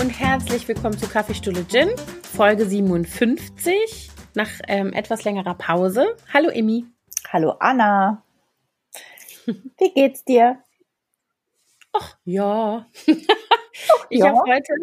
und 0.00 0.10
herzlich 0.10 0.68
willkommen 0.68 0.98
zu 0.98 1.08
Kaffeestuhle 1.08 1.66
Gin, 1.66 1.88
Folge 2.34 2.66
57, 2.66 4.10
nach 4.34 4.50
ähm, 4.68 4.92
etwas 4.92 5.24
längerer 5.24 5.54
Pause. 5.54 6.16
Hallo 6.32 6.50
Emmy. 6.50 6.84
Hallo 7.32 7.54
Anna. 7.60 8.22
Wie 9.46 9.94
geht's 9.94 10.24
dir? 10.24 10.62
Ach 11.92 12.16
ja. 12.24 12.86
ich, 13.06 14.18
ja. 14.18 14.34
Heute, 14.46 14.74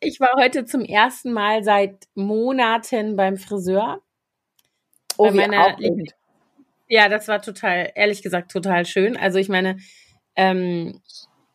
ich 0.00 0.20
war 0.20 0.34
heute 0.36 0.64
zum 0.64 0.82
ersten 0.82 1.32
Mal 1.32 1.62
seit 1.62 2.08
Monaten 2.14 3.16
beim 3.16 3.36
Friseur. 3.36 4.00
Oh, 5.18 5.32
wie 5.32 5.36
meiner, 5.36 5.76
ja, 6.88 7.08
das 7.08 7.28
war 7.28 7.42
total, 7.42 7.92
ehrlich 7.94 8.22
gesagt, 8.22 8.50
total 8.50 8.86
schön. 8.86 9.16
Also 9.16 9.38
ich 9.38 9.48
meine, 9.48 9.76
ähm, 10.34 11.00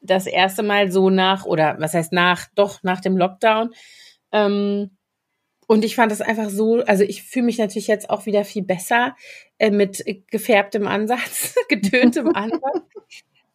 das 0.01 0.27
erste 0.27 0.63
Mal 0.63 0.91
so 0.91 1.09
nach, 1.09 1.45
oder 1.45 1.75
was 1.79 1.93
heißt 1.93 2.13
nach, 2.13 2.47
doch 2.55 2.83
nach 2.83 3.01
dem 3.01 3.17
Lockdown. 3.17 3.71
Ähm, 4.31 4.91
und 5.67 5.85
ich 5.85 5.95
fand 5.95 6.11
das 6.11 6.21
einfach 6.21 6.49
so, 6.49 6.81
also 6.85 7.03
ich 7.03 7.23
fühle 7.23 7.45
mich 7.45 7.59
natürlich 7.59 7.87
jetzt 7.87 8.09
auch 8.09 8.25
wieder 8.25 8.43
viel 8.43 8.63
besser 8.63 9.15
äh, 9.59 9.69
mit 9.69 10.03
gefärbtem 10.31 10.87
Ansatz, 10.87 11.55
getöntem 11.69 12.29
Ansatz. 12.35 12.81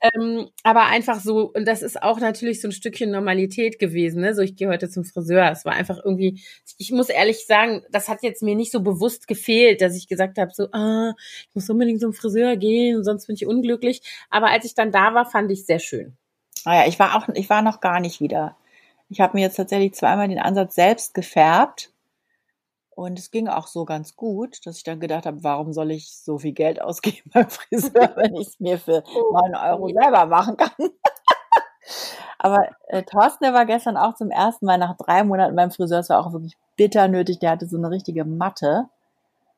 Ähm, 0.00 0.48
aber 0.62 0.86
einfach 0.86 1.18
so, 1.20 1.50
und 1.52 1.66
das 1.66 1.82
ist 1.82 2.02
auch 2.02 2.20
natürlich 2.20 2.60
so 2.60 2.68
ein 2.68 2.72
Stückchen 2.72 3.10
Normalität 3.10 3.78
gewesen, 3.78 4.20
ne? 4.20 4.34
So, 4.34 4.42
ich 4.42 4.54
gehe 4.54 4.68
heute 4.68 4.90
zum 4.90 5.04
Friseur. 5.04 5.50
Es 5.50 5.64
war 5.64 5.72
einfach 5.72 5.98
irgendwie, 6.04 6.42
ich 6.78 6.92
muss 6.92 7.08
ehrlich 7.08 7.46
sagen, 7.46 7.82
das 7.90 8.08
hat 8.08 8.22
jetzt 8.22 8.42
mir 8.42 8.54
nicht 8.54 8.70
so 8.70 8.82
bewusst 8.82 9.26
gefehlt, 9.28 9.80
dass 9.80 9.96
ich 9.96 10.06
gesagt 10.06 10.36
habe, 10.38 10.52
so, 10.54 10.68
ah, 10.72 11.14
ich 11.48 11.54
muss 11.54 11.70
unbedingt 11.70 12.00
zum 12.00 12.12
Friseur 12.12 12.56
gehen, 12.56 13.02
sonst 13.02 13.26
bin 13.26 13.36
ich 13.36 13.46
unglücklich. 13.46 14.02
Aber 14.30 14.50
als 14.50 14.66
ich 14.66 14.74
dann 14.74 14.92
da 14.92 15.14
war, 15.14 15.24
fand 15.24 15.50
ich 15.50 15.60
es 15.60 15.66
sehr 15.66 15.78
schön. 15.78 16.16
Naja, 16.64 16.86
ich 16.86 16.98
war 16.98 17.16
auch, 17.16 17.28
ich 17.34 17.50
war 17.50 17.62
noch 17.62 17.80
gar 17.80 18.00
nicht 18.00 18.20
wieder. 18.20 18.56
Ich 19.08 19.20
habe 19.20 19.36
mir 19.36 19.42
jetzt 19.42 19.56
tatsächlich 19.56 19.94
zweimal 19.94 20.28
den 20.28 20.38
Ansatz 20.38 20.74
selbst 20.74 21.14
gefärbt. 21.14 21.90
Und 22.90 23.18
es 23.18 23.30
ging 23.30 23.48
auch 23.48 23.66
so 23.66 23.84
ganz 23.84 24.14
gut, 24.14 24.64
dass 24.66 24.76
ich 24.76 24.84
dann 24.84 25.00
gedacht 25.00 25.26
habe, 25.26 25.42
warum 25.42 25.72
soll 25.72 25.90
ich 25.90 26.16
so 26.16 26.38
viel 26.38 26.52
Geld 26.52 26.80
ausgeben 26.80 27.30
beim 27.32 27.50
Friseur, 27.50 28.12
wenn 28.16 28.36
ich 28.36 28.48
es 28.48 28.60
mir 28.60 28.78
für 28.78 29.02
neun 29.32 29.54
Euro 29.56 29.88
selber 29.88 30.26
machen 30.26 30.56
kann. 30.56 30.70
Aber 32.38 32.68
äh, 32.88 33.02
Thorsten, 33.02 33.44
der 33.44 33.54
war 33.54 33.66
gestern 33.66 33.96
auch 33.96 34.14
zum 34.14 34.30
ersten 34.30 34.66
Mal 34.66 34.78
nach 34.78 34.96
drei 34.96 35.24
Monaten 35.24 35.56
beim 35.56 35.70
Friseur. 35.70 36.00
Es 36.00 36.10
war 36.10 36.24
auch 36.24 36.32
wirklich 36.32 36.56
bitter 36.76 37.08
nötig. 37.08 37.38
Der 37.40 37.50
hatte 37.50 37.66
so 37.66 37.76
eine 37.76 37.90
richtige 37.90 38.24
Matte. 38.24 38.88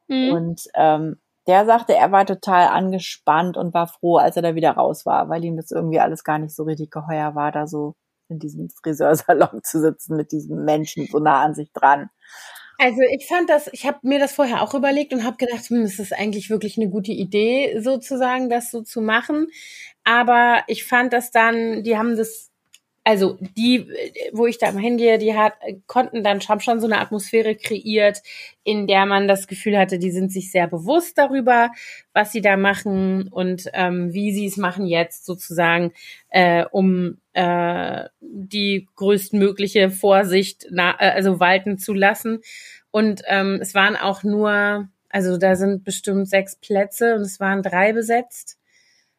Mhm. 0.09 0.33
Und 0.33 0.69
ähm, 0.75 1.19
der 1.47 1.65
sagte, 1.67 1.95
er 1.95 2.13
war 2.13 2.27
total 2.27 2.69
angespannt 2.69 3.57
und 3.57 3.75
war 3.75 3.87
froh, 3.87 4.17
als 4.17 4.37
er 4.37 4.43
da 4.43 4.55
wieder 4.55 4.73
raus 4.73 5.07
war, 5.07 5.29
weil 5.29 5.45
ihm 5.45 5.57
das 5.57 5.71
irgendwie 5.71 6.01
alles 6.01 6.25
gar 6.25 6.39
nicht 6.39 6.55
so 6.55 6.65
richtig 6.65 6.91
geheuer 6.91 7.35
war, 7.35 7.53
da 7.53 7.67
so 7.67 7.95
in 8.29 8.39
diesem 8.39 8.69
Friseursalon 8.83 9.61
zu 9.63 9.81
sitzen 9.81 10.17
mit 10.17 10.33
diesem 10.33 10.65
Menschen 10.65 11.07
so 11.07 11.19
nah 11.19 11.43
an 11.43 11.55
sich 11.55 11.73
dran. 11.73 12.11
Also 12.79 13.01
ich 13.17 13.27
fand 13.27 13.49
das, 13.49 13.71
ich 13.73 13.87
habe 13.87 13.99
mir 14.03 14.19
das 14.19 14.33
vorher 14.33 14.61
auch 14.63 14.75
überlegt 14.75 15.15
und 15.15 15.25
habe 15.25 15.39
gedacht, 15.39 15.65
hm, 15.69 15.83
es 15.83 15.99
ist 15.99 16.13
eigentlich 16.13 16.51
wirklich 16.51 16.77
eine 16.77 16.91
gute 16.91 17.13
Idee, 17.13 17.81
sozusagen 17.81 18.51
das 18.51 18.71
so 18.71 18.83
zu 18.83 19.01
machen. 19.01 19.47
Aber 20.05 20.63
ich 20.67 20.85
fand 20.85 21.13
das 21.13 21.31
dann, 21.31 21.85
die 21.85 21.97
haben 21.97 22.17
das 22.17 22.51
also 23.07 23.39
die, 23.41 23.87
wo 24.33 24.47
ich 24.47 24.59
da 24.59 24.73
mal 24.73 24.83
hingehe, 24.83 25.19
die 25.19 25.37
hat, 25.37 25.53
konnten 25.87 26.25
dann 26.25 26.41
haben 26.41 26.59
schon 26.59 26.81
so 26.81 26.89
eine 26.89 26.99
Atmosphäre 26.99 27.55
kreiert, 27.55 28.21
in 28.65 28.89
der 28.89 29.07
man 29.07 29.29
das 29.29 29.47
Gefühl 29.47 29.79
hatte, 29.79 30.01
die 30.01 30.11
sind 30.11 30.33
sich 30.33 30.51
sehr 30.51 30.67
bewusst 30.67 31.17
darüber, 31.17 31.71
was 32.12 32.33
sie 32.33 32.41
da 32.41 32.57
machen 32.57 33.28
und 33.28 33.71
ähm, 33.75 34.12
wie 34.12 34.33
sie 34.33 34.47
es 34.47 34.56
machen 34.56 34.87
jetzt 34.87 35.25
sozusagen, 35.25 35.93
äh, 36.31 36.65
um 36.72 37.19
äh, 37.33 38.06
die 38.21 38.89
größtmögliche 38.97 39.91
Vorsicht 39.91 40.67
na, 40.73 40.97
äh, 40.99 41.12
also 41.12 41.38
walten 41.38 41.78
zu 41.78 41.94
lassen. 41.94 42.41
Und 42.91 43.23
ähm, 43.28 43.61
es 43.62 43.73
waren 43.73 43.94
auch 43.94 44.25
nur, 44.25 44.88
also 45.11 45.38
da 45.38 45.55
sind 45.55 45.84
bestimmt 45.84 46.28
sechs 46.28 46.56
Plätze 46.56 47.15
und 47.15 47.21
es 47.21 47.38
waren 47.38 47.62
drei 47.62 47.93
besetzt. 47.93 48.59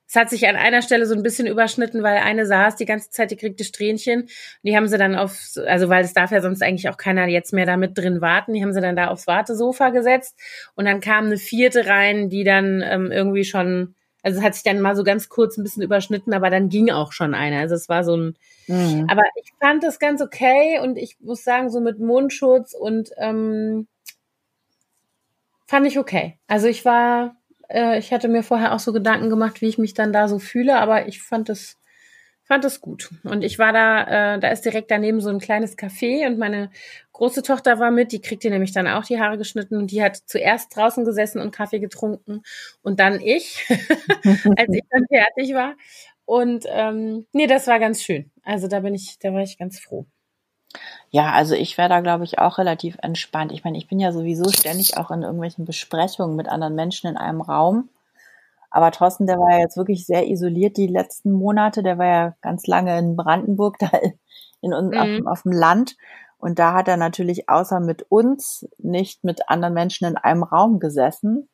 Es 0.08 0.16
hat 0.16 0.30
sich 0.30 0.48
an 0.48 0.56
einer 0.56 0.82
Stelle 0.82 1.06
so 1.06 1.14
ein 1.14 1.22
bisschen 1.22 1.48
überschnitten, 1.48 2.02
weil 2.02 2.18
eine 2.20 2.46
saß 2.46 2.78
die 2.78 2.86
ganze 2.86 3.10
Zeit, 3.10 3.30
die 3.30 3.36
kriegte 3.36 3.66
Strähnchen. 3.66 4.30
Die 4.64 4.76
haben 4.76 4.88
sie 4.88 4.98
dann 4.98 5.16
auf, 5.16 5.38
also 5.66 5.90
weil 5.90 6.06
es 6.06 6.14
darf 6.14 6.32
ja 6.32 6.42
sonst 6.42 6.64
eigentlich 6.64 6.88
auch 6.88 6.96
keiner 6.96 7.28
jetzt 7.28 7.52
mehr 7.52 7.66
da 7.66 7.76
mit 7.76 7.98
drin 7.98 8.22
warten, 8.22 8.54
die 8.54 8.64
haben 8.64 8.72
sie 8.74 8.80
dann 8.80 8.96
da 8.96 9.10
aufs 9.10 9.28
Wartesofa 9.28 9.90
gesetzt. 9.90 10.40
Und 10.76 10.86
dann 10.86 11.02
kam 11.02 11.26
eine 11.26 11.38
vierte 11.38 11.88
rein, 11.88 12.30
die 12.30 12.46
dann 12.46 12.82
ähm, 12.86 13.12
irgendwie 13.12 13.44
schon, 13.44 13.96
also 14.24 14.40
es 14.40 14.46
hat 14.46 14.54
sich 14.54 14.64
dann 14.64 14.80
mal 14.80 14.96
so 14.96 15.04
ganz 15.04 15.28
kurz 15.28 15.58
ein 15.58 15.64
bisschen 15.64 15.84
überschnitten, 15.84 16.34
aber 16.34 16.50
dann 16.50 16.70
ging 16.70 16.90
auch 16.90 17.12
schon 17.12 17.34
eine. 17.36 17.60
Also 17.60 17.76
es 17.76 17.90
war 17.90 18.06
so 18.06 18.16
ein, 18.16 18.38
mhm. 18.68 19.08
aber 19.10 19.24
ich 19.36 19.52
fand 19.60 19.84
das 19.84 20.00
ganz 20.00 20.22
okay 20.22 20.80
und 20.82 20.98
ich 20.98 21.18
muss 21.20 21.44
sagen, 21.44 21.70
so 21.70 21.82
mit 21.82 22.00
Mundschutz 22.00 22.74
und 22.74 23.10
ähm, 23.18 23.88
fand 25.66 25.86
ich 25.86 26.00
okay. 26.00 26.38
Also 26.48 26.68
ich 26.68 26.86
war, 26.86 27.36
äh, 27.70 28.00
ich 28.00 28.14
hatte 28.14 28.28
mir 28.28 28.44
vorher 28.44 28.74
auch 28.74 28.80
so 28.80 28.94
Gedanken 28.94 29.30
gemacht, 29.30 29.62
wie 29.62 29.68
ich 29.68 29.78
mich 29.78 29.94
dann 29.94 30.14
da 30.14 30.28
so 30.28 30.40
fühle, 30.40 30.78
aber 30.80 31.08
ich 31.08 31.22
fand 31.22 31.50
es 31.50 31.78
fand 32.48 32.64
es 32.66 32.80
gut. 32.82 33.10
Und 33.24 33.44
ich 33.44 33.60
war 33.60 33.74
da, 33.74 34.36
äh, 34.36 34.40
da 34.40 34.50
ist 34.50 34.64
direkt 34.66 34.90
daneben 34.90 35.20
so 35.22 35.30
ein 35.30 35.40
kleines 35.40 35.78
Café 35.78 36.26
und 36.28 36.38
meine 36.38 36.72
große 37.14 37.44
Tochter 37.44 37.80
war 37.80 37.92
mit, 37.92 38.12
die 38.14 38.22
kriegte 38.22 38.50
nämlich 38.50 38.72
dann 38.72 38.88
auch 38.88 39.04
die 39.04 39.20
Haare 39.20 39.38
geschnitten 39.38 39.76
und 39.78 39.92
die 39.92 40.02
hat 40.02 40.16
zuerst 40.16 40.76
draußen 40.76 41.04
gesessen 41.06 41.42
und 41.42 41.52
Kaffee 41.52 41.80
getrunken 41.80 42.44
und 42.84 43.00
dann 43.02 43.20
ich, 43.22 43.66
als 44.58 44.74
ich 44.74 44.84
dann 44.90 45.06
fertig 45.10 45.54
war. 45.54 45.76
Und 46.26 46.66
ähm, 46.70 47.26
nee, 47.34 47.48
das 47.48 47.68
war 47.68 47.80
ganz 47.80 48.02
schön. 48.04 48.32
Also 48.44 48.68
da 48.68 48.80
bin 48.82 48.96
ich, 48.96 49.18
da 49.20 49.34
war 49.34 49.42
ich 49.42 49.58
ganz 49.58 49.80
froh. 49.80 50.06
Ja, 51.10 51.32
also 51.32 51.56
ich 51.56 51.78
wäre 51.78 51.90
da, 51.90 52.02
glaube 52.02 52.26
ich, 52.26 52.40
auch 52.40 52.58
relativ 52.58 52.98
entspannt. 53.02 53.52
Ich 53.52 53.64
meine, 53.64 53.78
ich 53.78 53.88
bin 53.88 54.00
ja 54.00 54.12
sowieso 54.12 54.50
ständig 54.52 54.98
auch 54.98 55.12
in 55.12 55.24
irgendwelchen 55.24 55.66
Besprechungen 55.66 56.36
mit 56.36 56.50
anderen 56.50 56.76
Menschen 56.76 57.10
in 57.10 57.18
einem 57.18 57.42
Raum. 57.42 57.90
Aber 58.70 58.92
Thorsten, 58.92 59.28
der 59.28 59.38
war 59.40 59.52
ja 59.52 59.60
jetzt 59.60 59.78
wirklich 59.78 60.06
sehr 60.06 60.28
isoliert 60.28 60.78
die 60.78 60.88
letzten 60.88 61.32
Monate. 61.32 61.84
Der 61.84 61.98
war 61.98 62.06
ja 62.06 62.36
ganz 62.42 62.68
lange 62.68 62.98
in 63.00 63.16
Brandenburg, 63.16 63.78
da 63.80 63.90
in, 64.62 64.74
in 64.74 64.88
mhm. 64.90 65.26
auf, 65.26 65.38
auf 65.38 65.42
dem 65.44 65.54
Land. 65.54 65.96
Und 66.38 66.60
da 66.60 66.74
hat 66.74 66.88
er 66.88 66.98
natürlich 66.98 67.50
außer 67.50 67.80
mit 67.80 68.04
uns 68.10 68.68
nicht 68.78 69.24
mit 69.24 69.50
anderen 69.50 69.74
Menschen 69.74 70.08
in 70.08 70.18
einem 70.18 70.44
Raum 70.44 70.80
gesessen. 70.80 71.48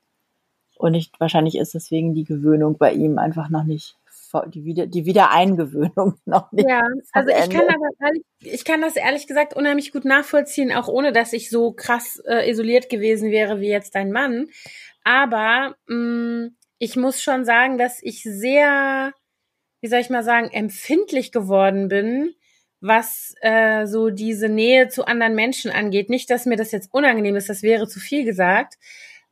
Und 0.78 0.96
ich, 0.96 1.12
wahrscheinlich 1.20 1.58
ist 1.58 1.74
deswegen 1.74 2.14
die 2.14 2.26
Gewöhnung 2.26 2.78
bei 2.78 2.92
ihm 2.92 3.18
einfach 3.18 3.50
noch 3.50 3.64
nicht 3.64 3.96
die, 4.48 4.66
Wieder, 4.66 4.88
die 4.88 5.06
Wiedereingewöhnung 5.06 6.16
noch 6.26 6.52
nicht. 6.52 6.68
Ja, 6.68 6.82
also 7.12 7.30
ich 7.30 7.50
kann, 7.50 7.68
aber 7.68 7.88
ehrlich, 8.02 8.24
ich 8.40 8.66
kann 8.66 8.82
das 8.82 8.96
ehrlich 8.96 9.28
gesagt 9.28 9.56
unheimlich 9.56 9.92
gut 9.92 10.06
nachvollziehen, 10.06 10.72
auch 10.72 10.88
ohne 10.88 11.12
dass 11.12 11.34
ich 11.34 11.50
so 11.50 11.74
krass 11.74 12.22
äh, 12.28 12.50
isoliert 12.50 12.90
gewesen 12.90 13.32
wäre 13.32 13.60
wie 13.60 13.70
jetzt 13.70 13.96
dein 13.96 14.12
Mann. 14.12 14.48
Aber 15.04 15.76
mh, 15.88 15.96
mm, 15.96 16.56
ich 16.80 16.96
muss 16.96 17.22
schon 17.22 17.46
sagen, 17.46 17.78
dass 17.78 18.02
ich 18.02 18.24
sehr, 18.24 19.14
wie 19.82 19.88
soll 19.88 20.00
ich 20.00 20.10
mal 20.10 20.24
sagen, 20.24 20.50
empfindlich 20.52 21.32
geworden 21.32 21.88
bin, 21.88 22.36
was 22.82 23.34
äh, 23.40 23.86
so 23.86 24.10
diese 24.10 24.50
Nähe 24.50 24.90
zu 24.90 25.06
anderen 25.06 25.36
Menschen 25.36 25.72
angeht. 25.72 26.10
Nicht, 26.10 26.30
dass 26.30 26.46
mir 26.46 26.58
das 26.58 26.74
jetzt 26.74 26.94
unangenehm 26.94 27.38
ist, 27.38 27.48
das 27.48 27.64
wäre 27.64 27.88
zu 27.88 28.02
viel 28.02 28.26
gesagt. 28.26 28.76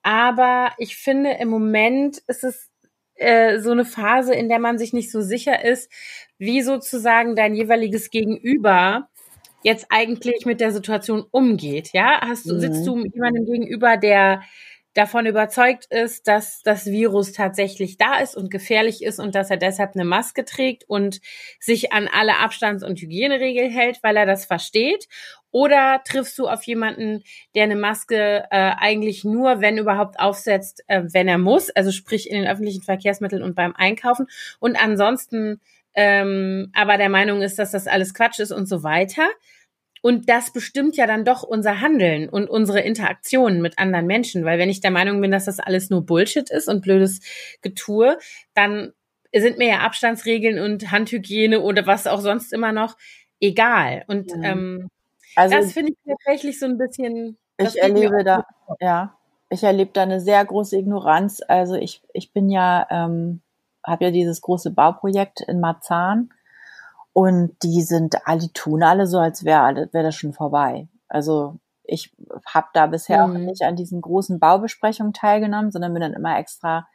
Aber 0.01 0.72
ich 0.78 0.95
finde, 0.95 1.31
im 1.31 1.50
Moment 1.50 2.19
ist 2.28 2.45
es 2.45 2.70
äh, 3.21 3.59
so 3.59 3.71
eine 3.71 3.85
Phase, 3.85 4.33
in 4.33 4.49
der 4.49 4.59
man 4.59 4.77
sich 4.77 4.93
nicht 4.93 5.11
so 5.11 5.21
sicher 5.21 5.63
ist, 5.63 5.91
wie 6.37 6.61
sozusagen 6.61 7.35
dein 7.35 7.53
jeweiliges 7.53 8.09
Gegenüber 8.09 9.09
jetzt 9.63 9.87
eigentlich 9.89 10.45
mit 10.45 10.59
der 10.59 10.71
Situation 10.71 11.23
umgeht. 11.31 11.91
Ja, 11.94 12.21
hast 12.21 12.50
du, 12.50 12.56
mhm. 12.56 12.59
sitzt 12.59 12.88
du 12.88 12.95
mit 12.95 13.13
jemandem 13.13 13.45
gegenüber, 13.45 13.97
der 13.97 14.41
davon 14.93 15.25
überzeugt 15.25 15.85
ist, 15.89 16.27
dass 16.27 16.61
das 16.63 16.85
Virus 16.85 17.31
tatsächlich 17.31 17.97
da 17.97 18.19
ist 18.19 18.35
und 18.35 18.51
gefährlich 18.51 19.03
ist 19.03 19.19
und 19.19 19.35
dass 19.35 19.49
er 19.49 19.57
deshalb 19.57 19.95
eine 19.95 20.05
Maske 20.05 20.43
trägt 20.45 20.83
und 20.88 21.21
sich 21.59 21.93
an 21.93 22.09
alle 22.11 22.38
Abstands- 22.38 22.83
und 22.83 22.99
Hygieneregeln 22.99 23.71
hält, 23.71 24.03
weil 24.03 24.17
er 24.17 24.25
das 24.25 24.45
versteht? 24.45 25.07
Oder 25.51 26.01
triffst 26.05 26.38
du 26.39 26.47
auf 26.47 26.63
jemanden, 26.63 27.23
der 27.55 27.63
eine 27.63 27.75
Maske 27.75 28.45
äh, 28.51 28.71
eigentlich 28.77 29.23
nur, 29.23 29.59
wenn 29.61 29.77
überhaupt, 29.77 30.19
aufsetzt, 30.19 30.83
äh, 30.88 31.03
wenn 31.11 31.27
er 31.27 31.38
muss, 31.38 31.69
also 31.69 31.91
sprich 31.91 32.29
in 32.29 32.41
den 32.41 32.49
öffentlichen 32.49 32.83
Verkehrsmitteln 32.83 33.43
und 33.43 33.55
beim 33.55 33.73
Einkaufen 33.75 34.27
und 34.59 34.81
ansonsten 34.81 35.59
ähm, 35.93 36.71
aber 36.73 36.97
der 36.97 37.09
Meinung 37.09 37.41
ist, 37.41 37.59
dass 37.59 37.71
das 37.71 37.88
alles 37.88 38.13
Quatsch 38.13 38.39
ist 38.39 38.51
und 38.51 38.67
so 38.67 38.83
weiter? 38.83 39.27
Und 40.01 40.30
das 40.30 40.51
bestimmt 40.51 40.98
ja 40.98 41.06
dann 41.06 41.25
doch 41.25 41.44
unser 41.44 41.80
Handeln 41.80 42.27
und 42.27 42.50
unsere 42.50 42.81
Interaktionen 42.81 43.62
mit 43.62 43.77
anderen 43.77 44.07
Menschen. 44.07 44.45
Weil 44.45 44.57
wenn 44.57 44.69
ich 44.69 44.81
der 44.81 44.92
Meinung 44.92 45.21
bin, 45.21 45.31
dass 45.31 45.45
das 45.45 45.59
alles 45.59 45.89
nur 45.89 46.06
Bullshit 46.06 46.50
ist 46.50 46.68
und 46.68 46.81
blödes 46.81 47.21
Getue, 47.62 48.18
dann 48.56 48.94
sind 49.33 49.57
mir 49.57 49.69
ja 49.69 49.80
Abstandsregeln 49.80 50.59
und 50.59 50.92
Handhygiene 50.92 51.62
oder 51.62 51.86
was 51.86 52.07
auch 52.07 52.19
sonst 52.19 52.51
immer 52.51 52.71
noch 52.71 52.98
egal. 53.39 54.03
Und 54.07 54.31
ja. 54.31 54.51
ähm, 54.51 54.89
also, 55.36 55.56
das 55.56 55.74
finde 55.74 55.94
ich 55.94 55.98
tatsächlich 56.06 56.59
so 56.59 56.65
ein 56.65 56.77
bisschen. 56.77 57.38
Ich 57.57 57.80
erlebe 57.80 58.24
da, 58.24 58.45
ja, 58.80 59.15
ich 59.50 59.63
erlebe 59.63 59.92
da 59.94 60.03
eine 60.03 60.19
sehr 60.19 60.44
große 60.44 60.77
Ignoranz. 60.77 61.42
Also 61.48 61.75
ich, 61.75 62.01
ich 62.13 62.33
bin 62.33 62.50
ja, 62.50 62.88
ähm, 62.89 63.42
habe 63.86 64.06
ja 64.06 64.12
dieses 64.12 64.42
große 64.42 64.71
Bauprojekt 64.71 65.42
in 65.42 65.59
Marzahn 65.59 66.30
Und 67.13 67.56
die 67.63 67.81
sind, 67.81 68.16
die 68.42 68.54
tun 68.54 68.84
alle 68.84 69.06
so, 69.06 69.19
als 69.19 69.44
wäre 69.44 69.90
wär 69.92 70.04
das 70.04 70.16
schon 70.16 70.34
vorbei. 70.34 70.88
Also 71.08 71.60
ich 71.84 72.16
habe 72.46 72.68
da 72.74 72.88
bisher 72.88 73.28
mhm. 73.28 73.36
auch 73.36 73.40
nicht 73.40 73.63
an 73.63 73.75
diesen 73.75 74.02
großen 74.02 74.40
Baubesprechungen 74.40 75.13
teilgenommen, 75.13 75.72
sondern 75.72 75.94
bin 75.94 76.02
dann 76.02 76.13
immer 76.13 76.38
extra 76.38 76.88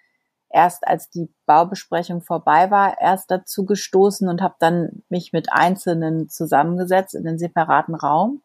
erst 0.48 0.86
als 0.86 1.10
die 1.10 1.28
Baubesprechung 1.44 2.22
vorbei 2.22 2.70
war, 2.70 3.00
erst 3.00 3.30
dazu 3.30 3.66
gestoßen 3.66 4.28
und 4.28 4.42
habe 4.42 4.54
dann 4.58 5.02
mich 5.08 5.32
mit 5.32 5.52
Einzelnen 5.52 6.28
zusammengesetzt 6.28 7.14
in 7.14 7.24
den 7.24 7.38
separaten 7.38 7.94
Raum. 7.94 8.42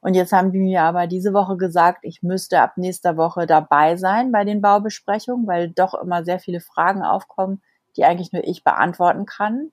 Und 0.00 0.14
jetzt 0.14 0.32
haben 0.32 0.52
die 0.52 0.58
mir 0.58 0.82
aber 0.82 1.06
diese 1.06 1.32
Woche 1.32 1.56
gesagt, 1.56 2.00
ich 2.02 2.22
müsste 2.22 2.60
ab 2.60 2.76
nächster 2.76 3.16
Woche 3.16 3.46
dabei 3.46 3.96
sein 3.96 4.30
bei 4.30 4.44
den 4.44 4.60
Baubesprechungen, 4.60 5.46
weil 5.46 5.70
doch 5.70 5.94
immer 5.94 6.24
sehr 6.24 6.38
viele 6.38 6.60
Fragen 6.60 7.02
aufkommen, 7.02 7.62
die 7.96 8.04
eigentlich 8.04 8.32
nur 8.32 8.46
ich 8.46 8.62
beantworten 8.62 9.26
kann. 9.26 9.72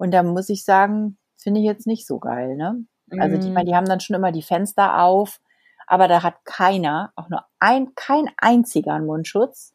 Und 0.00 0.12
da 0.12 0.22
muss 0.22 0.48
ich 0.48 0.64
sagen, 0.64 1.18
finde 1.36 1.60
ich 1.60 1.66
jetzt 1.66 1.86
nicht 1.86 2.06
so 2.06 2.18
geil, 2.18 2.56
ne? 2.56 2.86
Also 3.18 3.36
die, 3.36 3.52
die 3.66 3.76
haben 3.76 3.84
dann 3.84 4.00
schon 4.00 4.16
immer 4.16 4.32
die 4.32 4.40
Fenster 4.40 5.02
auf, 5.02 5.40
aber 5.86 6.08
da 6.08 6.22
hat 6.22 6.46
keiner, 6.46 7.12
auch 7.16 7.28
nur 7.28 7.44
ein, 7.58 7.94
kein 7.96 8.30
einziger 8.38 8.94
einen 8.94 9.04
Mundschutz. 9.04 9.74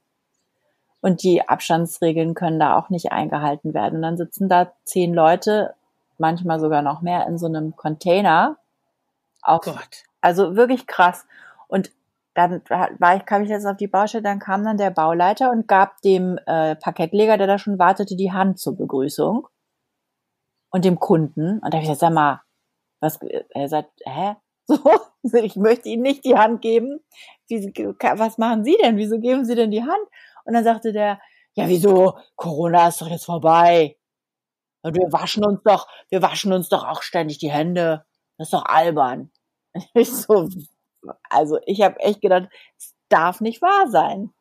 Und 1.00 1.22
die 1.22 1.48
Abstandsregeln 1.48 2.34
können 2.34 2.60
da 2.60 2.76
auch 2.76 2.90
nicht 2.90 3.12
eingehalten 3.12 3.76
werden. 3.76 3.98
Und 3.98 4.02
dann 4.02 4.18
sitzen 4.18 4.50
da 4.50 4.72
zehn 4.84 5.14
Leute, 5.14 5.76
manchmal 6.18 6.60
sogar 6.60 6.82
noch 6.82 7.02
mehr, 7.02 7.28
in 7.28 7.38
so 7.38 7.46
einem 7.46 7.76
Container. 7.76 8.58
Auch, 9.44 9.62
Gott. 9.62 10.06
Also 10.22 10.56
wirklich 10.56 10.88
krass. 10.88 11.28
Und 11.68 11.92
dann 12.34 12.64
war 12.68 13.16
ich, 13.16 13.28
kam 13.28 13.44
ich 13.44 13.50
jetzt 13.50 13.68
auf 13.68 13.78
die 13.78 13.88
Baustelle, 13.88 14.24
dann 14.24 14.40
kam 14.40 14.64
dann 14.64 14.78
der 14.78 14.90
Bauleiter 14.90 15.52
und 15.52 15.68
gab 15.68 16.02
dem 16.02 16.40
äh, 16.48 16.76
Parkettleger, 16.78 17.38
der 17.38 17.46
da 17.46 17.60
schon 17.60 17.78
wartete, 17.78 18.16
die 18.16 18.32
Hand 18.32 18.58
zur 18.58 18.76
Begrüßung. 18.76 19.48
Und 20.76 20.84
dem 20.84 21.00
Kunden. 21.00 21.60
Und 21.60 21.74
da 21.74 21.78
habe 21.78 21.84
ich 21.84 21.90
gesagt, 21.90 22.02
sag 22.02 22.12
mal, 22.12 22.42
was, 23.00 23.18
er 23.22 23.70
sagt, 23.70 23.92
hä? 24.06 24.36
So, 25.28 25.38
ich 25.38 25.56
möchte 25.56 25.88
Ihnen 25.88 26.04
nicht 26.04 26.26
die 26.26 26.36
Hand 26.36 26.62
geben. 26.62 27.00
Wie, 27.48 27.64
was 27.64 28.38
machen 28.38 28.66
Sie 28.66 28.78
denn? 28.84 28.98
Wieso 28.98 29.20
geben 29.20 29.46
Sie 29.46 29.56
denn 29.56 29.72
die 29.72 29.82
Hand? 29.82 30.08
Und 30.44 30.54
dann 30.54 30.66
sagte 30.66 30.92
der, 30.92 31.20
ja, 31.56 31.70
wieso? 31.70 32.20
Corona 32.36 32.90
ist 32.90 33.02
doch 33.02 33.08
jetzt 33.08 33.26
vorbei. 33.26 33.98
Und 34.84 34.96
wir 34.96 35.12
waschen 35.14 35.46
uns 35.46 35.62
doch, 35.64 35.88
wir 36.10 36.22
waschen 36.22 36.52
uns 36.52 36.68
doch 36.68 36.84
auch 36.86 37.02
ständig 37.04 37.38
die 37.38 37.50
Hände. 37.50 38.06
Das 38.38 38.48
ist 38.48 38.54
doch 38.54 38.66
albern. 38.66 39.32
Ich 39.94 40.12
so, 40.12 40.50
also 41.30 41.58
ich 41.66 41.82
habe 41.82 42.00
echt 42.02 42.22
gedacht, 42.22 42.50
es 42.78 42.94
darf 43.08 43.40
nicht 43.40 43.62
wahr 43.62 43.90
sein. 43.90 44.34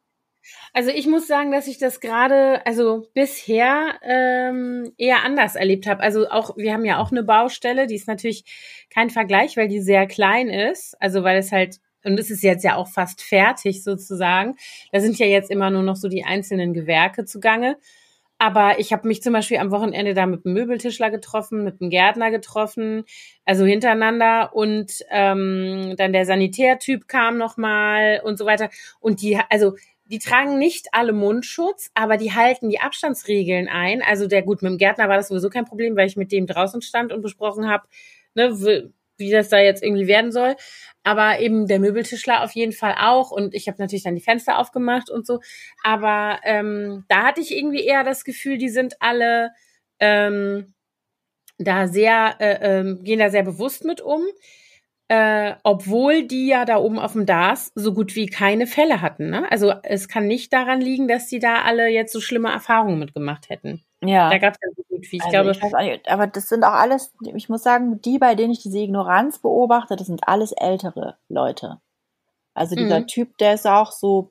Also 0.72 0.90
ich 0.90 1.06
muss 1.06 1.26
sagen, 1.26 1.50
dass 1.52 1.68
ich 1.68 1.78
das 1.78 2.00
gerade, 2.00 2.64
also 2.66 3.08
bisher 3.14 3.94
ähm, 4.02 4.92
eher 4.98 5.24
anders 5.24 5.56
erlebt 5.56 5.86
habe. 5.86 6.02
Also 6.02 6.28
auch, 6.28 6.56
wir 6.56 6.72
haben 6.72 6.84
ja 6.84 6.98
auch 6.98 7.10
eine 7.10 7.22
Baustelle, 7.22 7.86
die 7.86 7.94
ist 7.96 8.08
natürlich 8.08 8.44
kein 8.90 9.10
Vergleich, 9.10 9.56
weil 9.56 9.68
die 9.68 9.80
sehr 9.80 10.06
klein 10.06 10.48
ist. 10.48 10.96
Also 11.00 11.22
weil 11.22 11.38
es 11.38 11.52
halt, 11.52 11.78
und 12.04 12.18
es 12.18 12.30
ist 12.30 12.42
jetzt 12.42 12.64
ja 12.64 12.76
auch 12.76 12.88
fast 12.88 13.22
fertig 13.22 13.82
sozusagen. 13.82 14.56
Da 14.92 15.00
sind 15.00 15.18
ja 15.18 15.26
jetzt 15.26 15.50
immer 15.50 15.70
nur 15.70 15.82
noch 15.82 15.96
so 15.96 16.08
die 16.08 16.24
einzelnen 16.24 16.74
Gewerke 16.74 17.24
zugange. 17.24 17.76
Aber 18.38 18.78
ich 18.78 18.92
habe 18.92 19.06
mich 19.06 19.22
zum 19.22 19.32
Beispiel 19.32 19.58
am 19.58 19.70
Wochenende 19.70 20.12
da 20.12 20.26
mit 20.26 20.44
einem 20.44 20.54
Möbeltischler 20.54 21.10
getroffen, 21.10 21.62
mit 21.64 21.80
einem 21.80 21.88
Gärtner 21.88 22.30
getroffen, 22.30 23.04
also 23.44 23.64
hintereinander. 23.64 24.54
Und 24.54 25.04
ähm, 25.10 25.94
dann 25.96 26.12
der 26.12 26.26
Sanitärtyp 26.26 27.06
kam 27.06 27.38
nochmal 27.38 28.20
und 28.24 28.36
so 28.36 28.44
weiter. 28.44 28.70
Und 29.00 29.22
die, 29.22 29.38
also 29.48 29.76
die 30.06 30.18
tragen 30.18 30.58
nicht 30.58 30.88
alle 30.92 31.12
Mundschutz, 31.12 31.90
aber 31.94 32.16
die 32.16 32.32
halten 32.32 32.68
die 32.68 32.80
Abstandsregeln 32.80 33.68
ein. 33.68 34.02
Also 34.02 34.26
der 34.26 34.42
gut, 34.42 34.62
mit 34.62 34.70
dem 34.72 34.78
Gärtner 34.78 35.08
war 35.08 35.16
das 35.16 35.28
sowieso 35.28 35.48
kein 35.48 35.64
Problem, 35.64 35.96
weil 35.96 36.06
ich 36.06 36.16
mit 36.16 36.30
dem 36.32 36.46
draußen 36.46 36.82
stand 36.82 37.12
und 37.12 37.22
besprochen 37.22 37.68
habe, 37.68 37.86
ne, 38.34 38.52
wie 39.16 39.30
das 39.30 39.48
da 39.48 39.58
jetzt 39.58 39.82
irgendwie 39.82 40.06
werden 40.06 40.32
soll. 40.32 40.56
Aber 41.04 41.40
eben 41.40 41.66
der 41.66 41.78
Möbeltischler 41.78 42.42
auf 42.42 42.52
jeden 42.52 42.72
Fall 42.72 42.96
auch. 42.98 43.30
Und 43.30 43.54
ich 43.54 43.68
habe 43.68 43.78
natürlich 43.80 44.04
dann 44.04 44.14
die 44.14 44.20
Fenster 44.20 44.58
aufgemacht 44.58 45.10
und 45.10 45.26
so. 45.26 45.40
Aber 45.82 46.40
ähm, 46.44 47.04
da 47.08 47.24
hatte 47.24 47.40
ich 47.40 47.56
irgendwie 47.56 47.84
eher 47.84 48.04
das 48.04 48.24
Gefühl, 48.24 48.58
die 48.58 48.70
sind 48.70 48.96
alle 49.00 49.50
ähm, 50.00 50.74
da 51.58 51.88
sehr, 51.88 52.36
äh, 52.40 52.80
äh, 52.80 52.96
gehen 53.02 53.20
da 53.20 53.30
sehr 53.30 53.44
bewusst 53.44 53.84
mit 53.84 54.00
um 54.00 54.22
äh, 55.14 55.54
obwohl 55.62 56.24
die 56.24 56.48
ja 56.48 56.64
da 56.64 56.78
oben 56.78 56.98
auf 56.98 57.12
dem 57.12 57.24
DAS 57.24 57.70
so 57.76 57.94
gut 57.94 58.16
wie 58.16 58.26
keine 58.26 58.66
Fälle 58.66 59.00
hatten. 59.00 59.30
Ne? 59.30 59.50
Also 59.50 59.72
es 59.84 60.08
kann 60.08 60.26
nicht 60.26 60.52
daran 60.52 60.80
liegen, 60.80 61.06
dass 61.06 61.28
die 61.28 61.38
da 61.38 61.62
alle 61.62 61.88
jetzt 61.88 62.12
so 62.12 62.20
schlimme 62.20 62.50
Erfahrungen 62.50 62.98
mitgemacht 62.98 63.48
hätten. 63.48 63.84
Ja. 64.02 64.28
Da 64.28 64.38
gab 64.38 64.54
es 64.54 64.58
ja 64.60 64.68
so 64.76 64.82
gut 64.88 65.12
wie. 65.12 65.16
Ich 65.16 65.22
also 65.22 65.30
glaube, 65.30 65.50
ich 65.52 65.86
nicht, 65.86 66.08
aber 66.08 66.26
das 66.26 66.48
sind 66.48 66.64
auch 66.64 66.72
alles, 66.72 67.12
ich 67.32 67.48
muss 67.48 67.62
sagen, 67.62 68.00
die, 68.00 68.18
bei 68.18 68.34
denen 68.34 68.52
ich 68.52 68.62
diese 68.62 68.78
Ignoranz 68.78 69.38
beobachte, 69.38 69.94
das 69.94 70.08
sind 70.08 70.26
alles 70.26 70.50
ältere 70.50 71.16
Leute. 71.28 71.78
Also 72.54 72.74
dieser 72.74 73.00
mhm. 73.00 73.06
Typ, 73.06 73.38
der 73.38 73.54
ist 73.54 73.66
auch 73.66 73.92
so 73.92 74.30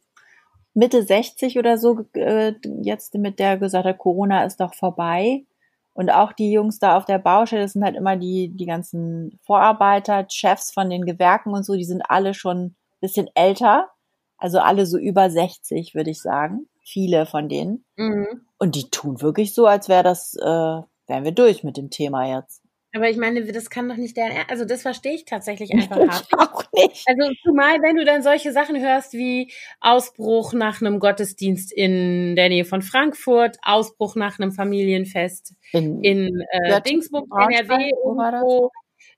Mitte 0.73 1.01
60 1.03 1.57
oder 1.59 1.77
so, 1.77 2.05
äh, 2.13 2.53
jetzt 2.81 3.15
mit 3.15 3.39
der 3.39 3.57
gesagt 3.57 3.85
hat, 3.85 3.97
Corona 3.97 4.43
ist 4.43 4.59
doch 4.59 4.73
vorbei. 4.73 5.43
Und 5.93 6.09
auch 6.09 6.33
die 6.33 6.51
Jungs 6.51 6.79
da 6.79 6.97
auf 6.97 7.05
der 7.05 7.19
Baustelle, 7.19 7.61
das 7.61 7.73
sind 7.73 7.83
halt 7.83 7.95
immer 7.95 8.17
die, 8.17 8.49
die 8.49 8.65
ganzen 8.65 9.39
Vorarbeiter, 9.43 10.25
Chefs 10.27 10.71
von 10.71 10.89
den 10.89 11.05
Gewerken 11.05 11.53
und 11.53 11.63
so, 11.63 11.75
die 11.75 11.85
sind 11.85 12.01
alle 12.09 12.33
schon 12.33 12.65
ein 12.65 12.75
bisschen 12.99 13.29
älter. 13.35 13.89
Also 14.37 14.59
alle 14.59 14.85
so 14.85 14.97
über 14.97 15.29
60, 15.29 15.93
würde 15.93 16.09
ich 16.09 16.21
sagen. 16.21 16.67
Viele 16.81 17.25
von 17.25 17.47
denen. 17.47 17.85
Mhm. 17.95 18.41
Und 18.57 18.75
die 18.75 18.89
tun 18.89 19.21
wirklich 19.21 19.53
so, 19.53 19.67
als 19.67 19.87
wäre 19.87 20.03
das, 20.03 20.33
äh, 20.35 20.43
wären 20.43 21.23
wir 21.23 21.31
durch 21.31 21.63
mit 21.63 21.77
dem 21.77 21.91
Thema 21.91 22.25
jetzt. 22.25 22.62
Aber 22.95 23.09
ich 23.09 23.17
meine, 23.17 23.43
das 23.43 23.71
kann 23.71 23.89
doch 23.89 23.95
nicht 23.95 24.15
der, 24.17 24.49
also 24.49 24.65
das 24.65 24.83
verstehe 24.83 25.15
ich 25.15 25.25
tatsächlich 25.25 25.71
einfach 25.73 25.97
hart. 25.97 26.27
auch 26.37 26.63
nicht. 26.73 27.03
Also 27.07 27.33
zumal, 27.43 27.81
wenn 27.81 27.95
du 27.95 28.05
dann 28.05 28.21
solche 28.21 28.51
Sachen 28.51 28.79
hörst 28.79 29.13
wie 29.13 29.51
Ausbruch 29.81 30.53
nach 30.53 30.79
einem 30.79 30.99
Gottesdienst 30.99 31.73
in 31.73 32.35
der 32.35 32.49
Nähe 32.49 32.65
von 32.65 32.83
Frankfurt, 32.83 33.57
Ausbruch 33.63 34.15
nach 34.15 34.39
einem 34.39 34.51
Familienfest 34.51 35.55
in, 35.71 36.03
in 36.03 36.43
äh, 36.51 36.81
Dingsburg, 36.81 37.25
NRW 37.31 37.89
irgendwo, 37.89 38.69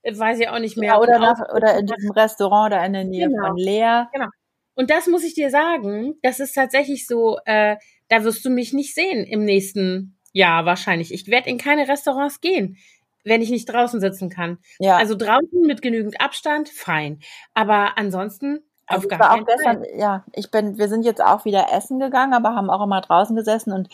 weiß 0.09 0.39
ich 0.39 0.47
auch 0.47 0.59
nicht 0.59 0.77
mehr. 0.77 0.93
Ja, 0.93 0.99
oder, 0.99 1.19
nach, 1.19 1.39
oder 1.53 1.77
in 1.77 1.85
diesem 1.85 2.11
Restaurant 2.11 2.71
da 2.71 2.85
in 2.85 2.93
der 2.93 3.03
Nähe 3.03 3.27
genau, 3.27 3.47
von 3.47 3.57
Lea. 3.57 4.05
Genau. 4.13 4.27
Und 4.75 4.89
das 4.89 5.07
muss 5.07 5.23
ich 5.23 5.33
dir 5.33 5.49
sagen, 5.49 6.15
das 6.21 6.39
ist 6.39 6.53
tatsächlich 6.53 7.07
so, 7.07 7.39
äh, 7.45 7.75
da 8.07 8.23
wirst 8.23 8.45
du 8.45 8.49
mich 8.49 8.73
nicht 8.73 8.93
sehen 8.93 9.25
im 9.25 9.43
nächsten 9.43 10.17
Jahr 10.31 10.65
wahrscheinlich. 10.65 11.13
Ich 11.13 11.27
werde 11.27 11.49
in 11.49 11.57
keine 11.57 11.87
Restaurants 11.87 12.41
gehen 12.41 12.77
wenn 13.25 13.41
ich 13.41 13.49
nicht 13.49 13.65
draußen 13.65 13.99
sitzen 13.99 14.29
kann. 14.29 14.59
Ja. 14.79 14.97
Also 14.97 15.15
draußen 15.15 15.61
mit 15.61 15.81
genügend 15.81 16.21
Abstand, 16.21 16.69
fein. 16.69 17.19
Aber 17.53 17.97
ansonsten 17.97 18.59
also 18.87 19.07
gar 19.07 19.19
keinen 19.19 19.45
gestern, 19.45 19.77
Fall. 19.77 19.87
Ja, 19.97 20.25
ich 20.33 20.51
bin, 20.51 20.77
wir 20.77 20.87
sind 20.87 21.03
jetzt 21.03 21.21
auch 21.23 21.43
wieder 21.43 21.73
essen 21.73 21.99
gegangen, 21.99 22.33
aber 22.33 22.55
haben 22.55 22.69
auch 22.69 22.83
immer 22.83 23.01
draußen 23.01 23.35
gesessen 23.35 23.73
und 23.73 23.89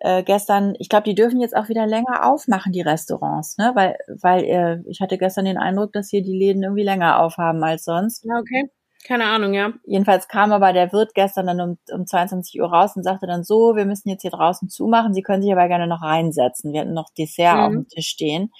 äh, 0.00 0.24
gestern, 0.24 0.74
ich 0.80 0.88
glaube, 0.88 1.04
die 1.04 1.14
dürfen 1.14 1.40
jetzt 1.40 1.56
auch 1.56 1.68
wieder 1.68 1.86
länger 1.86 2.26
aufmachen, 2.26 2.72
die 2.72 2.80
Restaurants, 2.80 3.56
ne? 3.56 3.70
Weil, 3.74 3.96
weil 4.20 4.44
äh, 4.44 4.90
ich 4.90 5.00
hatte 5.00 5.16
gestern 5.16 5.44
den 5.44 5.58
Eindruck, 5.58 5.92
dass 5.92 6.10
hier 6.10 6.22
die 6.22 6.36
Läden 6.36 6.64
irgendwie 6.64 6.82
länger 6.82 7.20
aufhaben 7.20 7.62
als 7.62 7.84
sonst. 7.84 8.24
Ja, 8.24 8.36
okay. 8.40 8.68
Keine 9.04 9.24
Ahnung, 9.26 9.52
ja. 9.52 9.72
Jedenfalls 9.84 10.28
kam 10.28 10.52
aber 10.52 10.72
der 10.72 10.92
Wirt 10.92 11.14
gestern 11.14 11.46
dann 11.46 11.60
um, 11.60 11.78
um 11.92 12.06
22 12.06 12.60
Uhr 12.60 12.68
raus 12.68 12.94
und 12.94 13.02
sagte 13.02 13.26
dann 13.26 13.42
so, 13.42 13.74
wir 13.74 13.84
müssen 13.84 14.08
jetzt 14.08 14.22
hier 14.22 14.30
draußen 14.30 14.68
zumachen, 14.68 15.12
Sie 15.12 15.22
können 15.22 15.42
sich 15.42 15.52
aber 15.52 15.66
gerne 15.68 15.88
noch 15.88 16.02
reinsetzen. 16.02 16.72
Wir 16.72 16.82
hatten 16.82 16.94
noch 16.94 17.10
Dessert 17.18 17.56
mhm. 17.56 17.60
auf 17.60 17.70
dem 17.72 17.88
Tisch 17.88 18.08
stehen. 18.08 18.52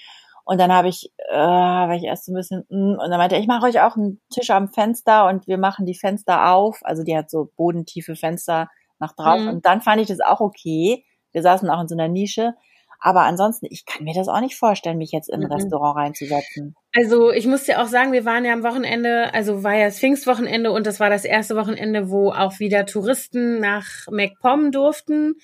Und 0.45 0.61
dann 0.61 0.73
habe 0.73 0.89
ich, 0.89 1.13
äh, 1.31 1.37
war 1.37 1.95
ich 1.95 2.03
erst 2.03 2.27
so 2.27 2.33
ein 2.33 2.35
bisschen, 2.35 2.65
mm, 2.69 2.99
und 2.99 3.11
dann 3.11 3.19
meinte 3.19 3.37
er, 3.37 3.41
ich 3.41 3.47
mache 3.47 3.67
euch 3.67 3.81
auch 3.81 3.97
einen 3.97 4.21
Tisch 4.31 4.51
am 4.51 4.73
Fenster 4.73 5.29
und 5.29 5.47
wir 5.47 5.59
machen 5.59 5.87
die 5.87 5.95
Fenster 5.95 6.53
auf. 6.53 6.81
Also 6.83 7.05
die 7.05 7.17
hat 7.17 7.31
so 7.31 7.51
bodentiefe 7.57 8.17
Fenster 8.17 8.69
nach 8.99 9.13
drauf. 9.13 9.41
Mhm. 9.41 9.49
Und 9.49 9.67
dann 9.67 9.81
fand 9.81 10.01
ich 10.01 10.09
das 10.09 10.21
auch 10.21 10.41
okay. 10.41 11.05
Wir 11.31 11.43
saßen 11.43 11.71
auch 11.71 11.81
in 11.81 11.89
so 11.89 11.95
einer 11.95 12.09
Nische. 12.09 12.55
Aber 13.05 13.23
ansonsten, 13.23 13.67
ich 13.69 13.85
kann 13.85 14.05
mir 14.05 14.15
das 14.15 14.29
auch 14.29 14.41
nicht 14.41 14.55
vorstellen, 14.55 14.97
mich 14.97 15.11
jetzt 15.11 15.29
in 15.29 15.41
ein 15.43 15.49
mhm. 15.49 15.53
Restaurant 15.53 15.97
reinzusetzen. 15.97 16.77
Also 16.95 17.33
ich 17.33 17.49
muss 17.49 17.65
dir 17.65 17.83
auch 17.83 17.89
sagen, 17.89 18.13
wir 18.13 18.25
waren 18.25 18.45
ja 18.45 18.53
am 18.53 18.63
Wochenende, 18.63 19.35
also 19.35 19.65
war 19.65 19.75
ja 19.75 19.87
das 19.87 19.99
Pfingstwochenende 19.99 20.71
und 20.71 20.87
das 20.87 21.01
war 21.01 21.11
das 21.11 21.25
erste 21.25 21.57
Wochenende, 21.57 22.11
wo 22.11 22.31
auch 22.31 22.61
wieder 22.61 22.87
Touristen 22.87 23.59
nach 23.59 24.07
MacPom 24.09 24.71
durften 24.71 25.35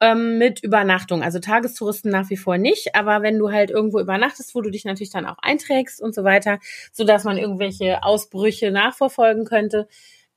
ähm, 0.00 0.38
mit 0.38 0.64
Übernachtung. 0.64 1.22
Also 1.22 1.40
Tagestouristen 1.40 2.10
nach 2.10 2.30
wie 2.30 2.38
vor 2.38 2.56
nicht, 2.56 2.94
aber 2.94 3.20
wenn 3.20 3.38
du 3.38 3.52
halt 3.52 3.70
irgendwo 3.70 4.00
übernachtest, 4.00 4.54
wo 4.54 4.62
du 4.62 4.70
dich 4.70 4.86
natürlich 4.86 5.12
dann 5.12 5.26
auch 5.26 5.36
einträgst 5.42 6.00
und 6.00 6.14
so 6.14 6.24
weiter, 6.24 6.58
so 6.90 7.04
dass 7.04 7.24
man 7.24 7.36
irgendwelche 7.36 8.02
Ausbrüche 8.02 8.70
nachverfolgen 8.70 9.44
könnte, 9.44 9.88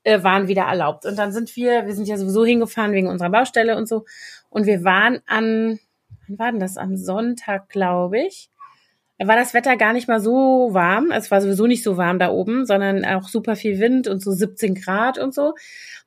äh, 0.02 0.22
waren 0.22 0.48
wieder 0.48 0.64
erlaubt. 0.64 1.06
Und 1.06 1.18
dann 1.18 1.32
sind 1.32 1.56
wir, 1.56 1.86
wir 1.86 1.94
sind 1.94 2.08
ja 2.08 2.18
sowieso 2.18 2.44
hingefahren 2.44 2.92
wegen 2.92 3.08
unserer 3.08 3.30
Baustelle 3.30 3.78
und 3.78 3.88
so, 3.88 4.04
und 4.50 4.66
wir 4.66 4.84
waren 4.84 5.20
an, 5.26 5.78
wann 6.28 6.38
war 6.38 6.50
denn 6.50 6.60
das? 6.60 6.76
Am 6.76 6.96
Sonntag, 6.96 7.68
glaube 7.68 8.20
ich. 8.20 8.50
Da 9.18 9.26
war 9.26 9.36
das 9.36 9.52
Wetter 9.52 9.76
gar 9.76 9.92
nicht 9.92 10.06
mal 10.06 10.20
so 10.20 10.68
warm. 10.72 11.10
Es 11.10 11.30
war 11.30 11.40
sowieso 11.40 11.66
nicht 11.66 11.82
so 11.82 11.96
warm 11.96 12.20
da 12.20 12.30
oben, 12.30 12.66
sondern 12.66 13.04
auch 13.04 13.28
super 13.28 13.56
viel 13.56 13.80
Wind 13.80 14.06
und 14.06 14.22
so 14.22 14.30
17 14.30 14.76
Grad 14.76 15.18
und 15.18 15.34
so. 15.34 15.54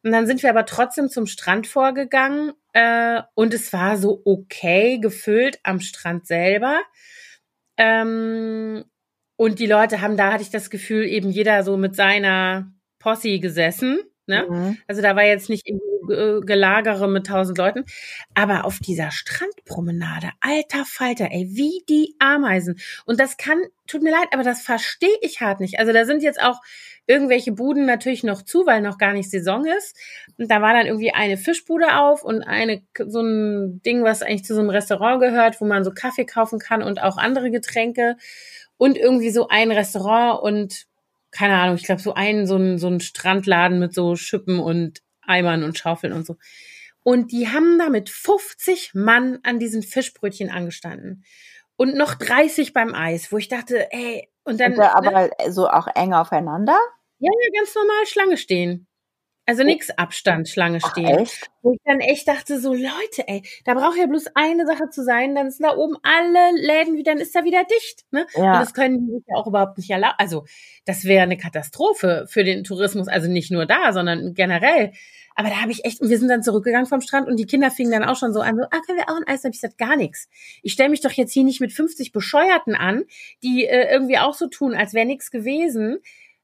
Und 0.03 0.11
dann 0.11 0.27
sind 0.27 0.41
wir 0.43 0.49
aber 0.49 0.65
trotzdem 0.65 1.09
zum 1.09 1.27
Strand 1.27 1.67
vorgegangen 1.67 2.53
äh, 2.73 3.21
und 3.35 3.53
es 3.53 3.73
war 3.73 3.97
so 3.97 4.21
okay 4.23 4.97
gefüllt 4.99 5.59
am 5.63 5.81
Strand 5.81 6.25
selber. 6.25 6.79
Ähm, 7.75 8.85
und 9.35 9.59
die 9.59 9.67
Leute 9.67 10.01
haben, 10.01 10.15
da 10.15 10.31
hatte 10.31 10.43
ich 10.43 10.49
das 10.49 10.69
Gefühl, 10.69 11.03
eben 11.03 11.31
jeder 11.31 11.63
so 11.63 11.75
mit 11.75 11.95
seiner 11.95 12.71
Posse 12.99 13.39
gesessen. 13.39 13.99
Ne? 14.25 14.45
Mhm. 14.49 14.77
Also 14.87 15.01
da 15.01 15.15
war 15.15 15.23
jetzt 15.23 15.49
nicht 15.49 15.67
Gelagere 16.07 17.07
mit 17.07 17.27
tausend 17.27 17.57
Leuten. 17.57 17.85
Aber 18.33 18.65
auf 18.65 18.79
dieser 18.79 19.11
Strandpromenade, 19.11 20.29
alter 20.39 20.85
Falter, 20.85 21.29
ey, 21.31 21.47
wie 21.51 21.83
die 21.87 22.15
Ameisen. 22.19 22.79
Und 23.05 23.19
das 23.19 23.37
kann, 23.37 23.59
tut 23.87 24.03
mir 24.03 24.11
leid, 24.11 24.27
aber 24.31 24.43
das 24.43 24.61
verstehe 24.61 25.17
ich 25.21 25.41
halt 25.41 25.59
nicht. 25.59 25.79
Also 25.79 25.93
da 25.93 26.05
sind 26.05 26.23
jetzt 26.23 26.41
auch 26.41 26.59
irgendwelche 27.07 27.51
Buden 27.51 27.85
natürlich 27.85 28.23
noch 28.23 28.41
zu, 28.41 28.65
weil 28.65 28.81
noch 28.81 28.97
gar 28.97 29.13
nicht 29.13 29.29
Saison 29.29 29.65
ist. 29.65 29.95
Und 30.37 30.49
da 30.49 30.61
war 30.61 30.73
dann 30.73 30.87
irgendwie 30.87 31.13
eine 31.13 31.37
Fischbude 31.37 31.97
auf 31.97 32.23
und 32.23 32.41
eine, 32.41 32.83
so 32.97 33.21
ein 33.21 33.81
Ding, 33.81 34.03
was 34.03 34.21
eigentlich 34.21 34.45
zu 34.45 34.53
so 34.53 34.61
einem 34.61 34.69
Restaurant 34.69 35.21
gehört, 35.21 35.59
wo 35.61 35.65
man 35.65 35.83
so 35.83 35.91
Kaffee 35.91 36.25
kaufen 36.25 36.59
kann 36.59 36.83
und 36.83 37.01
auch 37.01 37.17
andere 37.17 37.51
Getränke. 37.51 38.17
Und 38.77 38.97
irgendwie 38.97 39.29
so 39.29 39.47
ein 39.47 39.71
Restaurant 39.71 40.41
und 40.41 40.85
keine 41.31 41.55
Ahnung, 41.55 41.75
ich 41.75 41.83
glaube, 41.83 42.01
so 42.01 42.13
ein, 42.13 42.45
so 42.45 42.57
ein, 42.57 42.77
so 42.77 42.87
ein 42.87 42.99
Strandladen 42.99 43.79
mit 43.79 43.93
so 43.93 44.15
Schippen 44.15 44.59
und 44.59 45.01
Eimern 45.31 45.63
und 45.63 45.77
Schaufeln 45.77 46.13
und 46.13 46.25
so. 46.25 46.37
Und 47.03 47.31
die 47.31 47.47
haben 47.47 47.79
da 47.79 47.89
mit 47.89 48.09
50 48.09 48.91
Mann 48.93 49.39
an 49.43 49.59
diesen 49.59 49.81
Fischbrötchen 49.81 50.49
angestanden. 50.49 51.23
Und 51.75 51.95
noch 51.95 52.13
30 52.13 52.73
beim 52.73 52.93
Eis, 52.93 53.31
wo 53.31 53.37
ich 53.37 53.47
dachte, 53.47 53.91
ey, 53.91 54.29
und 54.43 54.59
dann. 54.59 54.75
Da, 54.75 54.93
aber 54.93 55.11
ne? 55.11 55.31
so 55.49 55.67
auch 55.67 55.87
eng 55.95 56.13
aufeinander? 56.13 56.77
Ja, 57.19 57.29
ja, 57.31 57.59
ganz 57.59 57.73
normal 57.73 58.05
Schlange 58.05 58.37
stehen. 58.37 58.87
Also 59.47 59.63
nix 59.63 59.89
Abstand, 59.89 60.47
Schlange 60.47 60.79
stehen. 60.79 61.27
Ach? 61.27 61.47
Wo 61.63 61.73
ich 61.73 61.79
dann 61.83 61.99
echt 61.99 62.27
dachte, 62.27 62.59
so 62.59 62.73
Leute, 62.73 63.27
ey, 63.27 63.41
da 63.65 63.73
braucht 63.73 63.97
ja 63.97 64.05
bloß 64.05 64.27
eine 64.35 64.65
Sache 64.67 64.89
zu 64.91 65.03
sein, 65.03 65.33
dann 65.33 65.49
sind 65.49 65.65
da 65.65 65.75
oben 65.75 65.97
alle 66.03 66.55
Läden 66.55 66.95
wieder, 66.95 67.13
dann 67.13 67.21
ist 67.21 67.35
da 67.35 67.43
wieder 67.43 67.63
dicht. 67.63 68.05
Ne? 68.11 68.27
Ja. 68.35 68.53
Und 68.53 68.59
das 68.59 68.73
können 68.73 69.05
die 69.05 69.13
sich 69.13 69.23
ja 69.27 69.35
auch 69.35 69.47
überhaupt 69.47 69.77
nicht 69.77 69.89
erlauben. 69.89 70.15
Also 70.19 70.45
das 70.85 71.05
wäre 71.05 71.23
eine 71.23 71.37
Katastrophe 71.37 72.25
für 72.29 72.43
den 72.43 72.63
Tourismus, 72.63 73.07
also 73.07 73.27
nicht 73.27 73.51
nur 73.51 73.65
da, 73.65 73.93
sondern 73.93 74.35
generell. 74.35 74.93
Aber 75.35 75.49
da 75.49 75.61
habe 75.61 75.71
ich 75.71 75.85
echt, 75.85 76.01
und 76.01 76.09
wir 76.09 76.17
sind 76.17 76.29
dann 76.29 76.43
zurückgegangen 76.43 76.87
vom 76.87 77.01
Strand 77.01 77.27
und 77.27 77.37
die 77.37 77.45
Kinder 77.45 77.71
fingen 77.71 77.91
dann 77.91 78.03
auch 78.03 78.15
schon 78.15 78.33
so 78.33 78.41
an, 78.41 78.57
so, 78.57 78.63
ah, 78.63 78.81
können 78.85 78.97
wir 78.97 79.09
auch 79.09 79.15
ein 79.15 79.27
Eis? 79.27 79.41
Da 79.41 79.47
habe 79.47 79.55
ich 79.55 79.61
gesagt, 79.61 79.77
gar 79.77 79.95
nichts. 79.95 80.27
Ich 80.61 80.73
stelle 80.73 80.89
mich 80.89 81.01
doch 81.01 81.11
jetzt 81.11 81.31
hier 81.31 81.43
nicht 81.43 81.61
mit 81.61 81.73
50 81.73 82.11
Bescheuerten 82.11 82.75
an, 82.75 83.03
die 83.43 83.65
äh, 83.65 83.91
irgendwie 83.91 84.17
auch 84.17 84.33
so 84.33 84.47
tun, 84.47 84.75
als 84.75 84.93
wäre 84.93 85.05
nichts 85.05 85.31
gewesen 85.31 85.99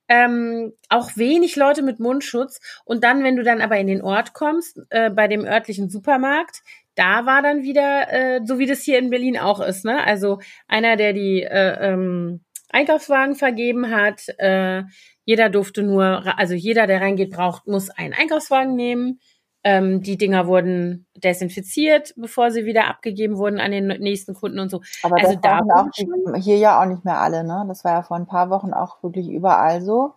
ähm, 0.09 0.73
auch 0.89 1.15
wenig 1.15 1.55
Leute 1.55 1.81
mit 1.81 1.99
Mundschutz. 1.99 2.59
Und 2.85 3.03
dann, 3.03 3.23
wenn 3.23 3.35
du 3.35 3.43
dann 3.43 3.61
aber 3.61 3.77
in 3.77 3.87
den 3.87 4.01
Ort 4.01 4.33
kommst, 4.33 4.79
äh, 4.89 5.09
bei 5.09 5.27
dem 5.27 5.45
örtlichen 5.45 5.89
Supermarkt, 5.89 6.61
da 6.95 7.25
war 7.25 7.41
dann 7.41 7.61
wieder, 7.61 8.11
äh, 8.11 8.41
so 8.43 8.57
wie 8.57 8.65
das 8.65 8.81
hier 8.81 8.97
in 8.97 9.09
Berlin 9.09 9.37
auch 9.37 9.59
ist, 9.59 9.85
ne? 9.85 10.03
Also 10.03 10.39
einer, 10.67 10.95
der 10.95 11.13
die 11.13 11.43
äh, 11.43 11.91
ähm, 11.91 12.41
Einkaufswagen 12.69 13.35
vergeben 13.35 13.89
hat, 13.89 14.27
äh, 14.37 14.83
jeder 15.23 15.49
durfte 15.49 15.83
nur, 15.83 16.23
also 16.37 16.53
jeder, 16.53 16.87
der 16.87 17.01
reingeht, 17.01 17.31
braucht, 17.31 17.67
muss 17.67 17.89
einen 17.89 18.13
Einkaufswagen 18.13 18.75
nehmen. 18.75 19.19
Ähm, 19.63 20.01
die 20.01 20.17
Dinger 20.17 20.47
wurden 20.47 21.07
desinfiziert, 21.15 22.13
bevor 22.15 22.51
sie 22.51 22.65
wieder 22.65 22.87
abgegeben 22.87 23.37
wurden 23.37 23.59
an 23.59 23.71
den 23.71 23.87
nächsten 23.87 24.33
Kunden 24.33 24.59
und 24.59 24.69
so. 24.69 24.81
Aber 25.03 25.17
also 25.17 25.35
da 25.41 25.59
auch 25.59 25.89
die, 25.97 26.07
hier 26.41 26.57
ja 26.57 26.81
auch 26.81 26.85
nicht 26.85 27.03
mehr 27.03 27.19
alle, 27.19 27.43
ne? 27.43 27.65
Das 27.67 27.83
war 27.83 27.93
ja 27.93 28.03
vor 28.03 28.15
ein 28.15 28.27
paar 28.27 28.49
Wochen 28.49 28.71
auch 28.71 29.03
wirklich 29.03 29.27
überall 29.27 29.81
so. 29.81 30.13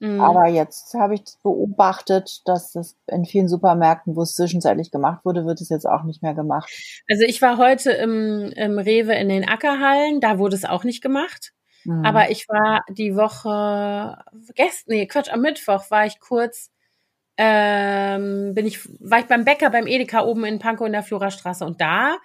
Mhm. 0.00 0.20
Aber 0.20 0.48
jetzt 0.48 0.92
habe 0.94 1.14
ich 1.14 1.22
beobachtet, 1.42 2.42
dass 2.46 2.72
das 2.72 2.96
in 3.06 3.24
vielen 3.24 3.48
Supermärkten, 3.48 4.16
wo 4.16 4.22
es 4.22 4.34
zwischenzeitlich 4.34 4.90
gemacht 4.90 5.24
wurde, 5.24 5.46
wird 5.46 5.60
es 5.62 5.70
jetzt 5.70 5.86
auch 5.86 6.02
nicht 6.02 6.22
mehr 6.22 6.34
gemacht. 6.34 6.68
Also 7.08 7.24
ich 7.24 7.40
war 7.40 7.56
heute 7.56 7.92
im, 7.92 8.52
im 8.54 8.78
Rewe 8.78 9.14
in 9.14 9.30
den 9.30 9.48
Ackerhallen, 9.48 10.20
da 10.20 10.38
wurde 10.38 10.56
es 10.56 10.64
auch 10.64 10.84
nicht 10.84 11.02
gemacht. 11.02 11.52
Mhm. 11.84 12.04
Aber 12.04 12.30
ich 12.30 12.48
war 12.48 12.84
die 12.88 13.16
Woche, 13.16 14.22
gestern, 14.54 14.94
nee, 14.94 15.06
Quatsch, 15.06 15.32
am 15.32 15.40
Mittwoch 15.40 15.90
war 15.90 16.06
ich 16.06 16.20
kurz 16.20 16.70
ähm, 17.36 18.54
bin 18.54 18.64
ich, 18.64 18.88
war 19.00 19.18
ich 19.18 19.26
beim 19.26 19.44
Bäcker 19.44 19.68
beim 19.70 19.88
Edeka 19.88 20.22
oben 20.24 20.44
in 20.44 20.60
Pankow 20.60 20.86
in 20.86 20.92
der 20.92 21.02
Florastraße 21.02 21.64
und 21.64 21.80
da 21.80 22.16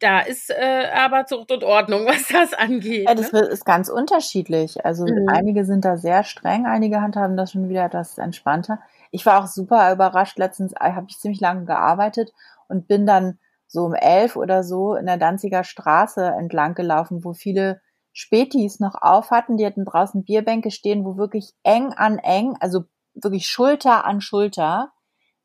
da 0.00 0.20
ist 0.20 0.50
äh, 0.50 0.88
aber 0.94 1.26
Zucht 1.26 1.52
und 1.52 1.62
Ordnung, 1.62 2.06
was 2.06 2.28
das 2.28 2.54
angeht. 2.54 3.06
Ja, 3.06 3.14
das 3.14 3.32
ne? 3.32 3.40
ist 3.40 3.64
ganz 3.64 3.88
unterschiedlich. 3.88 4.84
Also 4.84 5.04
mhm. 5.04 5.28
einige 5.28 5.64
sind 5.64 5.84
da 5.84 5.96
sehr 5.96 6.24
streng, 6.24 6.66
einige 6.66 7.00
handhaben 7.00 7.36
das 7.36 7.52
schon 7.52 7.68
wieder 7.68 7.84
etwas 7.84 8.18
entspannter. 8.18 8.80
Ich 9.10 9.26
war 9.26 9.42
auch 9.42 9.46
super 9.46 9.92
überrascht. 9.92 10.38
Letztens 10.38 10.72
äh, 10.72 10.92
habe 10.92 11.06
ich 11.08 11.18
ziemlich 11.18 11.40
lange 11.40 11.64
gearbeitet 11.66 12.32
und 12.68 12.88
bin 12.88 13.06
dann 13.06 13.38
so 13.66 13.84
um 13.84 13.94
elf 13.94 14.36
oder 14.36 14.64
so 14.64 14.94
in 14.96 15.06
der 15.06 15.18
Danziger 15.18 15.62
Straße 15.62 16.24
entlang 16.24 16.74
gelaufen, 16.74 17.24
wo 17.24 17.34
viele 17.34 17.80
Spätis 18.12 18.80
noch 18.80 18.94
auf 19.00 19.30
hatten. 19.30 19.56
Die 19.56 19.66
hatten 19.66 19.84
draußen 19.84 20.24
Bierbänke 20.24 20.70
stehen, 20.70 21.04
wo 21.04 21.16
wirklich 21.16 21.52
eng 21.62 21.92
an 21.92 22.18
eng, 22.18 22.56
also 22.60 22.84
wirklich 23.14 23.46
Schulter 23.46 24.04
an 24.04 24.20
Schulter 24.20 24.92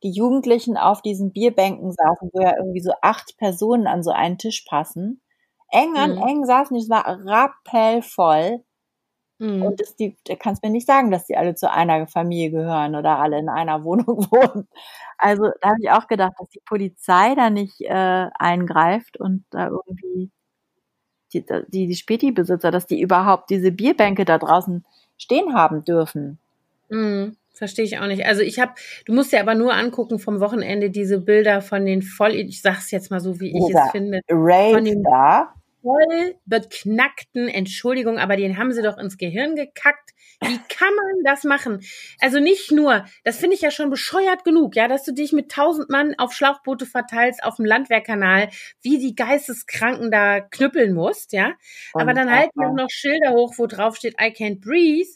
die 0.03 0.11
Jugendlichen 0.11 0.77
auf 0.77 1.01
diesen 1.01 1.31
Bierbänken 1.31 1.91
saßen, 1.91 2.29
wo 2.31 2.41
ja 2.41 2.55
irgendwie 2.57 2.81
so 2.81 2.91
acht 3.01 3.37
Personen 3.37 3.87
an 3.87 4.03
so 4.03 4.11
einen 4.11 4.37
Tisch 4.37 4.65
passen. 4.67 5.21
Eng 5.69 5.97
an 5.97 6.15
mhm. 6.15 6.21
eng 6.21 6.45
saßen, 6.45 6.77
es 6.77 6.89
war 6.89 7.05
rappellvoll. 7.25 8.63
Mhm. 9.39 9.63
Und 9.63 9.81
das, 9.81 9.95
die, 9.95 10.15
da 10.25 10.35
kannst 10.35 10.63
mir 10.63 10.69
nicht 10.69 10.87
sagen, 10.87 11.11
dass 11.11 11.25
die 11.25 11.35
alle 11.35 11.55
zu 11.55 11.71
einer 11.71 12.07
Familie 12.07 12.51
gehören 12.51 12.95
oder 12.95 13.17
alle 13.19 13.39
in 13.39 13.49
einer 13.49 13.83
Wohnung 13.83 14.27
wohnen. 14.31 14.67
Also 15.17 15.49
da 15.61 15.69
habe 15.69 15.79
ich 15.81 15.89
auch 15.91 16.07
gedacht, 16.07 16.33
dass 16.37 16.49
die 16.49 16.61
Polizei 16.65 17.35
da 17.35 17.49
nicht 17.49 17.81
äh, 17.81 18.29
eingreift 18.37 19.19
und 19.19 19.45
da 19.49 19.67
irgendwie 19.67 20.31
die, 21.41 21.63
die, 21.67 21.87
die 21.87 21.95
Späti-Besitzer, 21.95 22.71
dass 22.71 22.87
die 22.87 23.01
überhaupt 23.01 23.49
diese 23.49 23.71
Bierbänke 23.71 24.25
da 24.25 24.37
draußen 24.37 24.83
stehen 25.17 25.53
haben 25.53 25.83
dürfen. 25.83 26.39
Mhm. 26.89 27.35
Verstehe 27.53 27.85
ich 27.85 27.99
auch 27.99 28.07
nicht. 28.07 28.25
Also 28.25 28.41
ich 28.41 28.59
habe, 28.59 28.73
du 29.05 29.13
musst 29.13 29.31
dir 29.31 29.39
aber 29.39 29.55
nur 29.55 29.73
angucken 29.73 30.19
vom 30.19 30.41
Wochenende 30.41 30.89
diese 30.89 31.19
Bilder 31.19 31.61
von 31.61 31.85
den 31.85 32.01
voll, 32.01 32.35
ich 32.35 32.61
sag's 32.61 32.91
jetzt 32.91 33.11
mal 33.11 33.21
so, 33.21 33.39
wie 33.39 33.49
ich 33.49 33.73
es 33.73 33.91
finde, 33.91 34.19
von 34.27 34.83
den 34.83 35.03
voll 35.85 36.35
beknackten, 36.45 37.47
Entschuldigung, 37.47 38.17
aber 38.17 38.35
den 38.37 38.57
haben 38.57 38.73
sie 38.73 38.81
doch 38.81 38.97
ins 38.97 39.17
Gehirn 39.17 39.55
gekackt. 39.55 40.11
Wie 40.41 40.59
kann 40.67 40.93
man 40.95 41.23
das 41.23 41.43
machen? 41.43 41.81
Also 42.19 42.39
nicht 42.39 42.71
nur, 42.71 43.05
das 43.23 43.37
finde 43.37 43.55
ich 43.55 43.61
ja 43.61 43.69
schon 43.69 43.91
bescheuert 43.91 44.43
genug, 44.43 44.75
ja, 44.75 44.87
dass 44.87 45.03
du 45.03 45.13
dich 45.13 45.31
mit 45.31 45.51
tausend 45.51 45.89
Mann 45.91 46.15
auf 46.17 46.33
Schlauchboote 46.33 46.87
verteilst 46.87 47.43
auf 47.43 47.57
dem 47.57 47.65
Landwehrkanal, 47.65 48.49
wie 48.81 48.97
die 48.97 49.15
Geisteskranken 49.15 50.09
da 50.09 50.41
knüppeln 50.41 50.93
musst, 50.93 51.33
ja. 51.33 51.53
Aber 51.93 52.15
dann 52.15 52.31
halten 52.31 52.59
auch 52.63 52.73
noch 52.73 52.89
Schilder 52.89 53.33
hoch, 53.33 53.53
wo 53.57 53.67
drauf 53.67 53.95
steht, 53.95 54.15
I 54.19 54.29
can't 54.31 54.61
breathe 54.61 55.09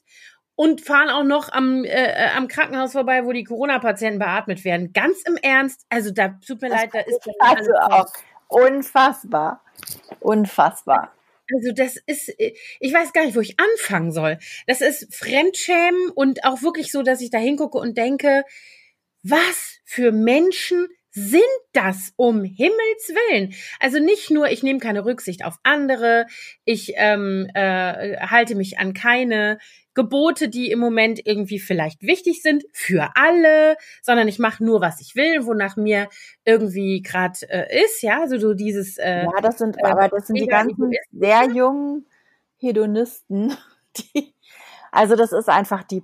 und 0.56 0.82
fahren 0.82 1.10
auch 1.10 1.24
noch 1.24 1.52
am, 1.52 1.86
äh, 1.86 1.88
äh, 1.88 2.30
am 2.36 2.50
Krankenhaus 2.50 2.92
vorbei, 2.92 3.26
wo 3.26 3.32
die 3.32 3.46
Corona-Patienten 3.46 4.20
beatmet 4.20 4.66
werden. 4.66 4.94
Ganz 4.94 5.24
im 5.26 5.38
Ernst, 5.38 5.86
also 5.90 6.12
da 6.12 6.38
tut 6.46 6.62
mir 6.62 6.70
das 6.70 6.82
leid, 6.82 6.90
da 6.94 7.00
ist 7.00 7.30
also 7.40 7.72
auch 7.80 8.08
unfassbar, 8.50 9.64
unfassbar. 10.20 11.14
Also 11.56 11.72
das 11.74 11.98
ist, 12.06 12.30
ich 12.38 12.94
weiß 12.94 13.14
gar 13.14 13.26
nicht, 13.26 13.36
wo 13.36 13.40
ich 13.40 13.56
anfangen 13.60 14.12
soll. 14.12 14.38
Das 14.68 14.82
ist 14.82 15.14
Fremdschämen 15.16 16.10
und 16.14 16.44
auch 16.44 16.62
wirklich 16.62 16.92
so, 16.92 17.02
dass 17.02 17.22
ich 17.22 17.32
da 17.32 17.40
hingucke 17.40 17.78
und 17.78 17.98
denke, 17.98 18.44
was 19.24 19.80
für 19.84 20.12
Menschen 20.12 20.88
sind 21.12 21.42
das 21.74 22.14
um 22.16 22.44
Himmels 22.44 23.10
Willen? 23.10 23.54
Also 23.80 24.00
nicht 24.00 24.30
nur, 24.32 24.50
ich 24.50 24.64
nehme 24.64 24.80
keine 24.80 25.06
Rücksicht 25.06 25.44
auf 25.44 25.56
andere, 25.64 26.28
ich 26.66 26.94
ähm, 26.96 27.48
äh, 27.54 28.18
halte 28.18 28.56
mich 28.56 28.80
an 28.80 28.94
keine 28.94 29.58
Gebote, 29.96 30.50
die 30.50 30.72
im 30.72 30.80
Moment 30.80 31.20
irgendwie 31.26 31.60
vielleicht 31.60 32.04
wichtig 32.04 32.42
sind 32.42 32.64
für 32.72 33.10
alle, 33.16 33.76
sondern 34.02 34.28
ich 34.28 34.40
mache 34.40 34.64
nur, 34.64 34.82
was 34.82 35.02
ich 35.02 35.16
will, 35.16 35.46
wonach 35.46 35.76
mir 35.76 36.08
irgendwie 36.46 37.02
gerade 37.02 37.38
äh, 37.50 37.84
ist, 37.84 38.02
ja, 38.02 38.22
also 38.22 38.38
so 38.38 38.54
dieses. 38.54 38.98
Äh, 38.98 39.24
ja, 39.24 39.42
das 39.42 39.58
sind, 39.58 39.78
äh, 39.78 39.84
aber 39.84 40.08
das 40.08 40.28
sind 40.28 40.40
die 40.40 40.48
ganzen 40.48 40.92
sehr 41.12 41.50
jungen 41.52 42.06
Hedonisten, 42.58 43.58
die, 43.98 44.34
also 44.92 45.16
das 45.16 45.34
ist 45.34 45.50
einfach 45.50 45.84
die 45.84 46.02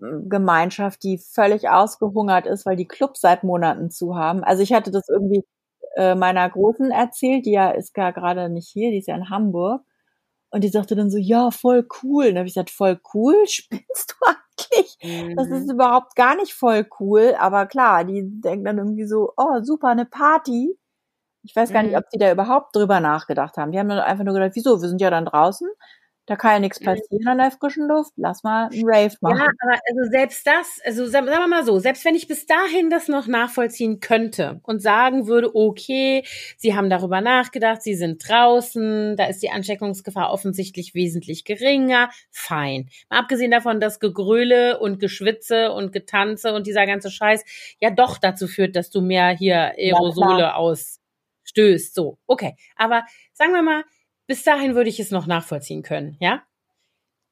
Partygemeinschaft, 0.00 1.02
die 1.02 1.18
völlig 1.18 1.68
ausgehungert 1.68 2.46
ist, 2.46 2.66
weil 2.66 2.76
die 2.76 2.88
Clubs 2.88 3.20
seit 3.20 3.44
Monaten 3.44 3.90
zu 3.90 4.16
haben. 4.16 4.44
Also 4.44 4.62
ich 4.62 4.72
hatte 4.72 4.90
das 4.90 5.08
irgendwie 5.08 5.44
äh, 5.96 6.14
meiner 6.14 6.48
Großen 6.48 6.90
erzählt, 6.90 7.46
die 7.46 7.52
ja 7.52 7.70
ist 7.70 7.96
ja 7.96 8.10
gerade 8.10 8.48
nicht 8.48 8.68
hier, 8.68 8.90
die 8.90 8.98
ist 8.98 9.08
ja 9.08 9.16
in 9.16 9.30
Hamburg. 9.30 9.82
Und 10.50 10.62
die 10.62 10.68
sagte 10.68 10.94
dann 10.94 11.10
so, 11.10 11.18
ja, 11.18 11.50
voll 11.50 11.86
cool. 12.02 12.26
Und 12.26 12.30
dann 12.30 12.38
habe 12.38 12.48
ich 12.48 12.54
gesagt, 12.54 12.70
voll 12.70 13.00
cool? 13.14 13.34
Spinnst 13.46 14.14
du 14.14 14.26
eigentlich? 14.26 14.98
Mhm. 15.02 15.36
Das 15.36 15.48
ist 15.48 15.70
überhaupt 15.70 16.14
gar 16.14 16.36
nicht 16.36 16.54
voll 16.54 16.86
cool. 17.00 17.34
Aber 17.38 17.66
klar, 17.66 18.04
die 18.04 18.22
denken 18.40 18.64
dann 18.64 18.78
irgendwie 18.78 19.06
so, 19.06 19.32
oh, 19.36 19.62
super, 19.62 19.88
eine 19.88 20.06
Party. 20.06 20.78
Ich 21.42 21.54
weiß 21.54 21.72
gar 21.72 21.82
mhm. 21.82 21.88
nicht, 21.88 21.98
ob 21.98 22.08
die 22.10 22.18
da 22.18 22.30
überhaupt 22.30 22.74
drüber 22.74 23.00
nachgedacht 23.00 23.56
haben. 23.56 23.72
Die 23.72 23.78
haben 23.78 23.88
dann 23.88 23.98
einfach 23.98 24.24
nur 24.24 24.34
gedacht, 24.34 24.52
wieso, 24.54 24.80
wir 24.80 24.88
sind 24.88 25.00
ja 25.00 25.10
dann 25.10 25.26
draußen. 25.26 25.68
Da 26.26 26.34
kann 26.34 26.52
ja 26.54 26.58
nichts 26.58 26.80
passieren 26.80 27.26
an 27.28 27.38
der 27.38 27.52
frischen 27.52 27.86
Luft. 27.86 28.12
Lass 28.16 28.42
mal 28.42 28.68
einen 28.72 28.82
Rave 28.84 29.14
machen. 29.20 29.38
Ja, 29.38 29.46
aber 29.60 29.78
also 29.88 30.10
selbst 30.10 30.44
das, 30.44 30.80
also 30.84 31.06
sagen 31.06 31.26
wir 31.26 31.46
mal 31.46 31.64
so, 31.64 31.78
selbst 31.78 32.04
wenn 32.04 32.16
ich 32.16 32.26
bis 32.26 32.46
dahin 32.46 32.90
das 32.90 33.06
noch 33.06 33.28
nachvollziehen 33.28 34.00
könnte 34.00 34.60
und 34.64 34.82
sagen 34.82 35.28
würde, 35.28 35.54
okay, 35.54 36.24
Sie 36.56 36.74
haben 36.74 36.90
darüber 36.90 37.20
nachgedacht, 37.20 37.82
Sie 37.82 37.94
sind 37.94 38.28
draußen, 38.28 39.16
da 39.16 39.26
ist 39.26 39.42
die 39.42 39.50
Ansteckungsgefahr 39.50 40.32
offensichtlich 40.32 40.94
wesentlich 40.94 41.44
geringer, 41.44 42.10
fein. 42.30 42.90
Mal 43.08 43.20
abgesehen 43.20 43.52
davon, 43.52 43.78
dass 43.78 44.00
Gegröle 44.00 44.80
und 44.80 44.98
Geschwitze 44.98 45.70
und 45.72 45.92
Getanze 45.92 46.52
und 46.54 46.66
dieser 46.66 46.86
ganze 46.86 47.10
Scheiß 47.10 47.44
ja 47.80 47.90
doch 47.90 48.18
dazu 48.18 48.48
führt, 48.48 48.74
dass 48.74 48.90
du 48.90 49.00
mehr 49.00 49.28
hier 49.28 49.74
Aerosole 49.78 50.40
ja, 50.40 50.54
ausstößt. 50.54 51.94
So, 51.94 52.18
okay. 52.26 52.56
Aber 52.74 53.04
sagen 53.32 53.52
wir 53.52 53.62
mal, 53.62 53.84
bis 54.26 54.42
dahin 54.42 54.74
würde 54.74 54.90
ich 54.90 55.00
es 55.00 55.10
noch 55.10 55.26
nachvollziehen 55.26 55.82
können, 55.82 56.16
ja? 56.20 56.42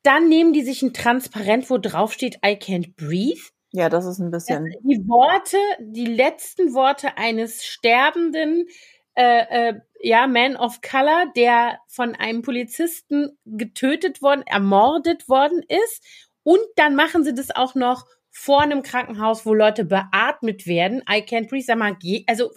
Dann 0.03 0.29
nehmen 0.29 0.53
die 0.53 0.63
sich 0.63 0.83
ein 0.83 0.93
Transparent, 0.93 1.71
wo 1.71 1.79
drauf 1.79 2.13
steht, 2.13 2.37
I 2.45 2.57
can't 2.57 2.95
breathe. 2.97 3.41
Ja, 3.73 3.89
das 3.89 4.05
ist 4.05 4.19
ein 4.19 4.31
bisschen. 4.31 4.73
die 4.83 5.09
Worte, 5.09 5.57
die 5.81 6.07
letzten 6.07 6.75
Worte 6.75 7.17
eines 7.17 7.65
sterbenden, 7.65 8.67
äh, 9.15 9.71
äh, 9.71 9.81
ja, 10.01 10.27
Man 10.27 10.57
of 10.57 10.81
Color, 10.83 11.33
der 11.35 11.79
von 11.89 12.15
einem 12.15 12.43
Polizisten 12.43 13.39
getötet 13.47 14.21
worden, 14.21 14.43
ermordet 14.47 15.29
worden 15.29 15.63
ist. 15.69 16.05
Und 16.43 16.61
dann 16.77 16.95
machen 16.95 17.25
sie 17.25 17.35
das 17.35 17.51
auch 17.51 17.75
noch 17.75 18.07
vor 18.31 18.61
einem 18.61 18.83
Krankenhaus, 18.83 19.47
wo 19.47 19.55
Leute 19.55 19.85
beatmet 19.85 20.67
werden. 20.67 21.03
I 21.11 21.23
can't 21.23 21.49
breathe. 21.49 21.65
Sag 21.65 21.79
mal, 21.79 21.97
also. 22.27 22.51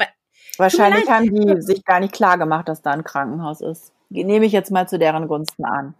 Wahrscheinlich 0.58 1.10
haben 1.10 1.34
die 1.34 1.62
sich 1.62 1.86
gar 1.86 2.00
nicht 2.00 2.13
klar 2.13 2.38
gemacht, 2.38 2.67
dass 2.67 2.82
da 2.82 2.91
ein 2.91 3.03
Krankenhaus 3.03 3.62
ist 3.62 3.94
nehme 4.10 4.46
ich 4.46 4.52
jetzt 4.52 4.72
mal 4.72 4.88
zu 4.88 5.00
deren 5.00 5.28
Gunsten 5.28 5.66
an. 5.66 5.96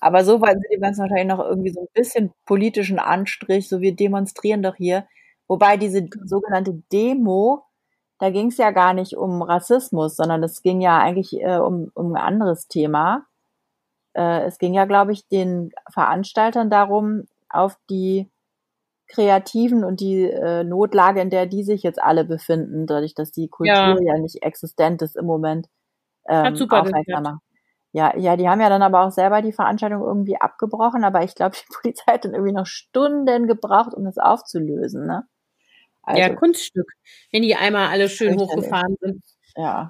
Aber 0.00 0.24
so 0.24 0.40
weit 0.40 0.54
sind 0.54 0.66
die 0.72 0.80
ganz 0.80 0.98
wahrscheinlich 0.98 1.26
noch 1.26 1.40
irgendwie 1.40 1.70
so 1.70 1.80
ein 1.80 1.88
bisschen 1.92 2.32
politischen 2.46 2.98
Anstrich, 2.98 3.68
so 3.68 3.80
wir 3.80 3.94
demonstrieren 3.94 4.62
doch 4.62 4.76
hier. 4.76 5.06
Wobei 5.46 5.76
diese 5.76 6.08
sogenannte 6.24 6.82
Demo, 6.92 7.64
da 8.18 8.30
ging 8.30 8.48
es 8.48 8.56
ja 8.56 8.70
gar 8.70 8.94
nicht 8.94 9.16
um 9.16 9.42
Rassismus, 9.42 10.16
sondern 10.16 10.42
es 10.42 10.62
ging 10.62 10.80
ja 10.80 10.98
eigentlich 10.98 11.40
äh, 11.40 11.58
um, 11.58 11.90
um 11.94 12.14
ein 12.14 12.22
anderes 12.22 12.68
Thema. 12.68 13.26
Äh, 14.14 14.44
es 14.44 14.58
ging 14.58 14.72
ja, 14.74 14.86
glaube 14.86 15.12
ich, 15.12 15.28
den 15.28 15.70
Veranstaltern 15.92 16.70
darum, 16.70 17.24
auf 17.48 17.76
die 17.90 18.30
Kreativen 19.08 19.84
und 19.84 20.00
die 20.00 20.22
äh, 20.22 20.62
Notlage, 20.62 21.20
in 21.20 21.30
der 21.30 21.46
die 21.46 21.64
sich 21.64 21.82
jetzt 21.82 22.00
alle 22.00 22.24
befinden, 22.24 22.86
dadurch, 22.86 23.14
dass 23.14 23.32
die 23.32 23.48
Kultur 23.48 23.74
ja, 23.74 23.98
ja 24.00 24.18
nicht 24.18 24.42
existent 24.42 25.02
ist 25.02 25.16
im 25.16 25.26
Moment, 25.26 25.68
ähm, 26.28 26.44
Hat 26.44 26.56
super 26.56 26.82
aufmerksam 26.82 27.40
ja, 27.92 28.16
ja, 28.16 28.36
die 28.36 28.48
haben 28.48 28.60
ja 28.60 28.68
dann 28.68 28.82
aber 28.82 29.04
auch 29.04 29.10
selber 29.10 29.42
die 29.42 29.52
Veranstaltung 29.52 30.02
irgendwie 30.02 30.36
abgebrochen, 30.36 31.04
aber 31.04 31.22
ich 31.24 31.34
glaube, 31.34 31.56
die 31.60 31.74
Polizei 31.74 32.12
hat 32.12 32.24
dann 32.24 32.34
irgendwie 32.34 32.54
noch 32.54 32.66
Stunden 32.66 33.46
gebraucht, 33.46 33.94
um 33.94 34.04
das 34.04 34.18
aufzulösen, 34.18 35.06
ne? 35.06 35.24
Also, 36.02 36.20
ja, 36.20 36.34
Kunststück, 36.34 36.90
wenn 37.30 37.42
die 37.42 37.54
einmal 37.56 37.88
alle 37.88 38.08
schön 38.08 38.38
hochgefahren 38.38 38.96
sind. 39.00 39.22
Ja. 39.54 39.86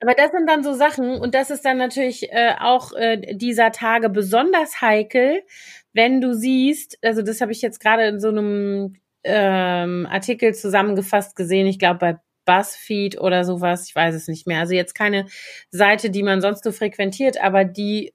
Aber 0.00 0.14
das 0.14 0.30
sind 0.32 0.48
dann 0.48 0.62
so 0.62 0.74
Sachen, 0.74 1.18
und 1.20 1.34
das 1.34 1.50
ist 1.50 1.64
dann 1.64 1.78
natürlich 1.78 2.30
äh, 2.30 2.54
auch 2.58 2.92
äh, 2.92 3.34
dieser 3.34 3.72
Tage 3.72 4.10
besonders 4.10 4.80
heikel, 4.80 5.42
wenn 5.92 6.20
du 6.20 6.34
siehst, 6.34 6.98
also 7.02 7.22
das 7.22 7.40
habe 7.40 7.52
ich 7.52 7.62
jetzt 7.62 7.80
gerade 7.80 8.06
in 8.06 8.20
so 8.20 8.28
einem 8.28 8.96
ähm, 9.24 10.06
Artikel 10.10 10.54
zusammengefasst 10.54 11.36
gesehen, 11.36 11.66
ich 11.66 11.78
glaube 11.78 11.98
bei 11.98 12.16
BuzzFeed 12.50 13.20
oder 13.20 13.44
sowas, 13.44 13.86
ich 13.88 13.94
weiß 13.94 14.14
es 14.14 14.26
nicht 14.26 14.46
mehr. 14.46 14.60
Also 14.60 14.74
jetzt 14.74 14.94
keine 14.94 15.26
Seite, 15.70 16.10
die 16.10 16.24
man 16.24 16.40
sonst 16.40 16.64
so 16.64 16.72
frequentiert, 16.72 17.40
aber 17.40 17.64
die 17.64 18.12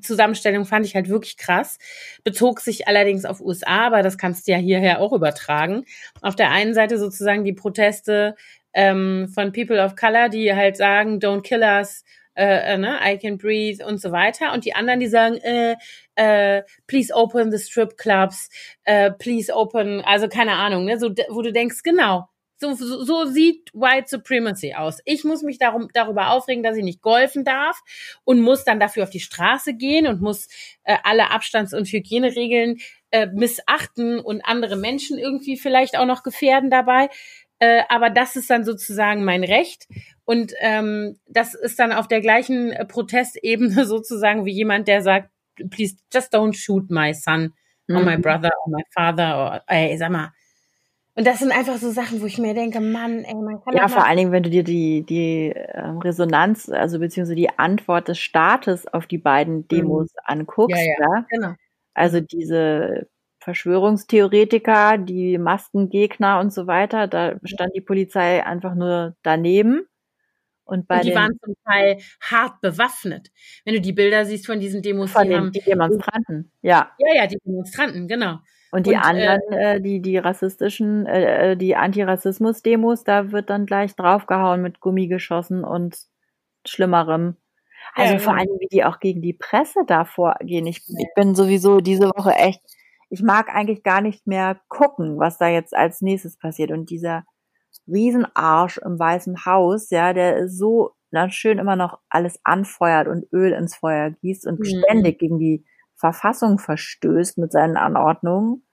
Zusammenstellung 0.00 0.64
fand 0.64 0.86
ich 0.86 0.94
halt 0.94 1.08
wirklich 1.08 1.36
krass. 1.36 1.78
Bezog 2.22 2.60
sich 2.60 2.86
allerdings 2.86 3.24
auf 3.24 3.40
USA, 3.40 3.86
aber 3.86 4.02
das 4.02 4.18
kannst 4.18 4.46
du 4.46 4.52
ja 4.52 4.58
hierher 4.58 5.00
auch 5.00 5.12
übertragen. 5.12 5.84
Auf 6.20 6.36
der 6.36 6.50
einen 6.50 6.74
Seite 6.74 6.98
sozusagen 6.98 7.44
die 7.44 7.52
Proteste 7.52 8.36
ähm, 8.72 9.28
von 9.34 9.52
People 9.52 9.84
of 9.84 9.96
Color, 9.96 10.28
die 10.28 10.54
halt 10.54 10.76
sagen, 10.76 11.18
don't 11.18 11.42
kill 11.42 11.62
us, 11.62 12.04
äh, 12.34 12.74
äh, 12.74 12.78
ne, 12.78 12.98
I 13.04 13.18
can 13.18 13.36
breathe 13.36 13.84
und 13.84 14.00
so 14.00 14.12
weiter. 14.12 14.52
Und 14.52 14.64
die 14.64 14.74
anderen, 14.74 15.00
die 15.00 15.08
sagen, 15.08 15.36
äh, 15.38 15.76
äh, 16.14 16.62
please 16.86 17.12
open 17.12 17.50
the 17.50 17.58
strip 17.58 17.98
clubs, 17.98 18.48
äh, 18.84 19.10
please 19.10 19.52
open, 19.52 20.00
also 20.02 20.28
keine 20.28 20.54
Ahnung, 20.54 20.84
ne, 20.84 20.98
so, 20.98 21.10
wo 21.28 21.42
du 21.42 21.52
denkst, 21.52 21.82
genau, 21.82 22.28
so, 22.62 22.74
so, 22.74 23.04
so 23.04 23.24
sieht 23.26 23.70
White 23.74 24.08
Supremacy 24.08 24.74
aus. 24.74 25.00
Ich 25.04 25.24
muss 25.24 25.42
mich 25.42 25.58
darum, 25.58 25.88
darüber 25.92 26.30
aufregen, 26.30 26.62
dass 26.62 26.76
ich 26.76 26.84
nicht 26.84 27.02
golfen 27.02 27.44
darf 27.44 27.82
und 28.24 28.40
muss 28.40 28.64
dann 28.64 28.80
dafür 28.80 29.02
auf 29.02 29.10
die 29.10 29.20
Straße 29.20 29.74
gehen 29.74 30.06
und 30.06 30.22
muss 30.22 30.48
äh, 30.84 30.96
alle 31.02 31.30
Abstands- 31.30 31.74
und 31.74 31.88
Hygieneregeln 31.88 32.78
äh, 33.10 33.26
missachten 33.26 34.20
und 34.20 34.44
andere 34.44 34.76
Menschen 34.76 35.18
irgendwie 35.18 35.58
vielleicht 35.58 35.98
auch 35.98 36.06
noch 36.06 36.22
gefährden 36.22 36.70
dabei. 36.70 37.10
Äh, 37.58 37.82
aber 37.88 38.08
das 38.08 38.36
ist 38.36 38.48
dann 38.48 38.64
sozusagen 38.64 39.24
mein 39.24 39.44
Recht. 39.44 39.86
Und 40.24 40.52
ähm, 40.60 41.18
das 41.26 41.54
ist 41.54 41.78
dann 41.78 41.92
auf 41.92 42.08
der 42.08 42.20
gleichen 42.20 42.70
äh, 42.70 42.84
Protestebene 42.84 43.84
sozusagen 43.86 44.44
wie 44.44 44.52
jemand, 44.52 44.88
der 44.88 45.02
sagt, 45.02 45.30
please 45.70 45.96
just 46.12 46.32
don't 46.34 46.54
shoot 46.54 46.90
my 46.90 47.12
son 47.12 47.52
or 47.90 48.02
my 48.02 48.16
mhm. 48.16 48.22
brother 48.22 48.50
or 48.64 48.72
my 48.72 48.82
father 48.94 49.36
or 49.36 49.62
ey, 49.66 49.96
sag 49.98 50.10
mal, 50.10 50.32
und 51.14 51.26
das 51.26 51.40
sind 51.40 51.52
einfach 51.52 51.76
so 51.76 51.90
Sachen, 51.90 52.22
wo 52.22 52.26
ich 52.26 52.38
mir 52.38 52.54
denke, 52.54 52.80
Mann, 52.80 53.24
ey, 53.24 53.34
man 53.34 53.62
kann 53.62 53.76
Ja, 53.76 53.88
vor 53.88 54.06
allen 54.06 54.16
Dingen, 54.16 54.32
wenn 54.32 54.42
du 54.42 54.50
dir 54.50 54.64
die, 54.64 55.04
die 55.04 55.52
ähm, 55.54 55.98
Resonanz, 55.98 56.70
also 56.70 56.98
beziehungsweise 56.98 57.36
die 57.36 57.58
Antwort 57.58 58.08
des 58.08 58.18
Staates 58.18 58.86
auf 58.86 59.06
die 59.06 59.18
beiden 59.18 59.56
mhm. 59.56 59.68
Demos 59.68 60.10
mhm. 60.12 60.40
anguckst, 60.40 60.78
ja, 60.78 60.84
ja, 60.84 61.14
ja? 61.16 61.26
Genau. 61.28 61.54
Also 61.94 62.20
diese 62.20 63.08
Verschwörungstheoretiker, 63.40 64.96
die 64.98 65.36
Maskengegner 65.36 66.40
und 66.40 66.52
so 66.52 66.66
weiter, 66.66 67.08
da 67.08 67.36
stand 67.44 67.74
die 67.74 67.80
Polizei 67.80 68.44
einfach 68.44 68.74
nur 68.74 69.16
daneben. 69.22 69.86
Und, 70.64 70.86
bei 70.86 70.98
und 70.98 71.04
die 71.04 71.14
waren 71.14 71.38
zum 71.44 71.54
Teil 71.66 71.98
hart 72.20 72.60
bewaffnet. 72.60 73.30
Wenn 73.64 73.74
du 73.74 73.80
die 73.80 73.92
Bilder 73.92 74.24
siehst 74.24 74.46
von 74.46 74.60
diesen 74.60 74.80
Demos, 74.80 75.10
von 75.10 75.24
die, 75.24 75.28
den, 75.30 75.38
haben, 75.38 75.52
die 75.52 75.60
Demonstranten, 75.60 76.52
ja. 76.62 76.92
Ja, 76.98 77.14
ja, 77.14 77.26
die 77.26 77.38
Demonstranten, 77.44 78.08
genau. 78.08 78.38
Und 78.72 78.86
die 78.86 78.94
und, 78.94 78.96
äh, 78.96 79.00
anderen, 79.00 79.52
äh, 79.52 79.80
die, 79.82 80.00
die 80.00 80.16
rassistischen, 80.16 81.04
äh, 81.04 81.52
äh, 81.52 81.56
die 81.56 81.76
Antirassismus-Demos, 81.76 83.04
da 83.04 83.30
wird 83.30 83.50
dann 83.50 83.66
gleich 83.66 83.94
draufgehauen 83.94 84.62
mit 84.62 84.80
Gummi 84.80 85.08
geschossen 85.08 85.62
und 85.62 85.98
Schlimmerem. 86.66 87.36
Also 87.94 88.14
ja, 88.14 88.18
vor 88.18 88.34
allem, 88.34 88.48
wie 88.60 88.68
die 88.68 88.84
auch 88.84 88.98
gegen 88.98 89.20
die 89.20 89.34
Presse 89.34 89.80
da 89.86 90.06
vorgehen. 90.06 90.66
Ich, 90.66 90.82
ich 90.88 91.08
bin 91.14 91.34
sowieso 91.34 91.80
diese 91.80 92.08
Woche 92.16 92.32
echt, 92.32 92.62
ich 93.10 93.22
mag 93.22 93.54
eigentlich 93.54 93.82
gar 93.82 94.00
nicht 94.00 94.26
mehr 94.26 94.58
gucken, 94.68 95.18
was 95.18 95.36
da 95.36 95.48
jetzt 95.48 95.76
als 95.76 96.00
nächstes 96.00 96.38
passiert. 96.38 96.70
Und 96.70 96.88
dieser 96.88 97.24
Riesenarsch 97.86 98.78
im 98.78 98.98
Weißen 98.98 99.44
Haus, 99.44 99.90
ja, 99.90 100.14
der 100.14 100.48
so 100.48 100.92
dann 101.10 101.30
schön 101.30 101.58
immer 101.58 101.76
noch 101.76 101.98
alles 102.08 102.40
anfeuert 102.42 103.06
und 103.06 103.30
Öl 103.34 103.52
ins 103.52 103.76
Feuer 103.76 104.10
gießt 104.10 104.46
und 104.46 104.60
mhm. 104.60 104.64
ständig 104.64 105.18
gegen 105.18 105.38
die 105.38 105.66
Verfassung 106.02 106.58
verstößt 106.58 107.38
mit 107.38 107.52
seinen 107.52 107.76
Anordnungen. 107.76 108.66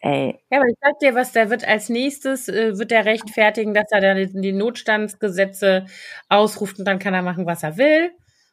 Ey. 0.00 0.38
Ja, 0.50 0.58
aber 0.58 0.68
ich 0.68 0.76
sag 0.78 0.98
dir, 0.98 1.14
was 1.14 1.32
der 1.32 1.48
wird 1.48 1.66
als 1.66 1.88
nächstes, 1.88 2.48
äh, 2.48 2.76
wird 2.76 2.92
er 2.92 3.06
rechtfertigen, 3.06 3.72
dass 3.72 3.90
er 3.92 4.00
dann 4.02 4.42
die 4.42 4.52
Notstandsgesetze 4.52 5.86
ausruft 6.28 6.78
und 6.78 6.84
dann 6.84 6.98
kann 6.98 7.14
er 7.14 7.22
machen, 7.22 7.46
was 7.46 7.62
er 7.62 7.78
will. 7.78 8.10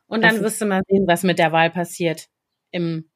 Und 0.07 0.23
dann 0.23 0.41
wirst 0.41 0.61
du 0.61 0.65
mal 0.67 0.81
sehen, 0.87 1.05
was 1.05 1.23
mit 1.23 1.37
der 1.37 1.51
Wahl 1.51 1.69
passiert. 1.69 2.27
Im, 2.71 3.09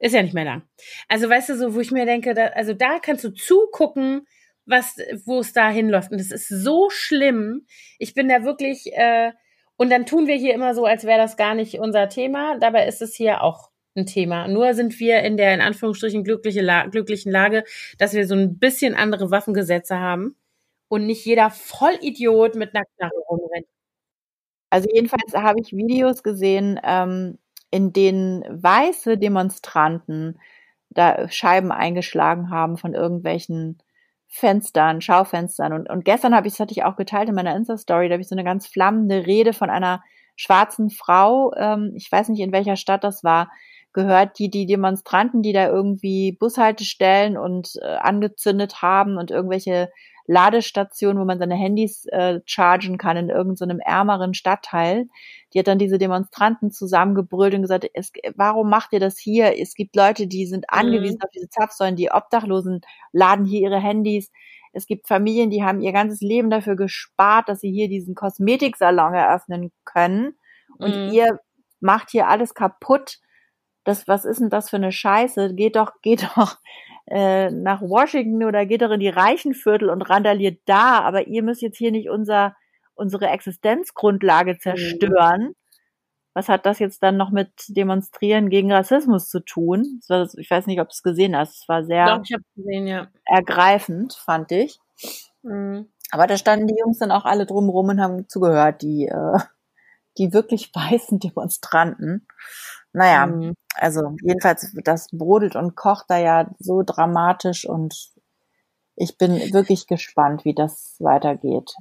ist 0.00 0.14
ja 0.14 0.22
nicht 0.22 0.34
mehr 0.34 0.44
lang. 0.44 0.62
Also 1.08 1.30
weißt 1.30 1.50
du, 1.50 1.56
so, 1.56 1.74
wo 1.74 1.80
ich 1.80 1.92
mir 1.92 2.04
denke, 2.04 2.34
da, 2.34 2.46
also 2.48 2.74
da 2.74 2.98
kannst 2.98 3.22
du 3.22 3.30
zugucken, 3.30 4.26
was, 4.66 4.96
wo 5.24 5.38
es 5.38 5.52
da 5.52 5.70
hinläuft. 5.70 6.10
Und 6.10 6.20
es 6.20 6.32
ist 6.32 6.48
so 6.48 6.90
schlimm. 6.90 7.64
Ich 7.98 8.14
bin 8.14 8.28
da 8.28 8.44
wirklich, 8.44 8.92
äh, 8.94 9.30
und 9.76 9.90
dann 9.90 10.04
tun 10.04 10.26
wir 10.26 10.36
hier 10.36 10.54
immer 10.54 10.74
so, 10.74 10.84
als 10.84 11.04
wäre 11.04 11.18
das 11.18 11.36
gar 11.36 11.54
nicht 11.54 11.78
unser 11.78 12.08
Thema. 12.08 12.58
Dabei 12.58 12.88
ist 12.88 13.02
es 13.02 13.14
hier 13.14 13.42
auch 13.42 13.70
ein 13.96 14.06
Thema. 14.06 14.48
Nur 14.48 14.74
sind 14.74 14.98
wir 15.00 15.20
in 15.22 15.36
der 15.36 15.54
in 15.54 15.60
Anführungsstrichen 15.60 16.24
glückliche 16.24 16.62
La 16.62 16.86
glücklichen 16.86 17.30
Lage, 17.32 17.64
dass 17.98 18.12
wir 18.14 18.26
so 18.26 18.34
ein 18.34 18.58
bisschen 18.58 18.94
andere 18.94 19.30
Waffengesetze 19.30 19.98
haben 19.98 20.36
und 20.88 21.06
nicht 21.06 21.24
jeder 21.26 21.50
Vollidiot 21.50 22.54
mit 22.56 22.74
Nacktnarre 22.74 23.16
rumrennt. 23.28 23.66
Also 24.70 24.88
jedenfalls 24.92 25.34
habe 25.34 25.60
ich 25.60 25.72
Videos 25.72 26.22
gesehen, 26.22 26.80
ähm, 26.84 27.38
in 27.70 27.92
denen 27.92 28.44
weiße 28.50 29.18
Demonstranten 29.18 30.38
da 30.90 31.28
Scheiben 31.28 31.72
eingeschlagen 31.72 32.50
haben 32.50 32.76
von 32.76 32.94
irgendwelchen 32.94 33.78
Fenstern, 34.28 35.00
Schaufenstern. 35.00 35.72
Und, 35.72 35.88
und 35.88 36.04
gestern 36.04 36.34
habe 36.34 36.48
ich, 36.48 36.54
das 36.54 36.60
hatte 36.60 36.72
ich 36.72 36.84
auch 36.84 36.96
geteilt 36.96 37.28
in 37.28 37.34
meiner 37.36 37.54
Insta-Story, 37.54 38.08
da 38.08 38.14
habe 38.14 38.22
ich 38.22 38.28
so 38.28 38.34
eine 38.34 38.44
ganz 38.44 38.66
flammende 38.66 39.26
Rede 39.26 39.52
von 39.52 39.70
einer 39.70 40.02
schwarzen 40.36 40.90
Frau, 40.90 41.54
ähm, 41.56 41.92
ich 41.94 42.10
weiß 42.10 42.28
nicht 42.28 42.40
in 42.40 42.52
welcher 42.52 42.76
Stadt 42.76 43.04
das 43.04 43.22
war, 43.22 43.50
gehört, 43.94 44.38
die 44.38 44.50
die 44.50 44.66
Demonstranten, 44.66 45.42
die 45.42 45.52
da 45.52 45.68
irgendwie 45.68 46.32
Bushaltestellen 46.32 47.38
und 47.38 47.76
äh, 47.80 47.86
angezündet 47.86 48.82
haben 48.82 49.16
und 49.16 49.30
irgendwelche 49.30 49.90
Ladestation, 50.26 51.18
wo 51.18 51.24
man 51.24 51.38
seine 51.38 51.54
Handys 51.54 52.06
äh, 52.06 52.40
chargen 52.46 52.98
kann 52.98 53.16
in 53.16 53.28
irgendeinem 53.28 53.78
so 53.78 53.84
ärmeren 53.84 54.34
Stadtteil. 54.34 55.08
Die 55.52 55.58
hat 55.58 55.66
dann 55.66 55.78
diese 55.78 55.98
Demonstranten 55.98 56.70
zusammengebrüllt 56.70 57.54
und 57.54 57.62
gesagt, 57.62 57.88
es, 57.92 58.10
warum 58.34 58.70
macht 58.70 58.92
ihr 58.92 59.00
das 59.00 59.18
hier? 59.18 59.58
Es 59.60 59.74
gibt 59.74 59.96
Leute, 59.96 60.26
die 60.26 60.46
sind 60.46 60.64
mhm. 60.70 60.78
angewiesen 60.78 61.18
mhm. 61.20 61.24
auf 61.24 61.30
diese 61.30 61.48
Zapfsäulen, 61.48 61.96
die 61.96 62.10
Obdachlosen 62.10 62.80
laden 63.12 63.44
hier 63.44 63.60
ihre 63.60 63.80
Handys. 63.80 64.30
Es 64.72 64.86
gibt 64.86 65.06
Familien, 65.06 65.50
die 65.50 65.62
haben 65.62 65.80
ihr 65.80 65.92
ganzes 65.92 66.20
Leben 66.20 66.50
dafür 66.50 66.74
gespart, 66.74 67.48
dass 67.48 67.60
sie 67.60 67.70
hier 67.70 67.88
diesen 67.88 68.14
Kosmetiksalon 68.14 69.14
eröffnen 69.14 69.70
können. 69.84 70.36
Und 70.78 70.96
mhm. 70.96 71.12
ihr 71.12 71.38
macht 71.80 72.10
hier 72.10 72.28
alles 72.28 72.54
kaputt. 72.54 73.18
Das, 73.84 74.08
was 74.08 74.24
ist 74.24 74.40
denn 74.40 74.50
das 74.50 74.70
für 74.70 74.76
eine 74.76 74.92
Scheiße? 74.92 75.54
Geht 75.54 75.76
doch, 75.76 76.00
geht 76.02 76.22
doch 76.36 76.58
äh, 77.06 77.50
nach 77.50 77.82
Washington 77.82 78.44
oder 78.44 78.66
geht 78.66 78.82
doch 78.82 78.90
in 78.90 79.00
die 79.00 79.08
Reichenviertel 79.08 79.90
und 79.90 80.02
randaliert 80.02 80.60
da. 80.64 81.00
Aber 81.00 81.26
ihr 81.26 81.42
müsst 81.42 81.62
jetzt 81.62 81.78
hier 81.78 81.90
nicht 81.90 82.08
unser, 82.08 82.56
unsere 82.94 83.28
Existenzgrundlage 83.28 84.54
mhm. 84.54 84.58
zerstören. 84.58 85.42
Mhm. 85.42 85.54
Was 86.34 86.48
hat 86.48 86.66
das 86.66 86.80
jetzt 86.80 87.02
dann 87.02 87.16
noch 87.16 87.30
mit 87.30 87.52
Demonstrieren 87.68 88.50
gegen 88.50 88.72
Rassismus 88.72 89.28
zu 89.28 89.38
tun? 89.38 90.00
War, 90.08 90.28
ich 90.36 90.50
weiß 90.50 90.66
nicht, 90.66 90.80
ob 90.80 90.88
du 90.88 90.92
es 90.92 91.02
gesehen 91.04 91.36
hast. 91.36 91.62
Es 91.62 91.68
war 91.68 91.84
sehr 91.84 92.20
ich 92.24 92.36
gesehen, 92.56 92.88
ja. 92.88 93.06
ergreifend, 93.24 94.14
fand 94.14 94.50
ich. 94.50 94.80
Mhm. 95.42 95.88
Aber 96.10 96.26
da 96.26 96.36
standen 96.36 96.66
die 96.66 96.76
Jungs 96.78 96.98
dann 96.98 97.12
auch 97.12 97.24
alle 97.24 97.46
drumrum 97.46 97.88
und 97.88 98.00
haben 98.00 98.28
zugehört, 98.28 98.82
die, 98.82 99.06
äh, 99.06 99.38
die 100.18 100.32
wirklich 100.32 100.74
weißen 100.74 101.20
Demonstranten. 101.20 102.26
Naja, 102.94 103.26
mhm. 103.26 103.54
also 103.74 104.16
jedenfalls, 104.22 104.74
das 104.84 105.08
brodelt 105.12 105.56
und 105.56 105.76
kocht 105.76 106.06
da 106.08 106.18
ja 106.18 106.48
so 106.58 106.82
dramatisch 106.82 107.68
und 107.68 108.10
ich 108.96 109.18
bin 109.18 109.32
wirklich 109.52 109.86
gespannt, 109.86 110.44
wie 110.44 110.54
das 110.54 110.96
weitergeht 111.00 111.74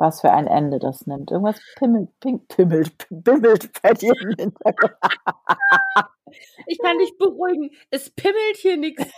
was 0.00 0.22
für 0.22 0.32
ein 0.32 0.46
Ende 0.46 0.78
das 0.78 1.06
nimmt. 1.06 1.30
Irgendwas 1.30 1.60
pimmelt, 1.76 2.08
pink, 2.20 2.48
pimmelt, 2.48 3.06
bimmelt 3.10 3.70
bei 3.82 3.92
dir 3.92 4.14
im 4.18 4.34
Hintergrund. 4.36 4.96
Ich 6.66 6.78
kann 6.78 6.98
dich 6.98 7.18
beruhigen. 7.18 7.70
Es 7.90 8.10
pimmelt 8.10 8.56
hier 8.56 8.76
nichts. 8.76 9.04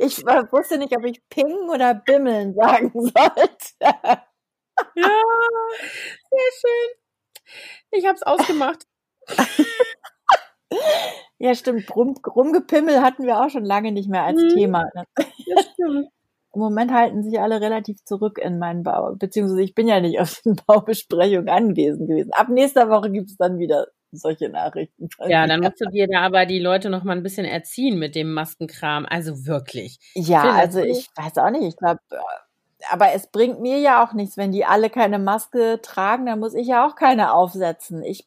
Ich 0.00 0.18
wusste 0.18 0.78
nicht, 0.78 0.96
ob 0.96 1.04
ich 1.04 1.28
ping 1.28 1.68
oder 1.68 1.92
bimmeln 1.92 2.54
sagen 2.54 2.92
sollte. 2.94 3.74
Ja, 3.80 4.20
sehr 6.30 6.52
schön. 6.60 6.90
Ich 7.90 8.06
hab's 8.06 8.22
ausgemacht. 8.22 8.86
Ja, 11.38 11.54
stimmt. 11.54 11.94
Rum, 11.96 12.14
rumgepimmel 12.24 13.02
hatten 13.02 13.24
wir 13.24 13.40
auch 13.40 13.50
schon 13.50 13.64
lange 13.64 13.90
nicht 13.90 14.08
mehr 14.08 14.22
als 14.22 14.40
hm. 14.40 14.48
Thema. 14.50 14.84
Ne? 14.94 15.04
Im 16.54 16.60
Moment 16.60 16.92
halten 16.92 17.22
sich 17.22 17.40
alle 17.40 17.60
relativ 17.60 18.04
zurück 18.04 18.38
in 18.38 18.58
meinen 18.58 18.82
Bau, 18.82 19.14
beziehungsweise 19.18 19.62
ich 19.62 19.74
bin 19.74 19.88
ja 19.88 20.00
nicht 20.00 20.20
auf 20.20 20.40
den 20.44 20.56
Baubesprechungen 20.66 21.48
anwesend 21.48 22.08
gewesen. 22.08 22.32
Ab 22.32 22.48
nächster 22.48 22.88
Woche 22.88 23.10
gibt 23.10 23.30
es 23.30 23.36
dann 23.36 23.58
wieder 23.58 23.86
solche 24.12 24.50
Nachrichten. 24.50 25.08
Ja, 25.26 25.46
dann 25.46 25.60
musst 25.60 25.80
du 25.80 25.86
dir 25.86 26.06
da 26.06 26.20
aber 26.20 26.44
die 26.44 26.58
Leute 26.58 26.90
noch 26.90 27.02
mal 27.02 27.16
ein 27.16 27.22
bisschen 27.22 27.46
erziehen 27.46 27.98
mit 27.98 28.14
dem 28.14 28.34
Maskenkram. 28.34 29.06
Also 29.08 29.46
wirklich. 29.46 29.98
Ja, 30.14 30.52
also 30.52 30.80
ich 30.80 31.08
weiß 31.16 31.38
auch 31.38 31.50
nicht. 31.50 31.64
Ich 31.64 31.76
glaube, 31.76 32.00
aber 32.90 33.12
es 33.14 33.26
bringt 33.28 33.60
mir 33.60 33.78
ja 33.78 34.04
auch 34.04 34.12
nichts, 34.12 34.36
wenn 34.36 34.52
die 34.52 34.64
alle 34.64 34.90
keine 34.90 35.18
Maske 35.18 35.80
tragen, 35.82 36.26
dann 36.26 36.40
muss 36.40 36.54
ich 36.54 36.66
ja 36.66 36.86
auch 36.86 36.94
keine 36.94 37.32
aufsetzen. 37.32 38.02
Ich 38.02 38.26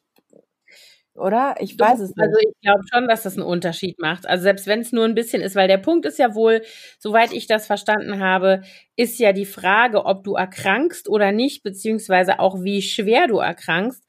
oder? 1.18 1.54
Ich 1.60 1.78
weiß 1.78 2.00
es 2.00 2.10
nicht. 2.10 2.20
Also 2.20 2.36
ich 2.38 2.60
glaube 2.62 2.82
schon, 2.92 3.08
dass 3.08 3.22
das 3.22 3.36
einen 3.36 3.46
Unterschied 3.46 3.98
macht. 3.98 4.26
Also 4.26 4.42
selbst 4.42 4.66
wenn 4.66 4.80
es 4.80 4.92
nur 4.92 5.04
ein 5.04 5.14
bisschen 5.14 5.42
ist, 5.42 5.56
weil 5.56 5.68
der 5.68 5.78
Punkt 5.78 6.06
ist 6.06 6.18
ja 6.18 6.34
wohl, 6.34 6.62
soweit 6.98 7.32
ich 7.32 7.46
das 7.46 7.66
verstanden 7.66 8.20
habe, 8.20 8.62
ist 8.96 9.18
ja 9.18 9.32
die 9.32 9.46
Frage, 9.46 10.04
ob 10.04 10.24
du 10.24 10.34
erkrankst 10.34 11.08
oder 11.08 11.32
nicht, 11.32 11.62
beziehungsweise 11.62 12.40
auch 12.40 12.62
wie 12.62 12.82
schwer 12.82 13.26
du 13.26 13.38
erkrankst, 13.38 14.04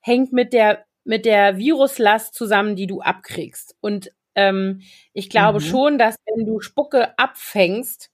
hängt 0.00 0.32
mit 0.32 0.52
der 0.52 0.84
mit 1.04 1.24
der 1.24 1.58
Viruslast 1.58 2.32
zusammen, 2.34 2.76
die 2.76 2.86
du 2.86 3.00
abkriegst. 3.00 3.74
Und 3.80 4.12
ähm, 4.36 4.82
ich 5.12 5.30
glaube 5.30 5.58
mhm. 5.58 5.64
schon, 5.64 5.98
dass 5.98 6.16
wenn 6.26 6.46
du 6.46 6.60
Spucke 6.60 7.18
abfängst, 7.18 8.11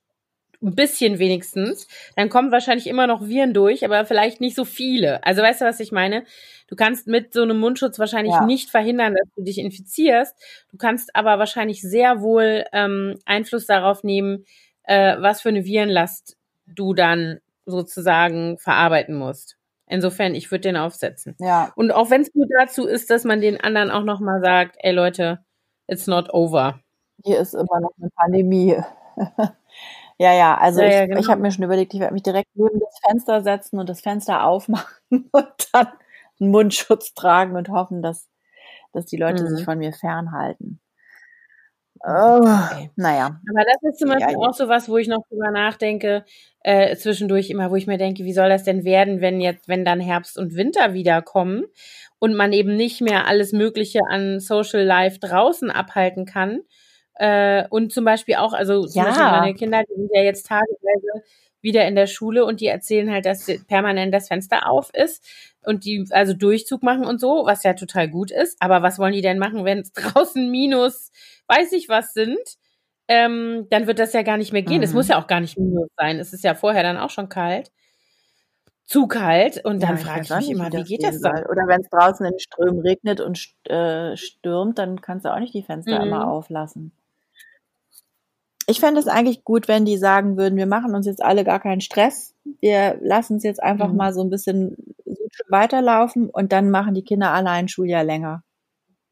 ein 0.63 0.75
bisschen 0.75 1.19
wenigstens, 1.19 1.87
dann 2.17 2.29
kommen 2.29 2.51
wahrscheinlich 2.51 2.87
immer 2.87 3.07
noch 3.07 3.27
Viren 3.27 3.55
durch, 3.55 3.85
aber 3.85 4.05
vielleicht 4.05 4.41
nicht 4.41 4.57
so 4.57 4.65
viele. 4.65 5.25
Also 5.25 5.43
weißt 5.43 5.61
du, 5.61 5.65
was 5.65 5.81
ich 5.81 5.93
meine? 5.93 6.25
Du 6.67 6.77
kannst 6.77 7.07
mit 7.07 7.33
so 7.33 7.43
einem 7.43 7.59
Mundschutz 7.59 7.99
wahrscheinlich 7.99 8.35
ja. 8.35 8.45
nicht 8.45 8.71
verhindern, 8.71 9.15
dass 9.15 9.29
du 9.37 9.43
dich 9.43 9.59
infizierst. 9.59 10.37
Du 10.71 10.77
kannst 10.77 11.15
aber 11.15 11.39
wahrscheinlich 11.39 11.81
sehr 11.81 12.21
wohl 12.21 12.65
ähm, 12.73 13.19
Einfluss 13.25 13.67
darauf 13.67 14.03
nehmen, 14.03 14.45
äh, 14.83 15.17
was 15.21 15.41
für 15.41 15.49
eine 15.49 15.65
Virenlast 15.65 16.37
du 16.67 16.93
dann 16.93 17.41
sozusagen 17.65 18.59
verarbeiten 18.59 19.15
musst. 19.15 19.57
Insofern, 19.87 20.35
ich 20.35 20.51
würde 20.51 20.63
den 20.63 20.77
aufsetzen. 20.77 21.35
Ja. 21.39 21.73
Und 21.77 21.93
auch 21.93 22.11
wenn 22.11 22.23
es 22.23 22.35
nur 22.35 22.47
dazu 22.59 22.87
ist, 22.87 23.11
dass 23.11 23.25
man 23.25 23.41
den 23.41 23.61
anderen 23.61 23.91
auch 23.91 24.05
nochmal 24.05 24.41
sagt, 24.43 24.77
ey 24.81 24.93
Leute, 24.93 25.39
it's 25.87 26.07
not 26.07 26.33
over. 26.35 26.81
Hier 27.25 27.41
ist 27.41 27.55
immer 27.55 27.81
noch 27.81 27.93
eine 27.99 28.11
Pandemie. 28.15 28.77
Ja, 30.19 30.35
ja, 30.35 30.57
also 30.59 30.83
ja, 30.83 30.89
ja, 30.89 31.03
ich, 31.03 31.09
genau. 31.09 31.21
ich 31.21 31.29
habe 31.29 31.41
mir 31.41 31.53
schon 31.53 31.65
überlegt, 31.65 31.95
ich 31.95 32.01
werde 32.01 32.13
mich 32.13 32.25
direkt 32.25 32.49
neben 32.55 32.81
das 32.81 32.99
Fenster 33.07 33.43
setzen 33.43 33.79
und 33.79 33.89
das 33.89 34.01
Fenster 34.01 34.45
aufmachen 34.45 35.29
und 35.33 35.69
dann 35.73 35.89
einen 36.41 36.51
Mundschutz 36.51 37.15
tragen 37.15 37.57
und 37.57 37.69
hoffen, 37.69 38.03
dass, 38.03 38.29
dass 38.93 39.07
die 39.07 39.17
Leute 39.17 39.45
mhm. 39.45 39.49
sich 39.49 39.65
von 39.65 39.79
mir 39.79 39.93
fernhalten. 39.93 40.81
Oh, 42.05 42.41
okay. 42.43 42.91
Naja. 42.97 43.41
Aber 43.51 43.65
das 43.65 43.91
ist 43.91 43.99
zum 43.99 44.09
Beispiel 44.09 44.35
ja, 44.35 44.49
auch 44.49 44.55
so 44.55 44.69
was, 44.69 44.89
wo 44.89 44.99
ich 44.99 45.09
noch 45.09 45.27
drüber 45.29 45.51
nachdenke, 45.51 46.25
äh, 46.63 46.95
zwischendurch 46.97 47.51
immer, 47.51 47.71
wo 47.71 47.77
ich 47.77 47.87
mir 47.87 47.99
denke, 47.99 48.25
wie 48.25 48.33
soll 48.33 48.49
das 48.49 48.63
denn 48.63 48.85
werden, 48.85 49.21
wenn 49.21 49.41
jetzt, 49.41 49.69
wenn 49.69 49.85
dann 49.85 50.01
Herbst 50.01 50.39
und 50.39 50.55
Winter 50.55 50.95
wieder 50.95 51.23
kommen 51.23 51.65
und 52.21 52.35
man 52.35 52.53
eben 52.53 52.77
nicht 52.77 53.01
mehr 53.01 53.27
alles 53.27 53.53
Mögliche 53.53 54.01
an 54.09 54.39
Social 54.39 54.85
Life 54.85 55.19
draußen 55.19 55.71
abhalten 55.71 56.25
kann. 56.25 56.61
Äh, 57.19 57.67
und 57.69 57.93
zum 57.93 58.05
Beispiel 58.05 58.37
auch, 58.37 58.53
also 58.53 58.87
zum 58.87 59.03
ja. 59.03 59.09
Beispiel 59.09 59.25
meine 59.25 59.55
Kinder, 59.55 59.83
die 59.83 59.95
sind 59.95 60.11
ja 60.15 60.23
jetzt 60.23 60.47
tageweise 60.47 61.25
wieder 61.61 61.87
in 61.87 61.97
der 61.97 62.07
Schule 62.07 62.45
und 62.45 62.61
die 62.61 62.67
erzählen 62.67 63.11
halt, 63.11 63.27
dass 63.27 63.51
permanent 63.67 64.15
das 64.15 64.29
Fenster 64.29 64.71
auf 64.71 64.91
ist 64.95 65.27
und 65.65 65.85
die 65.85 66.07
also 66.11 66.33
Durchzug 66.33 66.83
machen 66.83 67.05
und 67.05 67.21
so, 67.21 67.43
was 67.45 67.65
ja 67.65 67.75
total 67.75 68.09
gut 68.09 68.31
ist. 68.31 68.57
Aber 68.61 68.83
was 68.83 68.99
wollen 68.99 69.13
die 69.13 69.23
denn 69.23 69.39
machen, 69.39 69.65
wenn 69.65 69.81
es 69.81 69.93
draußen 69.95 70.51
minus, 70.51 71.11
weiß 71.49 71.73
ich 71.73 71.89
was 71.89 72.13
sind? 72.13 72.39
Ähm, 73.09 73.67
dann 73.71 73.87
wird 73.87 73.99
das 73.99 74.13
ja 74.13 74.23
gar 74.23 74.37
nicht 74.37 74.53
mehr 74.53 74.63
gehen. 74.63 74.83
Es 74.83 74.91
mhm. 74.91 74.97
muss 74.97 75.09
ja 75.09 75.21
auch 75.21 75.27
gar 75.27 75.41
nicht 75.41 75.59
minus 75.59 75.89
sein. 75.97 76.21
Es 76.21 76.33
ist 76.33 76.45
ja 76.45 76.55
vorher 76.55 76.83
dann 76.83 76.99
auch 76.99 77.11
schon 77.11 77.29
kalt. 77.29 77.73
Zu 78.85 79.07
kalt. 79.07 79.65
Und 79.65 79.83
dann 79.83 79.97
ja, 79.97 80.05
frage 80.05 80.23
ich 80.23 80.31
mich 80.31 80.51
immer, 80.51 80.73
wie 80.73 80.85
geht 80.85 81.03
das 81.03 81.21
dann? 81.21 81.45
Oder 81.47 81.67
wenn 81.67 81.81
es 81.81 81.89
draußen 81.89 82.25
in 82.25 82.39
Strömen 82.39 82.81
regnet 82.81 83.21
und 83.21 83.49
äh, 83.65 84.15
stürmt, 84.17 84.79
dann 84.79 85.01
kannst 85.01 85.25
du 85.25 85.33
auch 85.33 85.39
nicht 85.39 85.55
die 85.55 85.63
Fenster 85.63 86.01
mhm. 86.01 86.07
immer 86.07 86.31
auflassen. 86.31 86.93
Ich 88.71 88.81
fände 88.81 89.01
es 89.01 89.09
eigentlich 89.09 89.45
gut, 89.45 89.67
wenn 89.67 89.87
die 89.87 89.97
sagen 89.97 90.37
würden, 90.37 90.59
wir 90.59 90.67
machen 90.67 90.95
uns 90.95 91.07
jetzt 91.07 91.23
alle 91.23 91.43
gar 91.43 91.59
keinen 91.59 91.81
Stress. 91.81 92.35
Wir 92.61 92.99
lassen 93.01 93.39
es 93.39 93.43
jetzt 93.43 93.63
einfach 93.63 93.89
mhm. 93.89 93.97
mal 93.97 94.13
so 94.13 94.21
ein 94.21 94.29
bisschen 94.29 94.77
weiterlaufen 95.49 96.29
und 96.29 96.53
dann 96.53 96.71
machen 96.71 96.93
die 96.93 97.03
Kinder 97.03 97.31
alle 97.31 97.49
ein 97.49 97.69
Schuljahr 97.69 98.05
länger. 98.05 98.45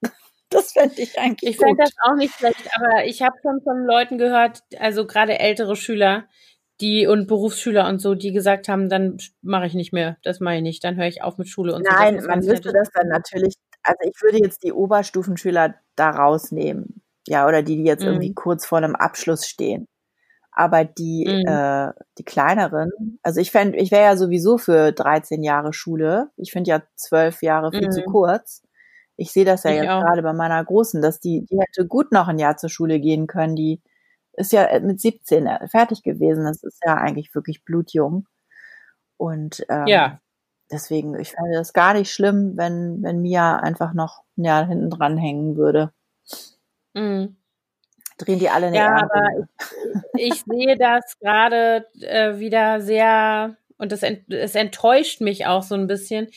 Das 0.48 0.72
fände 0.72 1.02
ich 1.02 1.18
eigentlich 1.18 1.50
Ich 1.50 1.56
fände 1.56 1.82
das 1.82 1.92
auch 2.04 2.14
nicht 2.14 2.32
schlecht, 2.34 2.68
aber 2.76 3.04
ich 3.04 3.20
habe 3.20 3.34
schon 3.42 3.60
von 3.62 3.84
Leuten 3.84 4.16
gehört, 4.16 4.60
also 4.78 5.04
gerade 5.04 5.40
ältere 5.40 5.74
Schüler, 5.74 6.28
die 6.80 7.08
und 7.08 7.26
Berufsschüler 7.26 7.88
und 7.88 8.00
so, 8.00 8.14
die 8.14 8.32
gesagt 8.32 8.68
haben, 8.68 8.88
dann 8.88 9.16
mache 9.42 9.66
ich 9.66 9.74
nicht 9.74 9.92
mehr, 9.92 10.18
das 10.22 10.38
mache 10.38 10.56
ich 10.56 10.62
nicht, 10.62 10.84
dann 10.84 10.96
höre 10.96 11.08
ich 11.08 11.22
auf 11.22 11.36
mit 11.36 11.48
Schule 11.48 11.74
und 11.74 11.82
Nein, 11.82 12.20
so. 12.20 12.26
Nein, 12.26 12.38
man 12.38 12.46
müsste 12.46 12.72
das 12.72 12.90
dann 12.92 13.08
natürlich, 13.08 13.54
also 13.82 13.98
ich 14.04 14.22
würde 14.22 14.38
jetzt 14.38 14.62
die 14.62 14.72
Oberstufenschüler 14.72 15.74
da 15.96 16.10
rausnehmen 16.10 17.02
ja, 17.28 17.46
oder 17.46 17.62
die, 17.62 17.76
die 17.76 17.84
jetzt 17.84 18.02
mhm. 18.02 18.08
irgendwie 18.08 18.34
kurz 18.34 18.66
vor 18.66 18.78
einem 18.78 18.96
Abschluss 18.96 19.46
stehen. 19.46 19.88
Aber 20.52 20.84
die, 20.84 21.26
mhm. 21.28 21.52
äh, 21.52 21.92
die 22.16 22.24
kleineren, 22.24 23.18
also 23.22 23.40
ich 23.40 23.50
fände, 23.50 23.76
ich 23.76 23.90
wäre 23.90 24.04
ja 24.04 24.16
sowieso 24.16 24.56
für 24.56 24.92
13 24.92 25.42
Jahre 25.42 25.74
Schule. 25.74 26.30
Ich 26.36 26.50
finde 26.50 26.70
ja 26.70 26.82
zwölf 26.94 27.42
Jahre 27.42 27.70
viel 27.72 27.88
mhm. 27.88 27.92
zu 27.92 28.02
kurz. 28.04 28.62
Ich 29.16 29.32
sehe 29.32 29.44
das 29.44 29.64
ja 29.64 29.70
ich 29.70 29.76
jetzt 29.78 29.86
gerade 29.86 30.22
bei 30.22 30.32
meiner 30.32 30.64
Großen, 30.64 31.02
dass 31.02 31.20
die, 31.20 31.44
die 31.44 31.58
hätte 31.58 31.86
gut 31.86 32.10
noch 32.10 32.28
ein 32.28 32.38
Jahr 32.38 32.56
zur 32.56 32.70
Schule 32.70 33.00
gehen 33.00 33.26
können. 33.26 33.54
Die 33.54 33.82
ist 34.32 34.52
ja 34.52 34.78
mit 34.80 35.00
17 35.00 35.48
fertig 35.70 36.02
gewesen. 36.02 36.44
Das 36.44 36.62
ist 36.62 36.82
ja 36.84 36.94
eigentlich 36.94 37.34
wirklich 37.34 37.64
blutjung. 37.64 38.26
Und 39.18 39.64
ähm, 39.68 39.86
ja. 39.86 40.20
deswegen, 40.70 41.18
ich 41.18 41.32
fände 41.32 41.52
das 41.54 41.72
gar 41.72 41.94
nicht 41.94 42.12
schlimm, 42.12 42.56
wenn, 42.56 43.02
wenn 43.02 43.20
Mia 43.20 43.56
einfach 43.56 43.94
noch 43.94 44.22
ein 44.36 44.44
Jahr 44.44 44.66
hinten 44.66 44.90
dran 44.90 45.16
hängen 45.16 45.56
würde. 45.56 45.92
Mhm. 46.96 47.36
Drehen 48.18 48.38
die 48.38 48.48
alle 48.48 48.68
in 48.68 48.74
Ja, 48.74 48.96
aber 48.96 49.46
ich, 50.14 50.32
ich, 50.32 50.42
sehe 50.44 50.76
das 50.76 51.18
gerade 51.18 51.86
äh, 52.00 52.38
wieder 52.38 52.80
sehr 52.80 53.56
und 53.76 53.92
das 53.92 54.02
ent, 54.02 54.32
es 54.32 54.54
enttäuscht 54.54 55.20
mich 55.20 55.44
auch 55.44 55.62
so 55.62 55.74
ein 55.74 55.86
bisschen. 55.86 56.28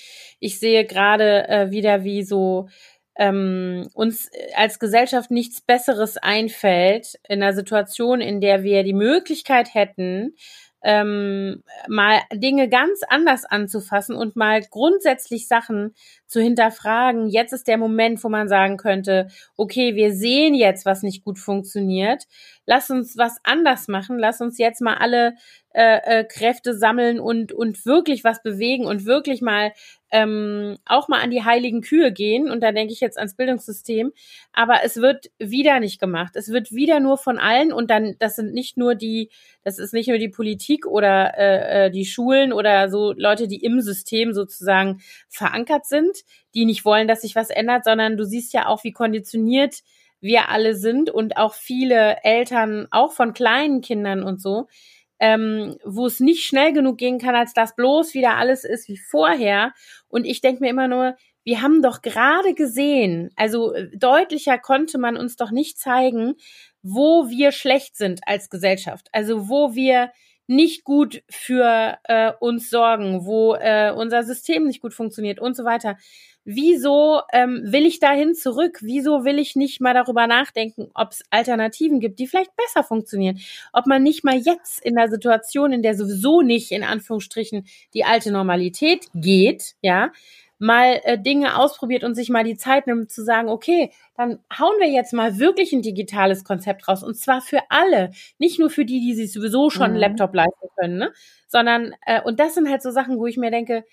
Ich 0.42 0.60
sehe 0.60 0.86
gerade 0.86 1.48
äh, 1.48 1.72
wieder, 1.72 2.04
wie 2.04 2.24
so 2.24 2.68
ähm, 3.16 3.88
uns 3.94 4.30
als 4.56 4.80
Gesellschaft 4.80 5.32
nichts 5.32 5.62
Besseres 5.62 6.18
einfällt 6.18 7.16
in 7.28 7.42
einer 7.42 7.54
Situation, 7.54 8.20
in 8.20 8.42
der 8.42 8.64
wir 8.64 8.84
die 8.84 8.94
Möglichkeit 8.94 9.74
hätten, 9.74 10.36
ähm, 10.82 11.64
mal 11.88 12.22
Dinge 12.34 12.70
ganz 12.70 13.02
anders 13.08 13.46
anzufassen 13.46 14.16
und 14.16 14.36
mal 14.36 14.62
grundsätzlich 14.62 15.48
Sachen 15.48 15.94
zu 16.30 16.40
hinterfragen. 16.40 17.28
Jetzt 17.28 17.54
ist 17.54 17.68
der 17.68 17.78
Moment, 17.78 18.24
wo 18.24 18.30
man 18.30 18.48
sagen 18.48 18.78
könnte, 18.78 19.28
okay, 19.58 19.96
wir 19.96 20.14
sehen 20.14 20.54
jetzt, 20.54 20.86
was 20.86 21.02
nicht 21.02 21.26
gut 21.26 21.40
funktioniert. 21.40 22.26
Lass 22.66 22.92
uns 22.92 23.18
was 23.18 23.38
anders 23.44 23.88
machen. 23.88 24.20
Lass 24.20 24.40
uns 24.40 24.60
jetzt 24.60 24.80
mal 24.80 24.94
alle 24.94 25.34
äh, 25.74 26.20
äh, 26.20 26.24
Kräfte 26.24 26.76
sammeln 26.76 27.20
und, 27.20 27.52
und 27.52 27.86
wirklich 27.86 28.24
was 28.24 28.44
bewegen 28.44 28.86
und 28.86 29.06
wirklich 29.06 29.42
mal 29.42 29.72
ähm, 30.12 30.78
auch 30.86 31.08
mal 31.08 31.22
an 31.22 31.30
die 31.30 31.44
heiligen 31.44 31.82
Kühe 31.82 32.12
gehen. 32.12 32.50
Und 32.50 32.62
da 32.62 32.72
denke 32.72 32.94
ich 32.94 33.00
jetzt 33.00 33.18
ans 33.18 33.36
Bildungssystem. 33.36 34.12
Aber 34.52 34.80
es 34.84 34.98
wird 34.98 35.32
wieder 35.38 35.80
nicht 35.80 36.00
gemacht. 36.00 36.36
Es 36.36 36.50
wird 36.50 36.72
wieder 36.72 37.00
nur 37.00 37.18
von 37.18 37.38
allen 37.38 37.72
und 37.72 37.92
dann, 37.92 38.16
das 38.20 38.36
sind 38.36 38.54
nicht 38.54 38.78
nur 38.78 38.96
die, 38.96 39.30
das 39.64 39.78
ist 39.80 39.94
nicht 39.94 40.10
nur 40.10 40.18
die 40.18 40.30
Politik 40.30 40.86
oder 40.86 41.38
äh, 41.38 41.86
äh, 41.86 41.92
die 41.92 42.06
Schulen 42.06 42.52
oder 42.54 42.90
so 42.90 43.14
Leute, 43.16 43.48
die 43.48 43.64
im 43.64 43.82
System 43.82 44.34
sozusagen 44.34 45.02
verankert 45.28 45.86
sind, 45.86 46.19
die 46.54 46.66
nicht 46.66 46.86
wollen, 46.86 47.08
dass 47.08 47.22
sich 47.22 47.36
was 47.36 47.50
ändert, 47.50 47.84
sondern 47.84 48.18
du 48.18 48.26
siehst 48.26 48.54
ja 48.54 48.68
auch, 48.68 48.84
wie 48.84 48.92
konditioniert 48.92 49.82
wir 50.22 50.50
alle 50.50 50.76
sind 50.76 51.10
und 51.10 51.38
auch 51.38 51.54
viele 51.54 52.18
Eltern, 52.24 52.88
auch 52.92 53.14
von 53.14 53.34
kleinen 53.34 53.82
Kindern 53.82 54.24
und 54.24 54.42
so, 54.42 54.68
ähm, 55.20 55.78
wo 55.84 56.06
es 56.06 56.20
nicht 56.20 56.46
schnell 56.46 56.74
genug 56.74 56.98
gehen 56.98 57.20
kann, 57.20 57.36
als 57.36 57.54
das 57.54 57.76
bloß 57.76 58.14
wieder 58.14 58.38
alles 58.38 58.64
ist 58.64 58.88
wie 58.88 58.98
vorher. 58.98 59.74
Und 60.08 60.26
ich 60.26 60.42
denke 60.42 60.62
mir 60.62 60.70
immer 60.70 60.88
nur, 60.88 61.16
wir 61.44 61.62
haben 61.62 61.82
doch 61.82 62.02
gerade 62.02 62.54
gesehen, 62.54 63.32
also 63.36 63.74
äh, 63.74 63.90
deutlicher 63.98 64.58
konnte 64.58 64.98
man 64.98 65.18
uns 65.18 65.36
doch 65.36 65.52
nicht 65.52 65.78
zeigen, 65.78 66.36
wo 66.82 67.30
wir 67.30 67.52
schlecht 67.52 67.98
sind 67.98 68.22
als 68.26 68.50
Gesellschaft. 68.50 69.08
Also 69.12 69.50
wo 69.50 69.74
wir 69.76 70.12
nicht 70.50 70.84
gut 70.84 71.24
für 71.30 71.98
äh, 72.04 72.32
uns 72.40 72.70
sorgen, 72.70 73.26
wo 73.26 73.56
äh, 73.56 73.94
unser 73.96 74.24
System 74.24 74.66
nicht 74.66 74.82
gut 74.82 74.94
funktioniert 74.94 75.40
und 75.40 75.56
so 75.56 75.64
weiter 75.64 75.96
wieso 76.46 77.22
ähm, 77.32 77.62
will 77.64 77.86
ich 77.86 78.00
dahin 78.00 78.34
zurück? 78.34 78.80
Wieso 78.82 79.24
will 79.24 79.38
ich 79.38 79.56
nicht 79.56 79.82
mal 79.82 79.94
darüber 79.94 80.26
nachdenken, 80.26 80.90
ob 80.96 81.12
es 81.12 81.24
Alternativen 81.30 82.00
gibt, 82.00 82.18
die 82.18 82.28
vielleicht 82.28 82.56
besser 82.56 82.84
funktionieren? 82.84 83.40
Ob 83.72 83.86
man 83.86 84.02
nicht 84.02 84.24
mal 84.24 84.36
jetzt 84.36 84.84
in 84.84 84.96
der 84.96 85.10
Situation, 85.10 85.72
in 85.72 85.84
der 85.84 85.96
sowieso 85.96 86.42
nicht 86.42 86.72
in 86.72 86.84
Anführungsstrichen 86.84 87.68
die 87.94 88.04
alte 88.04 88.32
Normalität 88.32 89.08
geht, 89.14 89.76
ja, 89.82 90.12
mal 90.60 91.00
äh, 91.04 91.18
Dinge 91.18 91.58
ausprobiert 91.58 92.04
und 92.04 92.16
sich 92.16 92.30
mal 92.30 92.44
die 92.44 92.58
Zeit 92.58 92.86
nimmt 92.86 93.10
zu 93.10 93.24
sagen, 93.24 93.50
okay, 93.50 93.92
dann 94.16 94.40
hauen 94.58 94.78
wir 94.80 94.90
jetzt 94.90 95.14
mal 95.14 95.40
wirklich 95.40 95.72
ein 95.74 95.82
digitales 95.82 96.44
Konzept 96.44 96.88
raus 96.88 97.02
und 97.04 97.16
zwar 97.16 97.42
für 97.42 97.62
alle, 97.70 98.12
nicht 98.38 98.60
nur 98.60 98.70
für 98.70 98.86
die, 98.86 99.00
die 99.00 99.16
sich 99.16 99.32
sowieso 99.32 99.70
schon 99.70 99.84
mhm. 99.84 99.94
einen 99.94 100.02
Laptop 100.02 100.36
leisten 100.36 100.68
können, 100.78 100.98
ne? 100.98 101.14
sondern 101.48 101.96
äh, 102.06 102.22
und 102.22 102.40
das 102.40 102.56
sind 102.56 102.70
halt 102.70 102.82
so 102.82 102.92
Sachen, 102.92 103.18
wo 103.18 103.26
ich 103.26 103.38
mir 103.38 103.52
denke, 103.52 103.86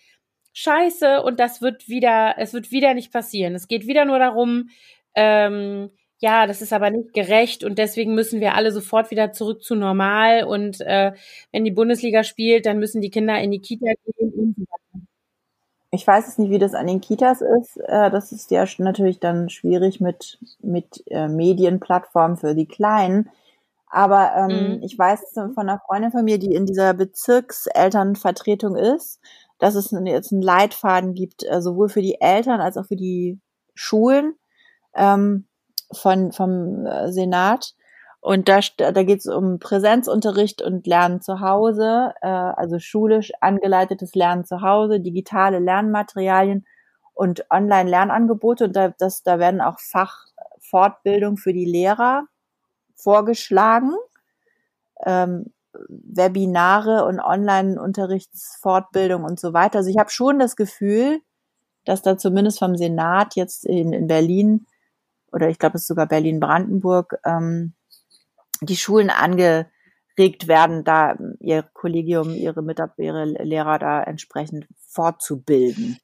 scheiße 0.52 1.22
und 1.22 1.38
das 1.38 1.62
wird 1.62 1.88
wieder, 1.88 2.34
es 2.38 2.52
wird 2.52 2.70
wieder 2.72 2.94
nicht 2.94 3.12
passieren. 3.12 3.54
Es 3.54 3.68
geht 3.68 3.86
wieder 3.86 4.04
nur 4.04 4.18
darum, 4.18 4.70
ähm, 5.14 5.90
ja, 6.18 6.46
das 6.46 6.62
ist 6.62 6.72
aber 6.72 6.90
nicht 6.90 7.12
gerecht 7.12 7.62
und 7.62 7.78
deswegen 7.78 8.14
müssen 8.14 8.40
wir 8.40 8.54
alle 8.54 8.72
sofort 8.72 9.10
wieder 9.10 9.32
zurück 9.32 9.62
zu 9.62 9.74
normal 9.74 10.44
und 10.44 10.80
äh, 10.80 11.12
wenn 11.52 11.64
die 11.64 11.70
Bundesliga 11.70 12.24
spielt, 12.24 12.66
dann 12.66 12.78
müssen 12.78 13.02
die 13.02 13.10
Kinder 13.10 13.38
in 13.38 13.50
die 13.50 13.60
Kita 13.60 13.86
gehen 14.04 14.32
und 14.32 14.56
so 14.56 14.62
weiter. 14.62 15.06
Ich 15.96 16.06
weiß 16.06 16.28
es 16.28 16.36
nicht, 16.36 16.50
wie 16.50 16.58
das 16.58 16.74
an 16.74 16.86
den 16.86 17.00
Kitas 17.00 17.40
ist. 17.40 17.78
Äh, 17.78 18.10
das 18.10 18.30
ist 18.30 18.50
ja 18.50 18.66
natürlich 18.78 19.18
dann 19.18 19.48
schwierig 19.48 19.98
mit, 19.98 20.38
mit 20.60 21.02
äh, 21.06 21.26
Medienplattformen 21.26 22.36
für 22.36 22.54
die 22.54 22.68
Kleinen. 22.68 23.30
Aber 23.88 24.32
ähm, 24.36 24.76
mhm. 24.76 24.82
ich 24.82 24.98
weiß 24.98 25.32
von 25.32 25.56
einer 25.56 25.80
Freundin 25.86 26.10
von 26.12 26.24
mir, 26.24 26.38
die 26.38 26.54
in 26.54 26.66
dieser 26.66 26.92
Bezirkselternvertretung 26.92 28.76
ist, 28.76 29.20
dass 29.58 29.74
es 29.74 29.90
jetzt 30.04 30.32
einen 30.32 30.42
Leitfaden 30.42 31.14
gibt, 31.14 31.44
äh, 31.44 31.62
sowohl 31.62 31.88
für 31.88 32.02
die 32.02 32.20
Eltern 32.20 32.60
als 32.60 32.76
auch 32.76 32.84
für 32.84 32.96
die 32.96 33.40
Schulen 33.74 34.34
ähm, 34.94 35.46
von, 35.92 36.32
vom 36.32 36.86
Senat. 37.06 37.74
Und 38.26 38.48
da, 38.48 38.58
da 38.76 39.04
geht 39.04 39.20
es 39.20 39.28
um 39.28 39.60
Präsenzunterricht 39.60 40.60
und 40.60 40.88
Lernen 40.88 41.20
zu 41.20 41.38
Hause, 41.38 42.12
äh, 42.22 42.26
also 42.26 42.80
schulisch 42.80 43.30
angeleitetes 43.40 44.16
Lernen 44.16 44.44
zu 44.44 44.62
Hause, 44.62 44.98
digitale 44.98 45.60
Lernmaterialien 45.60 46.66
und 47.14 47.48
Online-Lernangebote. 47.50 48.64
Und 48.64 48.74
da, 48.74 48.88
das, 48.88 49.22
da 49.22 49.38
werden 49.38 49.60
auch 49.60 49.78
Fachfortbildung 49.78 51.36
für 51.36 51.52
die 51.52 51.66
Lehrer 51.66 52.24
vorgeschlagen. 52.96 53.92
Ähm, 55.04 55.52
Webinare 55.88 57.04
und 57.04 57.20
Online-Unterrichtsfortbildung 57.20 59.22
und 59.22 59.38
so 59.38 59.52
weiter. 59.52 59.78
Also 59.78 59.90
ich 59.90 59.98
habe 59.98 60.10
schon 60.10 60.40
das 60.40 60.56
Gefühl, 60.56 61.20
dass 61.84 62.02
da 62.02 62.18
zumindest 62.18 62.58
vom 62.58 62.74
Senat 62.74 63.36
jetzt 63.36 63.64
in, 63.64 63.92
in 63.92 64.08
Berlin 64.08 64.66
oder 65.30 65.48
ich 65.48 65.60
glaube 65.60 65.76
es 65.76 65.82
ist 65.82 65.88
sogar 65.88 66.06
Berlin-Brandenburg 66.06 67.20
ähm, 67.24 67.74
die 68.60 68.76
Schulen 68.76 69.10
angeregt 69.10 70.48
werden, 70.48 70.84
da 70.84 71.16
ihr 71.40 71.62
Kollegium, 71.62 72.34
ihre 72.34 72.62
Mitarbeiter, 72.62 73.26
Lehrer 73.26 73.78
da 73.78 74.02
entsprechend 74.02 74.66
fortzubilden. 74.88 75.98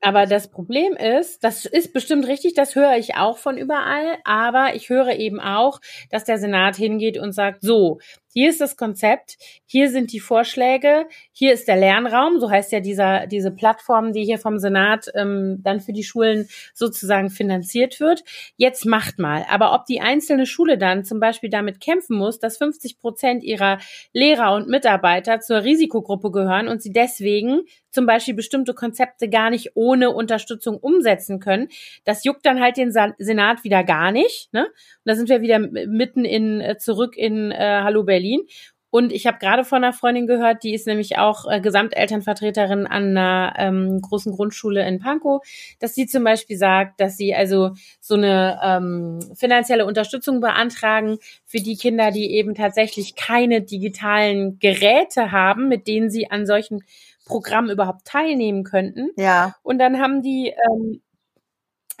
Aber 0.00 0.26
das 0.26 0.48
Problem 0.48 0.92
ist, 0.92 1.42
das 1.42 1.64
ist 1.64 1.92
bestimmt 1.92 2.28
richtig, 2.28 2.54
das 2.54 2.76
höre 2.76 2.96
ich 2.96 3.16
auch 3.16 3.36
von 3.36 3.58
überall, 3.58 4.18
aber 4.24 4.76
ich 4.76 4.90
höre 4.90 5.16
eben 5.16 5.40
auch, 5.40 5.80
dass 6.10 6.24
der 6.24 6.38
Senat 6.38 6.76
hingeht 6.76 7.18
und 7.18 7.32
sagt, 7.32 7.62
so, 7.62 7.98
hier 8.32 8.50
ist 8.50 8.60
das 8.60 8.76
Konzept, 8.76 9.36
hier 9.64 9.90
sind 9.90 10.12
die 10.12 10.20
Vorschläge, 10.20 11.06
hier 11.32 11.52
ist 11.52 11.66
der 11.66 11.76
Lernraum, 11.76 12.38
so 12.38 12.50
heißt 12.50 12.72
ja 12.72 12.80
dieser, 12.80 13.26
diese 13.26 13.50
Plattform, 13.50 14.12
die 14.12 14.24
hier 14.24 14.38
vom 14.38 14.58
Senat 14.58 15.10
ähm, 15.14 15.60
dann 15.62 15.80
für 15.80 15.92
die 15.92 16.04
Schulen 16.04 16.46
sozusagen 16.74 17.30
finanziert 17.30 18.00
wird. 18.00 18.22
Jetzt 18.56 18.84
macht 18.84 19.18
mal. 19.18 19.46
Aber 19.50 19.72
ob 19.72 19.86
die 19.86 20.00
einzelne 20.00 20.46
Schule 20.46 20.76
dann 20.76 21.04
zum 21.04 21.20
Beispiel 21.20 21.48
damit 21.48 21.80
kämpfen 21.80 22.16
muss, 22.16 22.38
dass 22.38 22.58
50 22.58 22.98
Prozent 22.98 23.42
ihrer 23.42 23.78
Lehrer 24.12 24.54
und 24.54 24.68
Mitarbeiter 24.68 25.40
zur 25.40 25.64
Risikogruppe 25.64 26.30
gehören 26.30 26.68
und 26.68 26.82
sie 26.82 26.92
deswegen 26.92 27.62
zum 27.90 28.04
Beispiel 28.04 28.34
bestimmte 28.34 28.74
Konzepte 28.74 29.30
gar 29.30 29.48
nicht 29.48 29.72
ohne 29.74 30.10
Unterstützung 30.10 30.76
umsetzen 30.76 31.40
können, 31.40 31.68
das 32.04 32.22
juckt 32.24 32.44
dann 32.44 32.60
halt 32.60 32.76
den 32.76 32.92
Senat 32.92 33.64
wieder 33.64 33.82
gar 33.82 34.12
nicht. 34.12 34.52
Ne? 34.52 34.66
Und 34.66 34.74
da 35.06 35.14
sind 35.14 35.30
wir 35.30 35.40
wieder 35.40 35.58
mitten 35.58 36.24
in 36.24 36.60
äh, 36.60 36.76
zurück 36.76 37.16
in 37.16 37.50
äh, 37.50 37.80
Hallo 37.82 38.04
Berlin 38.04 38.17
Berlin. 38.18 38.42
Und 38.90 39.12
ich 39.12 39.26
habe 39.26 39.38
gerade 39.38 39.64
von 39.64 39.84
einer 39.84 39.92
Freundin 39.92 40.26
gehört, 40.26 40.62
die 40.62 40.72
ist 40.72 40.86
nämlich 40.86 41.18
auch 41.18 41.44
äh, 41.46 41.60
Gesamtelternvertreterin 41.60 42.86
an 42.86 43.16
einer 43.16 43.54
ähm, 43.58 44.00
großen 44.00 44.32
Grundschule 44.32 44.86
in 44.86 44.98
Pankow, 44.98 45.42
dass 45.78 45.94
sie 45.94 46.06
zum 46.06 46.24
Beispiel 46.24 46.56
sagt, 46.56 46.98
dass 46.98 47.18
sie 47.18 47.34
also 47.34 47.72
so 48.00 48.14
eine 48.14 48.58
ähm, 48.62 49.20
finanzielle 49.34 49.84
Unterstützung 49.84 50.40
beantragen 50.40 51.18
für 51.44 51.58
die 51.58 51.76
Kinder, 51.76 52.10
die 52.10 52.32
eben 52.32 52.54
tatsächlich 52.54 53.14
keine 53.14 53.60
digitalen 53.60 54.58
Geräte 54.58 55.32
haben, 55.32 55.68
mit 55.68 55.86
denen 55.86 56.08
sie 56.10 56.30
an 56.30 56.46
solchen 56.46 56.82
Programmen 57.26 57.68
überhaupt 57.68 58.06
teilnehmen 58.06 58.64
könnten. 58.64 59.10
Ja. 59.18 59.54
Und 59.62 59.78
dann 59.78 60.00
haben 60.00 60.22
die 60.22 60.54
ähm, 60.70 61.02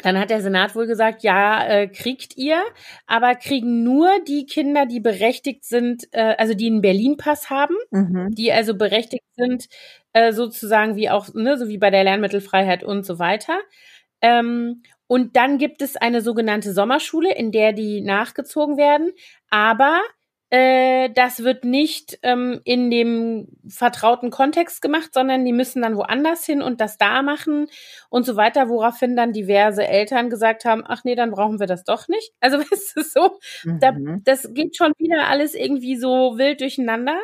dann 0.02 0.18
hat 0.18 0.30
der 0.30 0.40
Senat 0.40 0.76
wohl 0.76 0.86
gesagt, 0.86 1.22
ja, 1.22 1.64
äh, 1.66 1.88
kriegt 1.88 2.36
ihr, 2.36 2.62
aber 3.06 3.34
kriegen 3.34 3.82
nur 3.82 4.08
die 4.26 4.46
Kinder, 4.46 4.86
die 4.86 5.00
berechtigt 5.00 5.64
sind, 5.64 6.08
äh, 6.12 6.34
also 6.38 6.54
die 6.54 6.68
einen 6.68 6.80
Berlin-Pass 6.80 7.50
haben, 7.50 7.74
mhm. 7.90 8.30
die 8.30 8.52
also 8.52 8.76
berechtigt 8.76 9.24
sind, 9.36 9.66
äh, 10.12 10.32
sozusagen 10.32 10.94
wie 10.96 11.10
auch, 11.10 11.34
ne, 11.34 11.58
so 11.58 11.68
wie 11.68 11.78
bei 11.78 11.90
der 11.90 12.04
Lernmittelfreiheit 12.04 12.84
und 12.84 13.04
so 13.04 13.18
weiter. 13.18 13.58
Ähm, 14.20 14.82
und 15.08 15.36
dann 15.36 15.58
gibt 15.58 15.82
es 15.82 15.96
eine 15.96 16.20
sogenannte 16.20 16.72
Sommerschule, 16.72 17.34
in 17.34 17.50
der 17.50 17.72
die 17.72 18.00
nachgezogen 18.00 18.76
werden, 18.76 19.12
aber 19.50 20.00
äh, 20.50 21.10
das 21.10 21.44
wird 21.44 21.64
nicht 21.64 22.18
ähm, 22.22 22.60
in 22.64 22.90
dem 22.90 23.48
vertrauten 23.68 24.30
Kontext 24.30 24.80
gemacht, 24.80 25.12
sondern 25.12 25.44
die 25.44 25.52
müssen 25.52 25.82
dann 25.82 25.96
woanders 25.96 26.46
hin 26.46 26.62
und 26.62 26.80
das 26.80 26.96
da 26.96 27.20
machen 27.22 27.66
und 28.08 28.24
so 28.24 28.34
weiter, 28.36 28.68
woraufhin 28.68 29.14
dann 29.14 29.32
diverse 29.32 29.86
Eltern 29.86 30.30
gesagt 30.30 30.64
haben, 30.64 30.84
ach 30.86 31.04
nee, 31.04 31.14
dann 31.14 31.30
brauchen 31.30 31.60
wir 31.60 31.66
das 31.66 31.84
doch 31.84 32.08
nicht. 32.08 32.32
Also 32.40 32.58
es 32.72 32.96
ist 32.96 33.12
so, 33.12 33.38
mhm. 33.64 33.78
da, 33.80 33.94
das 34.24 34.54
geht 34.54 34.76
schon 34.76 34.92
wieder 34.98 35.28
alles 35.28 35.54
irgendwie 35.54 35.96
so 35.96 36.38
wild 36.38 36.60
durcheinander. 36.60 37.18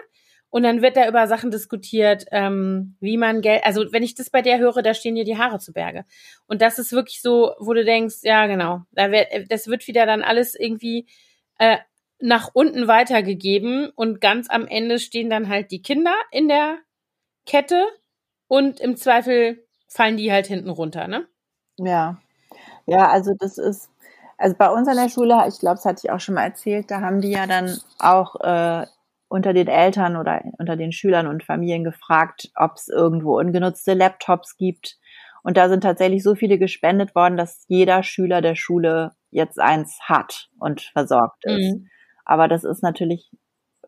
Und 0.50 0.62
dann 0.62 0.82
wird 0.82 0.96
da 0.96 1.08
über 1.08 1.26
Sachen 1.26 1.50
diskutiert, 1.50 2.26
ähm, 2.30 2.94
wie 3.00 3.16
man 3.16 3.40
Geld, 3.40 3.64
also 3.64 3.86
wenn 3.90 4.04
ich 4.04 4.14
das 4.14 4.30
bei 4.30 4.40
der 4.40 4.60
höre, 4.60 4.82
da 4.82 4.94
stehen 4.94 5.16
dir 5.16 5.24
die 5.24 5.36
Haare 5.36 5.58
zu 5.58 5.72
Berge. 5.72 6.04
Und 6.46 6.62
das 6.62 6.78
ist 6.78 6.92
wirklich 6.92 7.22
so, 7.22 7.54
wo 7.58 7.72
du 7.72 7.84
denkst, 7.84 8.18
ja 8.22 8.46
genau, 8.46 8.82
da 8.92 9.10
wird, 9.10 9.26
das 9.48 9.66
wird 9.66 9.88
wieder 9.88 10.06
dann 10.06 10.22
alles 10.22 10.54
irgendwie 10.54 11.06
äh, 11.58 11.78
nach 12.20 12.50
unten 12.54 12.88
weitergegeben 12.88 13.90
und 13.94 14.20
ganz 14.20 14.48
am 14.50 14.66
Ende 14.66 14.98
stehen 14.98 15.30
dann 15.30 15.48
halt 15.48 15.70
die 15.70 15.82
Kinder 15.82 16.14
in 16.30 16.48
der 16.48 16.78
Kette 17.46 17.84
und 18.48 18.80
im 18.80 18.96
Zweifel 18.96 19.64
fallen 19.88 20.16
die 20.16 20.32
halt 20.32 20.46
hinten 20.46 20.70
runter, 20.70 21.08
ne? 21.08 21.26
Ja. 21.76 22.18
Ja, 22.86 23.08
also 23.08 23.34
das 23.38 23.58
ist, 23.58 23.90
also 24.38 24.56
bei 24.56 24.70
uns 24.70 24.88
an 24.88 24.96
der 24.96 25.08
Schule, 25.08 25.44
ich 25.48 25.58
glaube, 25.58 25.76
das 25.76 25.84
hatte 25.84 26.02
ich 26.04 26.10
auch 26.10 26.20
schon 26.20 26.34
mal 26.34 26.44
erzählt, 26.44 26.90
da 26.90 27.00
haben 27.00 27.20
die 27.20 27.30
ja 27.30 27.46
dann 27.46 27.78
auch 27.98 28.40
äh, 28.40 28.86
unter 29.28 29.52
den 29.52 29.68
Eltern 29.68 30.16
oder 30.16 30.42
unter 30.58 30.76
den 30.76 30.92
Schülern 30.92 31.26
und 31.26 31.44
Familien 31.44 31.84
gefragt, 31.84 32.50
ob 32.54 32.76
es 32.76 32.88
irgendwo 32.88 33.38
ungenutzte 33.38 33.94
Laptops 33.94 34.56
gibt. 34.56 34.98
Und 35.42 35.56
da 35.56 35.68
sind 35.68 35.82
tatsächlich 35.82 36.22
so 36.22 36.34
viele 36.34 36.58
gespendet 36.58 37.14
worden, 37.14 37.36
dass 37.36 37.64
jeder 37.68 38.02
Schüler 38.02 38.40
der 38.40 38.54
Schule 38.54 39.12
jetzt 39.30 39.60
eins 39.60 39.98
hat 40.02 40.48
und 40.58 40.80
versorgt 40.80 41.44
ist. 41.44 41.74
Mhm. 41.74 41.90
Aber 42.24 42.48
das 42.48 42.64
ist 42.64 42.82
natürlich 42.82 43.30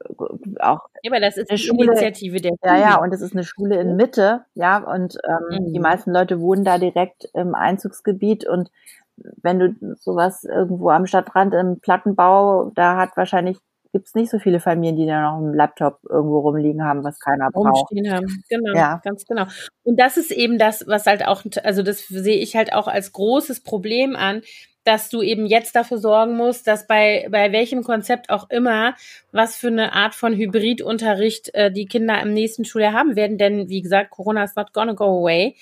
äh, 0.01 0.61
auch 0.61 0.81
ja, 1.03 1.11
aber 1.11 1.21
das 1.21 1.37
ist 1.37 1.51
eine 1.51 1.59
Schule, 1.59 1.93
Initiative 1.93 2.41
der 2.41 2.51
Schule. 2.51 2.59
Ja, 2.65 2.77
ja, 2.77 2.97
und 2.97 3.13
es 3.13 3.21
ist 3.21 3.33
eine 3.33 3.45
Schule 3.45 3.81
in 3.81 3.97
Mitte, 3.97 4.45
ja, 4.55 4.79
und 4.79 5.17
ähm, 5.27 5.67
mhm. 5.67 5.73
die 5.73 5.81
meisten 5.81 6.13
Leute 6.13 6.41
wohnen 6.41 6.65
da 6.65 6.79
direkt 6.79 7.29
im 7.35 7.55
Einzugsgebiet 7.55 8.47
und 8.47 8.71
wenn 9.17 9.59
du 9.59 9.95
sowas 9.97 10.45
irgendwo 10.45 10.91
am 10.91 11.07
Stadtrand 11.07 11.55
im 11.55 11.81
Plattenbau, 11.81 12.71
da 12.75 12.97
hat 12.97 13.17
wahrscheinlich 13.17 13.59
gibt 13.93 14.09
es 14.09 14.15
nicht 14.15 14.31
so 14.31 14.39
viele 14.39 14.61
Familien, 14.61 14.97
die 14.97 15.07
da 15.07 15.23
noch 15.23 15.39
einen 15.39 15.55
Laptop 15.55 16.01
irgendwo 16.07 16.41
rumliegen 16.41 16.85
haben, 16.85 17.03
was 17.03 17.19
keiner 17.19 17.51
braucht. 17.51 17.91
Rumstehen 17.91 18.13
haben, 18.13 18.27
genau, 18.51 18.75
ja. 18.75 19.01
ganz 19.03 19.25
genau. 19.25 19.47
Und 19.85 19.99
das 19.99 20.19
ist 20.19 20.31
eben 20.31 20.59
das, 20.59 20.87
was 20.87 21.07
halt 21.07 21.27
auch, 21.27 21.43
also 21.63 21.83
das 21.83 22.07
sehe 22.07 22.37
ich 22.37 22.57
halt 22.57 22.75
auch 22.75 22.89
als 22.89 23.13
großes 23.13 23.63
Problem 23.63 24.15
an, 24.15 24.43
dass 24.87 25.09
du 25.09 25.21
eben 25.21 25.47
jetzt 25.47 25.75
dafür 25.75 25.99
sorgen 25.99 26.37
musst, 26.37 26.69
dass 26.69 26.87
bei, 26.87 27.27
bei 27.31 27.51
welchem 27.51 27.83
Konzept 27.83 28.31
auch 28.31 28.49
immer, 28.51 28.95
was 29.33 29.57
für 29.57 29.67
eine 29.67 29.93
Art 29.93 30.15
von 30.15 30.33
Hybridunterricht 30.33 31.53
äh, 31.55 31.73
die 31.73 31.87
Kinder 31.87 32.23
im 32.23 32.33
nächsten 32.33 32.65
Schuljahr 32.65 32.93
haben 32.93 33.17
werden. 33.17 33.37
Denn 33.37 33.69
wie 33.69 33.83
gesagt, 33.83 34.11
Corona 34.11 34.45
is 34.45 34.55
not 34.55 34.73
gonna 34.73 34.93
go 34.93 35.23
away. 35.23 35.57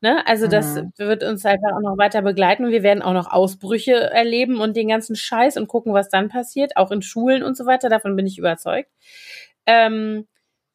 Ne? 0.00 0.26
Also 0.26 0.46
das 0.46 0.76
mhm. 0.76 0.92
wird 0.96 1.22
uns 1.22 1.44
einfach 1.44 1.72
auch 1.74 1.82
noch 1.82 1.98
weiter 1.98 2.22
begleiten 2.22 2.64
und 2.64 2.70
wir 2.70 2.82
werden 2.82 3.02
auch 3.02 3.12
noch 3.12 3.30
Ausbrüche 3.30 3.92
erleben 3.92 4.58
und 4.58 4.74
den 4.74 4.88
ganzen 4.88 5.14
Scheiß 5.14 5.58
und 5.58 5.68
gucken, 5.68 5.92
was 5.92 6.08
dann 6.08 6.30
passiert, 6.30 6.78
auch 6.78 6.90
in 6.90 7.02
Schulen 7.02 7.42
und 7.42 7.58
so 7.58 7.66
weiter. 7.66 7.90
Davon 7.90 8.16
bin 8.16 8.26
ich 8.26 8.38
überzeugt. 8.38 8.88
Ähm, 9.66 10.26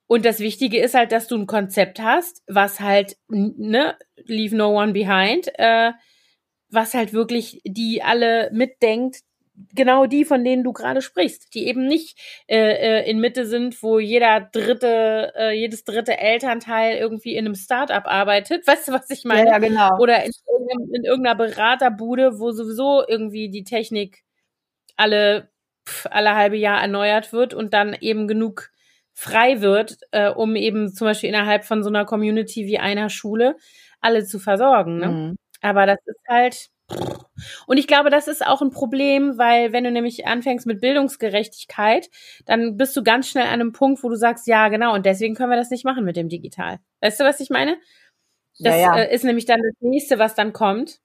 und 0.06 0.26
das 0.26 0.40
Wichtige 0.40 0.80
ist 0.80 0.94
halt, 0.94 1.12
dass 1.12 1.28
du 1.28 1.38
ein 1.38 1.48
Konzept 1.48 2.00
hast, 2.00 2.44
was 2.46 2.80
halt, 2.80 3.18
ne, 3.28 3.96
leave 4.26 4.56
no 4.56 4.80
one 4.80 4.94
behind, 4.94 5.50
äh, 5.58 5.92
was 6.76 6.94
halt 6.94 7.14
wirklich 7.14 7.62
die 7.66 8.04
alle 8.04 8.50
mitdenkt, 8.52 9.22
genau 9.74 10.06
die, 10.06 10.26
von 10.26 10.44
denen 10.44 10.64
du 10.64 10.74
gerade 10.74 11.02
sprichst, 11.02 11.54
die 11.54 11.68
eben 11.68 11.88
nicht 11.88 12.18
äh, 12.48 12.58
äh, 12.58 13.10
in 13.10 13.20
Mitte 13.20 13.46
sind, 13.46 13.82
wo 13.82 14.00
jeder 14.00 14.42
dritte, 14.42 15.34
äh, 15.38 15.52
jedes 15.52 15.84
dritte 15.84 16.18
Elternteil 16.18 16.98
irgendwie 16.98 17.36
in 17.36 17.46
einem 17.46 17.56
Startup 17.56 18.06
arbeitet. 18.06 18.68
Weißt 18.68 18.88
du, 18.88 18.92
was 18.92 19.10
ich 19.10 19.24
meine? 19.24 19.50
Ja, 19.50 19.58
genau. 19.60 19.98
Oder 20.00 20.24
in, 20.26 20.32
in 20.94 21.04
irgendeiner 21.04 21.36
Beraterbude, 21.36 22.40
wo 22.40 22.52
sowieso 22.52 23.04
irgendwie 23.08 23.50
die 23.50 23.64
Technik 23.64 24.24
alle 24.98 25.50
pf, 25.88 26.08
alle 26.10 26.36
halbe 26.36 26.58
Jahr 26.58 26.82
erneuert 26.82 27.34
wird 27.34 27.54
und 27.54 27.74
dann 27.74 27.96
eben 28.00 28.28
genug 28.28 28.72
frei 29.14 29.62
wird, 29.62 29.98
äh, 30.12 30.30
um 30.30 30.56
eben 30.56 30.94
zum 30.94 31.06
Beispiel 31.06 31.30
innerhalb 31.30 31.64
von 31.64 31.84
so 31.84 31.90
einer 31.90 32.06
Community 32.06 32.66
wie 32.66 32.80
einer 32.80 33.10
Schule 33.10 33.56
alle 34.02 34.26
zu 34.26 34.40
versorgen. 34.40 34.98
Ne? 34.98 35.08
Mhm. 35.08 35.36
Aber 35.66 35.88
das 35.88 35.98
ist 36.06 36.20
halt 36.30 36.70
und 37.66 37.78
ich 37.78 37.88
glaube, 37.88 38.10
das 38.10 38.28
ist 38.28 38.46
auch 38.46 38.62
ein 38.62 38.70
Problem, 38.70 39.38
weil 39.38 39.74
wenn 39.74 39.84
du 39.84 39.92
nämlich 39.92 40.28
anfängst 40.28 40.68
mit 40.68 40.82
Bildungsgerechtigkeit, 40.82 42.10
dann 42.46 42.78
bist 42.78 42.96
du 42.96 43.04
ganz 43.04 43.28
schnell 43.28 43.46
an 43.46 43.54
einem 43.54 43.72
Punkt, 43.72 44.04
wo 44.04 44.10
du 44.10 44.16
sagst, 44.16 44.48
ja, 44.48 44.70
genau, 44.70 44.94
und 44.94 45.06
deswegen 45.06 45.36
können 45.36 45.50
wir 45.50 45.58
das 45.58 45.72
nicht 45.72 45.84
machen 45.84 46.06
mit 46.06 46.16
dem 46.16 46.30
Digital. 46.30 46.80
Weißt 47.02 47.20
du, 47.20 47.24
was 47.24 47.40
ich 47.40 47.50
meine? 47.50 47.78
Das 48.60 48.76
ja, 48.76 48.82
ja. 48.82 48.98
Äh, 49.00 49.14
ist 49.14 49.24
nämlich 49.24 49.46
dann 49.46 49.62
das 49.62 49.74
nächste, 49.82 50.20
was 50.20 50.36
dann 50.36 50.54
kommt. 50.54 51.00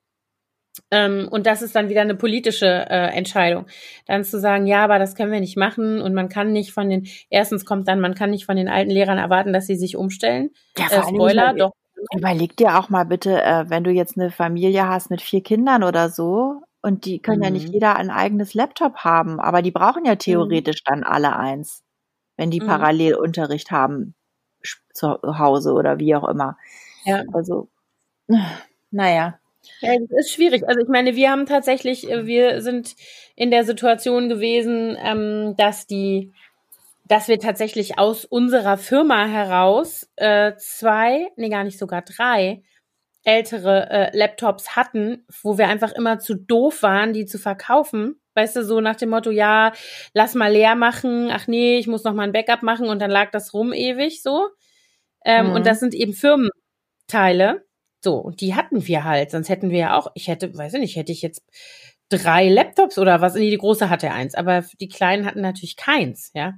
Ähm, 0.92 1.28
und 1.30 1.46
das 1.46 1.62
ist 1.62 1.74
dann 1.74 1.88
wieder 1.88 2.02
eine 2.02 2.14
politische 2.14 2.66
äh, 2.66 3.16
Entscheidung. 3.16 3.66
Dann 4.06 4.22
zu 4.22 4.38
sagen, 4.38 4.66
ja, 4.66 4.84
aber 4.84 4.98
das 4.98 5.16
können 5.16 5.32
wir 5.32 5.40
nicht 5.40 5.56
machen 5.56 6.00
und 6.00 6.14
man 6.14 6.28
kann 6.28 6.52
nicht 6.52 6.72
von 6.72 6.88
den, 6.88 7.08
erstens 7.28 7.64
kommt 7.64 7.88
dann, 7.88 8.00
man 8.00 8.14
kann 8.14 8.30
nicht 8.30 8.46
von 8.46 8.56
den 8.56 8.68
alten 8.68 8.90
Lehrern 8.90 9.18
erwarten, 9.18 9.52
dass 9.52 9.66
sie 9.66 9.74
sich 9.74 9.96
umstellen. 9.96 10.50
Ja, 10.78 10.86
äh, 10.86 11.02
Spoiler, 11.02 11.54
doch 11.54 11.72
Überleg 12.16 12.56
dir 12.56 12.78
auch 12.78 12.88
mal 12.88 13.04
bitte, 13.04 13.42
äh, 13.42 13.68
wenn 13.68 13.84
du 13.84 13.90
jetzt 13.90 14.18
eine 14.18 14.30
Familie 14.30 14.88
hast 14.88 15.10
mit 15.10 15.20
vier 15.20 15.42
Kindern 15.42 15.82
oder 15.82 16.10
so, 16.10 16.62
und 16.82 17.04
die 17.04 17.20
können 17.20 17.38
mhm. 17.38 17.44
ja 17.44 17.50
nicht 17.50 17.68
mhm. 17.68 17.74
jeder 17.74 17.96
ein 17.96 18.10
eigenes 18.10 18.54
Laptop 18.54 18.98
haben, 18.98 19.40
aber 19.40 19.62
die 19.62 19.70
brauchen 19.70 20.04
ja 20.04 20.14
mhm. 20.14 20.18
theoretisch 20.18 20.82
dann 20.84 21.04
alle 21.04 21.36
eins, 21.36 21.82
wenn 22.36 22.50
die 22.50 22.60
mhm. 22.60 22.66
Parallelunterricht 22.66 23.70
haben 23.70 24.14
zu 24.92 25.18
Hause 25.22 25.72
oder 25.72 25.98
wie 25.98 26.14
auch 26.14 26.28
immer. 26.28 26.56
Ja. 27.04 27.24
Also, 27.32 27.68
naja. 28.90 29.38
Ja, 29.80 29.92
das 29.98 30.26
ist 30.26 30.32
schwierig. 30.32 30.66
Also 30.66 30.80
ich 30.80 30.88
meine, 30.88 31.16
wir 31.16 31.30
haben 31.30 31.44
tatsächlich, 31.44 32.10
äh, 32.10 32.26
wir 32.26 32.62
sind 32.62 32.96
in 33.36 33.50
der 33.50 33.64
Situation 33.64 34.30
gewesen, 34.30 34.96
ähm, 34.98 35.54
dass 35.58 35.86
die 35.86 36.32
dass 37.10 37.26
wir 37.26 37.40
tatsächlich 37.40 37.98
aus 37.98 38.24
unserer 38.24 38.78
Firma 38.78 39.26
heraus 39.26 40.08
äh, 40.14 40.54
zwei, 40.58 41.26
nee, 41.34 41.48
gar 41.48 41.64
nicht 41.64 41.76
sogar 41.76 42.02
drei 42.02 42.62
ältere 43.24 43.90
äh, 43.90 44.16
Laptops 44.16 44.76
hatten, 44.76 45.26
wo 45.42 45.58
wir 45.58 45.66
einfach 45.66 45.90
immer 45.90 46.20
zu 46.20 46.36
doof 46.36 46.84
waren, 46.84 47.12
die 47.12 47.26
zu 47.26 47.40
verkaufen. 47.40 48.20
Weißt 48.34 48.54
du, 48.54 48.64
so 48.64 48.80
nach 48.80 48.94
dem 48.94 49.10
Motto, 49.10 49.32
ja, 49.32 49.72
lass 50.14 50.36
mal 50.36 50.52
leer 50.52 50.76
machen, 50.76 51.30
ach 51.32 51.48
nee, 51.48 51.78
ich 51.78 51.88
muss 51.88 52.04
noch 52.04 52.14
mal 52.14 52.22
ein 52.22 52.32
Backup 52.32 52.62
machen 52.62 52.88
und 52.88 53.02
dann 53.02 53.10
lag 53.10 53.32
das 53.32 53.52
rum 53.54 53.72
ewig 53.72 54.22
so. 54.22 54.46
Ähm, 55.24 55.48
mhm. 55.48 55.52
Und 55.54 55.66
das 55.66 55.80
sind 55.80 55.94
eben 55.94 56.12
Firmenteile. 56.12 57.66
So, 58.04 58.18
und 58.18 58.40
die 58.40 58.54
hatten 58.54 58.86
wir 58.86 59.02
halt, 59.02 59.32
sonst 59.32 59.48
hätten 59.48 59.70
wir 59.70 59.78
ja 59.78 59.98
auch, 59.98 60.12
ich 60.14 60.28
hätte, 60.28 60.56
weiß 60.56 60.74
ich 60.74 60.80
nicht, 60.80 60.94
hätte 60.94 61.10
ich 61.10 61.22
jetzt 61.22 61.42
drei 62.08 62.48
Laptops 62.48 62.98
oder 62.98 63.20
was, 63.20 63.34
nee, 63.34 63.50
die 63.50 63.58
große 63.58 63.90
hatte 63.90 64.12
eins, 64.12 64.36
aber 64.36 64.64
die 64.80 64.88
kleinen 64.88 65.26
hatten 65.26 65.40
natürlich 65.40 65.74
keins, 65.74 66.30
ja. 66.34 66.54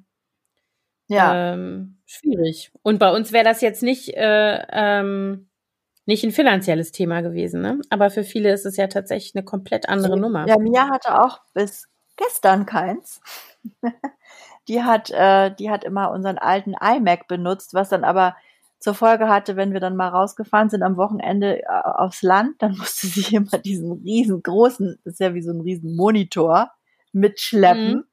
Ja. 1.13 1.53
Ähm, 1.53 1.99
schwierig. 2.07 2.73
Und 2.83 2.99
bei 2.99 3.15
uns 3.15 3.33
wäre 3.33 3.45
das 3.45 3.61
jetzt 3.61 3.83
nicht, 3.83 4.17
äh, 4.17 4.65
ähm, 4.71 5.49
nicht 6.07 6.25
ein 6.25 6.33
finanzielles 6.33 6.91
Thema 6.91 7.21
gewesen, 7.21 7.63
ne? 7.63 7.81
Aber 7.91 8.11
für 8.11 8.25
viele 8.25 8.53
ist 8.53 8.67
es 8.67 8.77
ja 8.77 8.89
tatsächlich 8.89 9.35
eine 9.35 9.45
komplett 9.45 9.89
andere 9.89 10.19
Nummer. 10.19 10.47
Ja, 10.49 10.59
Mia 10.59 10.89
hatte 10.91 11.21
auch 11.23 11.41
bis 11.55 11.89
gestern 12.17 12.67
keins. 12.67 13.21
die 14.69 14.83
hat, 14.83 15.11
äh, 15.11 15.55
die 15.55 15.71
hat 15.71 15.85
immer 15.85 16.11
unseren 16.11 16.39
alten 16.39 16.75
iMac 16.75 17.29
benutzt, 17.29 17.75
was 17.75 17.91
dann 17.91 18.05
aber 18.05 18.37
zur 18.81 18.95
Folge 18.95 19.29
hatte, 19.29 19.55
wenn 19.55 19.73
wir 19.73 19.79
dann 19.79 19.95
mal 19.95 20.09
rausgefahren 20.09 20.69
sind 20.69 20.83
am 20.83 20.97
Wochenende 20.97 21.63
äh, 21.63 21.67
aufs 21.69 22.23
Land, 22.23 22.61
dann 22.61 22.77
musste 22.77 23.07
sie 23.07 23.37
immer 23.37 23.59
diesen 23.59 23.93
riesengroßen, 23.93 24.99
das 25.05 25.15
ist 25.15 25.21
ja 25.21 25.35
wie 25.35 25.43
so 25.43 25.53
ein 25.53 25.61
riesen 25.61 25.95
Monitor, 25.95 26.73
mitschleppen. 27.13 27.95
Mhm 27.95 28.05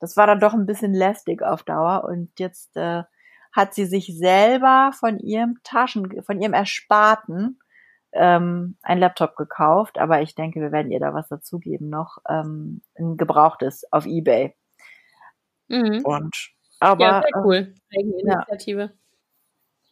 das 0.00 0.16
war 0.16 0.26
dann 0.26 0.40
doch 0.40 0.54
ein 0.54 0.66
bisschen 0.66 0.94
lästig 0.94 1.42
auf 1.42 1.62
Dauer 1.62 2.04
und 2.04 2.30
jetzt 2.38 2.76
äh, 2.76 3.02
hat 3.52 3.74
sie 3.74 3.86
sich 3.86 4.16
selber 4.16 4.90
von 4.98 5.18
ihrem 5.18 5.58
Taschen, 5.62 6.22
von 6.22 6.40
ihrem 6.40 6.52
Ersparten 6.52 7.58
ähm, 8.12 8.76
ein 8.82 8.98
Laptop 8.98 9.36
gekauft, 9.36 9.98
aber 9.98 10.22
ich 10.22 10.34
denke, 10.34 10.60
wir 10.60 10.72
werden 10.72 10.90
ihr 10.90 11.00
da 11.00 11.14
was 11.14 11.28
dazugeben 11.28 11.88
noch, 11.88 12.18
ähm, 12.28 12.82
ein 12.98 13.16
gebrauchtes 13.16 13.90
auf 13.92 14.06
Ebay. 14.06 14.54
Mhm. 15.68 16.02
Und 16.04 16.36
aber 16.80 17.04
ja, 17.04 17.22
sehr 17.22 17.44
cool, 17.44 17.74
eigene 17.94 18.20
Initiative. 18.20 18.80
Ja. 18.80 18.90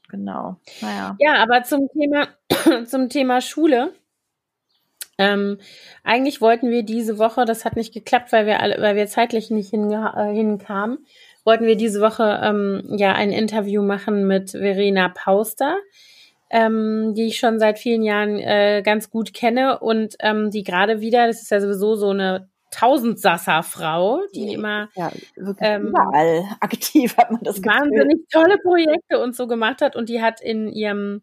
Genau. 0.09 0.61
Naja. 0.83 1.17
Ja, 1.19 1.43
aber 1.43 1.62
zum 1.64 1.88
Thema 1.88 2.29
zum 2.87 3.09
Thema 3.09 3.40
Schule 3.40 3.95
ähm, 5.18 5.59
eigentlich 6.03 6.40
wollten 6.40 6.70
wir 6.70 6.83
diese 6.83 7.18
Woche, 7.18 7.44
das 7.44 7.64
hat 7.64 7.77
nicht 7.77 7.94
geklappt, 7.94 8.33
weil 8.33 8.46
wir 8.46 8.61
alle, 8.61 8.81
weil 8.81 8.96
wir 8.96 9.07
zeitlich 9.07 9.50
nicht 9.50 9.72
äh, 9.72 10.35
hinkamen, 10.35 11.07
wollten 11.44 11.66
wir 11.66 11.77
diese 11.77 12.00
Woche 12.00 12.40
ähm, 12.42 12.83
ja 12.96 13.12
ein 13.12 13.31
Interview 13.31 13.83
machen 13.83 14.27
mit 14.27 14.50
Verena 14.50 15.09
Pauster, 15.09 15.77
ähm, 16.50 17.14
die 17.14 17.27
ich 17.27 17.38
schon 17.38 17.59
seit 17.59 17.79
vielen 17.79 18.03
Jahren 18.03 18.38
äh, 18.38 18.83
ganz 18.85 19.11
gut 19.11 19.35
kenne 19.35 19.79
und 19.79 20.16
ähm, 20.20 20.50
die 20.50 20.64
gerade 20.64 21.00
wieder, 21.00 21.27
das 21.27 21.42
ist 21.42 21.50
ja 21.50 21.61
sowieso 21.61 21.94
so 21.94 22.11
eine 22.11 22.48
Tausendsasser-Frau, 22.70 24.22
die 24.35 24.53
immer 24.53 24.88
ja, 24.96 25.12
ähm, 25.61 25.88
überall 25.88 26.44
aktiv 26.61 27.16
hat 27.16 27.31
man 27.31 27.42
das 27.44 27.62
Gefühl. 27.62 27.81
Wahnsinnig 27.81 28.29
tolle 28.33 28.59
Projekte 28.59 29.20
und 29.20 29.37
so 29.37 29.46
gemacht 29.46 29.81
hat 29.81 29.94
und 29.94 30.09
die 30.09 30.20
hat 30.20 30.40
in 30.40 30.68
ihrem 30.68 31.22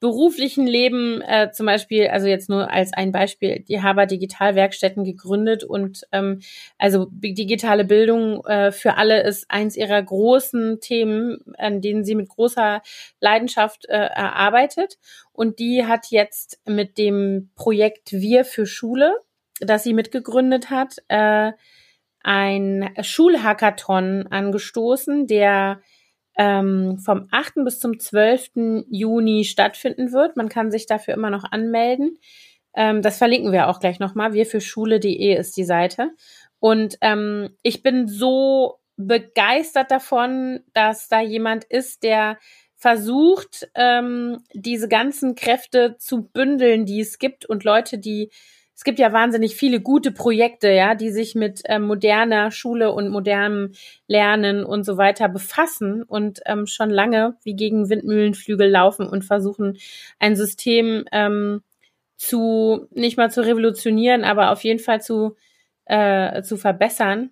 beruflichen 0.00 0.66
Leben 0.66 1.20
äh, 1.22 1.50
zum 1.50 1.66
Beispiel, 1.66 2.08
also 2.08 2.28
jetzt 2.28 2.48
nur 2.48 2.70
als 2.70 2.92
ein 2.92 3.10
Beispiel, 3.10 3.60
die 3.60 3.82
Haber 3.82 4.06
Digitalwerkstätten 4.06 5.04
gegründet 5.04 5.64
und 5.64 6.06
ähm, 6.12 6.40
also 6.78 7.08
digitale 7.10 7.84
Bildung 7.84 8.44
äh, 8.46 8.70
für 8.70 8.96
alle 8.96 9.22
ist 9.22 9.50
eins 9.50 9.76
ihrer 9.76 10.00
großen 10.00 10.80
Themen, 10.80 11.38
an 11.56 11.80
denen 11.80 12.04
sie 12.04 12.14
mit 12.14 12.28
großer 12.28 12.82
Leidenschaft 13.20 13.86
äh, 13.86 13.96
erarbeitet. 13.96 14.98
Und 15.32 15.58
die 15.58 15.84
hat 15.84 16.06
jetzt 16.10 16.60
mit 16.64 16.96
dem 16.96 17.50
Projekt 17.56 18.12
Wir 18.12 18.44
für 18.44 18.66
Schule, 18.66 19.16
das 19.60 19.82
sie 19.82 19.94
mitgegründet 19.94 20.70
hat, 20.70 20.96
äh, 21.08 21.52
ein 22.22 22.90
Schulhackathon 23.00 24.26
angestoßen, 24.28 25.26
der 25.26 25.80
ähm, 26.38 26.98
vom 26.98 27.28
8. 27.32 27.64
bis 27.64 27.80
zum 27.80 27.98
12. 27.98 28.86
Juni 28.88 29.44
stattfinden 29.44 30.12
wird. 30.12 30.36
Man 30.36 30.48
kann 30.48 30.70
sich 30.70 30.86
dafür 30.86 31.14
immer 31.14 31.30
noch 31.30 31.44
anmelden. 31.44 32.18
Ähm, 32.74 33.02
das 33.02 33.18
verlinken 33.18 33.52
wir 33.52 33.68
auch 33.68 33.80
gleich 33.80 33.98
nochmal. 33.98 34.32
Wir 34.32 34.46
für 34.46 34.60
Schule.de 34.60 35.34
ist 35.34 35.56
die 35.56 35.64
Seite. 35.64 36.12
Und 36.60 36.96
ähm, 37.00 37.50
ich 37.62 37.82
bin 37.82 38.06
so 38.06 38.78
begeistert 38.96 39.90
davon, 39.90 40.60
dass 40.72 41.08
da 41.08 41.20
jemand 41.20 41.64
ist, 41.64 42.04
der 42.04 42.38
versucht, 42.76 43.68
ähm, 43.74 44.38
diese 44.54 44.88
ganzen 44.88 45.34
Kräfte 45.34 45.96
zu 45.98 46.22
bündeln, 46.22 46.86
die 46.86 47.00
es 47.00 47.18
gibt 47.18 47.46
und 47.46 47.64
Leute, 47.64 47.98
die 47.98 48.30
es 48.78 48.84
gibt 48.84 49.00
ja 49.00 49.12
wahnsinnig 49.12 49.56
viele 49.56 49.80
gute 49.80 50.12
Projekte, 50.12 50.70
ja, 50.70 50.94
die 50.94 51.10
sich 51.10 51.34
mit 51.34 51.62
ähm, 51.64 51.82
moderner 51.82 52.52
Schule 52.52 52.92
und 52.92 53.08
modernem 53.08 53.72
Lernen 54.06 54.62
und 54.62 54.84
so 54.84 54.96
weiter 54.96 55.28
befassen 55.28 56.04
und 56.04 56.38
ähm, 56.46 56.68
schon 56.68 56.88
lange 56.88 57.34
wie 57.42 57.56
gegen 57.56 57.88
Windmühlenflügel 57.88 58.70
laufen 58.70 59.08
und 59.08 59.24
versuchen, 59.24 59.78
ein 60.20 60.36
System 60.36 61.06
ähm, 61.10 61.62
zu 62.16 62.86
nicht 62.92 63.16
mal 63.16 63.32
zu 63.32 63.44
revolutionieren, 63.44 64.22
aber 64.22 64.52
auf 64.52 64.62
jeden 64.62 64.78
Fall 64.78 65.02
zu 65.02 65.34
äh, 65.86 66.42
zu 66.42 66.56
verbessern. 66.56 67.30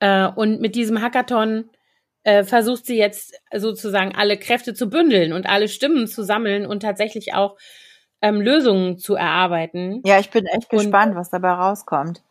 Äh, 0.00 0.26
und 0.26 0.60
mit 0.60 0.74
diesem 0.74 1.00
Hackathon 1.00 1.70
äh, 2.24 2.42
versucht 2.42 2.86
sie 2.86 2.98
jetzt 2.98 3.40
sozusagen 3.54 4.16
alle 4.16 4.36
Kräfte 4.36 4.74
zu 4.74 4.90
bündeln 4.90 5.32
und 5.32 5.46
alle 5.46 5.68
Stimmen 5.68 6.08
zu 6.08 6.24
sammeln 6.24 6.66
und 6.66 6.80
tatsächlich 6.80 7.34
auch 7.34 7.56
ähm, 8.24 8.40
Lösungen 8.40 8.96
zu 8.96 9.16
erarbeiten. 9.16 10.00
Ja, 10.02 10.18
ich 10.18 10.30
bin 10.30 10.46
echt 10.46 10.70
gespannt, 10.70 11.10
und 11.12 11.18
was 11.18 11.28
dabei 11.28 11.50
rauskommt. 11.50 12.22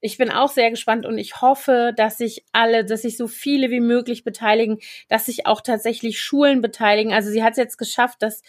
Ich 0.00 0.16
bin 0.16 0.30
auch 0.30 0.48
sehr 0.48 0.70
gespannt 0.70 1.04
und 1.04 1.18
ich 1.18 1.42
hoffe, 1.42 1.92
dass 1.94 2.16
sich 2.16 2.46
alle, 2.52 2.86
dass 2.86 3.02
sich 3.02 3.18
so 3.18 3.28
viele 3.28 3.70
wie 3.70 3.80
möglich 3.80 4.24
beteiligen, 4.24 4.78
dass 5.08 5.26
sich 5.26 5.46
auch 5.46 5.60
tatsächlich 5.60 6.18
Schulen 6.18 6.62
beteiligen. 6.62 7.12
Also 7.12 7.30
sie 7.30 7.44
hat 7.44 7.52
es 7.52 7.58
jetzt 7.58 7.76
geschafft, 7.76 8.22
dass 8.22 8.42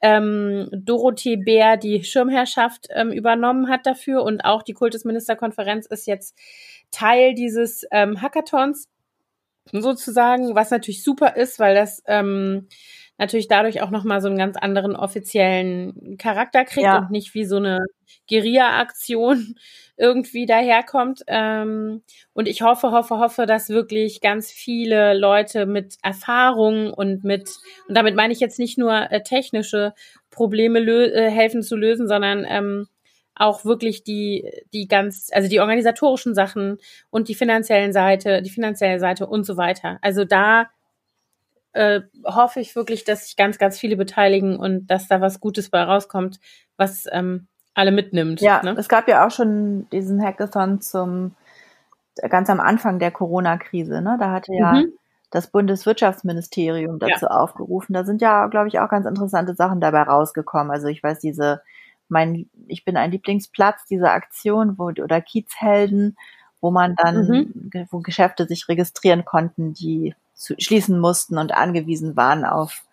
ähm, 0.00 0.68
Dorothee 0.72 1.36
Bär 1.36 1.76
die 1.76 2.02
Schirmherrschaft 2.02 2.88
ähm, 2.90 3.12
übernommen 3.12 3.68
hat 3.68 3.86
dafür 3.86 4.24
und 4.24 4.40
auch 4.40 4.64
die 4.64 4.74
Kultusministerkonferenz 4.74 5.86
ist 5.86 6.08
jetzt 6.08 6.36
Teil 6.90 7.34
dieses 7.34 7.86
ähm, 7.92 8.20
Hackathons 8.20 8.88
sozusagen, 9.70 10.56
was 10.56 10.70
natürlich 10.70 11.04
super 11.04 11.36
ist, 11.36 11.60
weil 11.60 11.76
das 11.76 12.02
ähm, 12.06 12.66
natürlich 13.18 13.48
dadurch 13.48 13.82
auch 13.82 13.90
nochmal 13.90 14.20
so 14.20 14.28
einen 14.28 14.38
ganz 14.38 14.56
anderen 14.56 14.96
offiziellen 14.96 16.16
Charakter 16.18 16.64
kriegt 16.64 16.86
ja. 16.86 16.98
und 16.98 17.10
nicht 17.10 17.34
wie 17.34 17.44
so 17.44 17.56
eine 17.56 17.84
Guerilla-Aktion 18.28 19.56
irgendwie 19.96 20.46
daherkommt. 20.46 21.22
Ähm, 21.26 22.02
und 22.32 22.46
ich 22.48 22.62
hoffe, 22.62 22.92
hoffe, 22.92 23.18
hoffe, 23.18 23.46
dass 23.46 23.68
wirklich 23.68 24.20
ganz 24.20 24.50
viele 24.50 25.18
Leute 25.18 25.66
mit 25.66 25.96
Erfahrung 26.02 26.92
und 26.92 27.24
mit, 27.24 27.50
und 27.88 27.96
damit 27.96 28.14
meine 28.14 28.32
ich 28.32 28.40
jetzt 28.40 28.60
nicht 28.60 28.78
nur 28.78 29.10
äh, 29.10 29.22
technische 29.22 29.94
Probleme 30.30 30.78
äh, 30.78 31.30
helfen 31.30 31.62
zu 31.62 31.76
lösen, 31.76 32.06
sondern 32.06 32.46
ähm, 32.48 32.86
auch 33.34 33.64
wirklich 33.64 34.04
die, 34.04 34.50
die 34.72 34.86
ganz, 34.86 35.30
also 35.32 35.48
die 35.48 35.60
organisatorischen 35.60 36.34
Sachen 36.34 36.78
und 37.10 37.28
die 37.28 37.34
finanziellen 37.34 37.92
Seite, 37.92 38.42
die 38.42 38.50
finanzielle 38.50 39.00
Seite 39.00 39.26
und 39.26 39.44
so 39.44 39.56
weiter. 39.56 39.98
Also 40.02 40.24
da 40.24 40.68
äh, 41.72 42.00
hoffe 42.24 42.60
ich 42.60 42.74
wirklich, 42.76 43.04
dass 43.04 43.26
sich 43.26 43.36
ganz, 43.36 43.58
ganz 43.58 43.78
viele 43.78 43.96
beteiligen 43.96 44.56
und 44.56 44.86
dass 44.88 45.08
da 45.08 45.20
was 45.20 45.40
Gutes 45.40 45.70
bei 45.70 45.82
rauskommt, 45.82 46.40
was 46.76 47.06
ähm, 47.12 47.46
alle 47.74 47.92
mitnimmt. 47.92 48.40
Ja, 48.40 48.62
ne? 48.62 48.74
es 48.78 48.88
gab 48.88 49.08
ja 49.08 49.26
auch 49.26 49.30
schon 49.30 49.88
diesen 49.90 50.22
Hackathon 50.22 50.80
zum 50.80 51.34
ganz 52.28 52.50
am 52.50 52.60
Anfang 52.60 52.98
der 52.98 53.10
Corona-Krise. 53.10 54.00
Ne? 54.02 54.16
Da 54.18 54.30
hatte 54.32 54.52
ja 54.52 54.72
mhm. 54.72 54.92
das 55.30 55.48
Bundeswirtschaftsministerium 55.48 56.98
dazu 56.98 57.26
ja. 57.26 57.30
aufgerufen. 57.30 57.92
Da 57.92 58.04
sind 58.04 58.20
ja, 58.20 58.46
glaube 58.46 58.68
ich, 58.68 58.80
auch 58.80 58.88
ganz 58.88 59.06
interessante 59.06 59.54
Sachen 59.54 59.80
dabei 59.80 60.02
rausgekommen. 60.02 60.72
Also 60.72 60.88
ich 60.88 61.02
weiß, 61.02 61.20
diese 61.20 61.62
mein, 62.08 62.48
ich 62.66 62.84
bin 62.84 62.96
ein 62.96 63.10
Lieblingsplatz, 63.10 63.84
diese 63.86 64.10
Aktion, 64.10 64.78
wo, 64.78 64.84
oder 64.86 65.20
Kiezhelden, 65.20 66.16
wo 66.60 66.70
man 66.70 66.96
dann, 66.96 67.28
mhm. 67.28 67.86
wo 67.90 68.00
Geschäfte 68.00 68.46
sich 68.46 68.68
registrieren 68.68 69.24
konnten, 69.24 69.74
die 69.74 70.14
zu, 70.38 70.54
schließen 70.58 70.98
mussten 70.98 71.36
und 71.36 71.52
angewiesen 71.52 72.16
waren 72.16 72.44
auf 72.44 72.84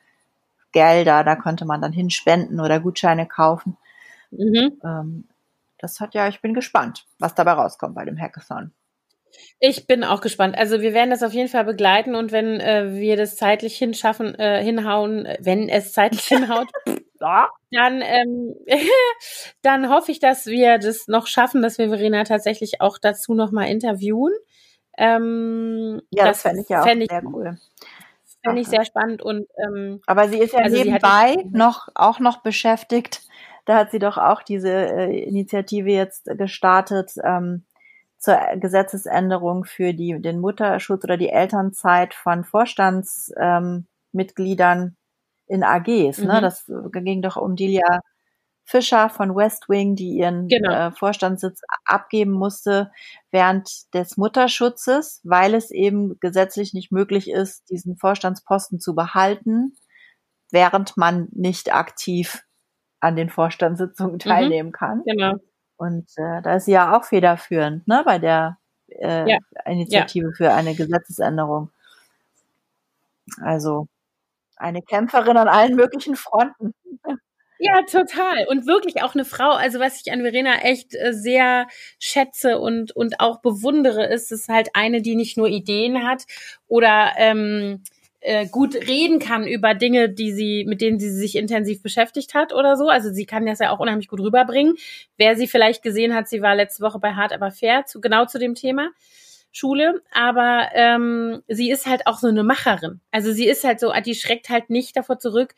Gelder. 0.72 1.24
Da 1.24 1.36
konnte 1.36 1.66
man 1.66 1.82
dann 1.82 1.94
hinspenden 1.94 2.60
oder 2.60 2.80
Gutscheine 2.80 3.28
kaufen. 3.28 3.78
Mhm. 4.32 4.82
Ähm, 4.84 5.28
das 5.78 6.00
hat 6.00 6.14
ja, 6.14 6.28
ich 6.28 6.42
bin 6.42 6.54
gespannt, 6.54 7.06
was 7.20 7.36
dabei 7.36 7.54
rauskommt 7.54 7.96
bei 7.96 8.06
dem 8.06 8.20
Hackathon. 8.20 8.74
Ich 9.60 9.86
bin 9.86 10.04
auch 10.04 10.22
gespannt. 10.22 10.58
Also 10.58 10.82
wir 10.82 10.94
werden 10.94 11.10
das 11.10 11.24
auf 11.24 11.34
jeden 11.34 11.50
Fall 11.50 11.66
begleiten 11.66 12.16
und 12.16 12.32
wenn 12.32 12.60
äh, 12.60 12.94
wir 12.94 13.18
das 13.18 13.36
zeitlich 13.36 13.78
hinschaffen, 13.78 14.34
äh, 14.36 14.64
hinhauen, 14.64 15.28
wenn 15.40 15.70
es 15.70 15.92
zeitlich 15.92 16.24
hinhaut, 16.28 16.68
dann, 17.20 18.02
ähm, 18.02 18.56
dann 19.62 19.90
hoffe 19.90 20.12
ich, 20.12 20.20
dass 20.20 20.46
wir 20.46 20.78
das 20.78 21.08
noch 21.08 21.28
schaffen, 21.28 21.62
dass 21.62 21.78
wir 21.78 21.90
Verena 21.90 22.24
tatsächlich 22.24 22.82
auch 22.82 22.98
dazu 22.98 23.34
nochmal 23.34 23.70
interviewen. 23.70 24.34
Ähm, 24.98 26.02
ja, 26.10 26.26
das, 26.26 26.38
das 26.38 26.42
fände 26.44 26.62
ich 26.62 26.70
ja 26.70 26.82
auch 26.82 26.86
fänd 26.86 27.04
ich, 27.04 27.10
sehr 27.10 27.26
cool. 27.26 27.58
Fände 28.44 28.62
ich 28.62 28.68
sehr 28.68 28.86
spannend 28.86 29.22
und 29.22 29.48
ähm, 29.58 30.02
aber 30.06 30.30
sie 30.30 30.40
ist 30.40 30.54
ja 30.54 30.60
also 30.60 30.76
nebenbei 30.76 31.36
noch 31.52 31.90
auch 31.96 32.20
noch 32.20 32.44
beschäftigt. 32.44 33.22
Da 33.66 33.78
hat 33.78 33.92
sie 33.92 34.00
doch 34.00 34.18
auch 34.18 34.44
diese 34.44 34.70
äh, 34.70 35.24
Initiative 35.24 35.90
jetzt 35.90 36.26
gestartet 36.26 37.14
ähm, 37.24 37.64
zur 38.18 38.38
Gesetzesänderung 38.56 39.66
für 39.66 39.94
die 39.94 40.20
den 40.22 40.40
Mutterschutz 40.40 41.04
oder 41.04 41.18
die 41.18 41.30
Elternzeit 41.30 42.14
von 42.14 42.44
Vorstandsmitgliedern 42.44 44.82
ähm, 44.82 44.96
in 45.48 45.64
AGs. 45.64 46.20
Ne? 46.20 46.26
Mhm. 46.26 46.28
Ne? 46.28 46.42
Das 46.42 46.72
ging 46.94 47.22
doch 47.22 47.38
um 47.38 47.56
Delia 47.56 48.02
Fischer 48.66 49.10
von 49.10 49.36
West 49.36 49.70
Wing, 49.70 49.96
die 49.96 50.18
ihren 50.18 50.48
genau. 50.48 50.72
äh, 50.72 50.92
Vorstandssitz 50.92 51.62
abgeben 51.86 52.32
musste 52.32 52.92
während 53.30 53.94
des 53.94 54.18
Mutterschutzes, 54.18 55.22
weil 55.24 55.54
es 55.54 55.70
eben 55.70 56.20
gesetzlich 56.20 56.74
nicht 56.74 56.92
möglich 56.92 57.30
ist, 57.30 57.70
diesen 57.70 57.96
Vorstandsposten 57.96 58.80
zu 58.80 58.96
behalten, 58.96 59.76
während 60.52 60.98
man 60.98 61.28
nicht 61.32 61.74
aktiv 61.74 62.44
an 63.00 63.16
den 63.16 63.30
Vorstandssitzungen 63.30 64.16
mhm. 64.16 64.20
teilnehmen 64.20 64.70
mhm. 64.70 64.74
kann. 64.74 65.04
Genau. 65.06 65.36
Und 65.78 66.10
äh, 66.18 66.42
da 66.42 66.56
ist 66.56 66.66
sie 66.66 66.72
ja 66.72 66.98
auch 66.98 67.04
federführend, 67.04 67.88
ne, 67.88 68.02
bei 68.04 68.18
der 68.18 68.58
äh, 68.88 69.30
ja. 69.30 69.38
Initiative 69.66 70.28
ja. 70.28 70.34
für 70.36 70.54
eine 70.54 70.74
Gesetzesänderung. 70.74 71.70
Also 73.42 73.88
eine 74.56 74.82
Kämpferin 74.82 75.38
an 75.38 75.48
allen 75.48 75.76
möglichen 75.76 76.16
Fronten. 76.16 76.74
Ja, 77.60 77.82
total. 77.90 78.46
Und 78.50 78.68
wirklich 78.68 79.02
auch 79.02 79.14
eine 79.14 79.24
Frau, 79.24 79.52
also 79.52 79.80
was 79.80 80.02
ich 80.06 80.12
an 80.12 80.22
Verena 80.22 80.56
echt 80.62 80.94
äh, 80.94 81.14
sehr 81.14 81.68
schätze 82.00 82.60
und, 82.60 82.92
und 82.94 83.20
auch 83.22 83.40
bewundere, 83.42 84.06
ist, 84.08 84.32
ist 84.32 84.50
halt 84.50 84.70
eine, 84.74 85.02
die 85.02 85.16
nicht 85.16 85.38
nur 85.38 85.48
Ideen 85.48 86.06
hat 86.06 86.24
oder 86.68 87.14
ähm, 87.18 87.82
äh, 88.20 88.46
gut 88.48 88.76
reden 88.76 89.20
kann 89.20 89.48
über 89.48 89.74
Dinge, 89.74 90.10
die 90.10 90.34
sie, 90.34 90.66
mit 90.68 90.82
denen 90.82 91.00
sie 91.00 91.10
sich 91.12 91.38
intensiv 91.38 91.82
beschäftigt 91.82 92.34
hat 92.34 92.52
oder 92.54 92.76
so. 92.76 92.90
Also 92.90 93.10
sie 93.14 93.26
kann 93.26 93.46
das 93.46 93.60
ja 93.60 93.70
auch 93.72 93.80
unheimlich 93.80 94.10
gut 94.10 94.20
rüberbringen. 94.20 94.76
Wer 95.18 95.38
sie 95.38 95.48
vielleicht 95.48 95.82
gesehen 95.82 96.14
hat, 96.14 96.28
sie 96.28 96.42
war 96.42 96.56
letzte 96.56 96.84
Woche 96.84 97.00
bei 97.00 97.14
Hart 97.14 97.32
aber 97.32 97.52
fair, 97.52 97.86
zu, 97.86 98.02
genau 98.02 98.26
zu 98.26 98.38
dem 98.38 98.56
Thema. 98.56 98.90
Schule, 99.52 100.02
aber 100.12 100.68
ähm, 100.74 101.42
sie 101.48 101.72
ist 101.72 101.86
halt 101.86 102.08
auch 102.08 102.18
so 102.20 102.28
eine 102.28 102.44
Macherin. 102.44 103.00
Also 103.12 103.32
sie 103.32 103.48
ist 103.48 103.64
halt 103.64 103.80
so, 103.80 103.94
die 104.06 104.14
schreckt 104.14 104.50
halt 104.50 104.70
nicht 104.70 104.98
davor 104.98 105.18
zurück, 105.18 105.56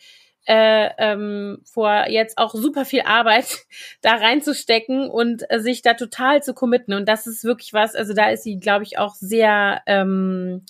äh, 0.47 0.89
ähm, 0.97 1.59
vor 1.65 2.07
jetzt 2.07 2.37
auch 2.37 2.53
super 2.53 2.85
viel 2.85 3.01
Arbeit 3.01 3.65
da 4.01 4.15
reinzustecken 4.15 5.09
und 5.09 5.43
äh, 5.49 5.59
sich 5.59 5.81
da 5.81 5.93
total 5.93 6.41
zu 6.41 6.53
committen. 6.53 6.93
Und 6.93 7.07
das 7.07 7.27
ist 7.27 7.43
wirklich 7.43 7.73
was, 7.73 7.95
also 7.95 8.13
da 8.13 8.29
ist 8.29 8.43
sie, 8.43 8.57
glaube 8.57 8.83
ich, 8.83 8.97
auch 8.97 9.13
sehr, 9.15 9.81
ähm, 9.85 10.65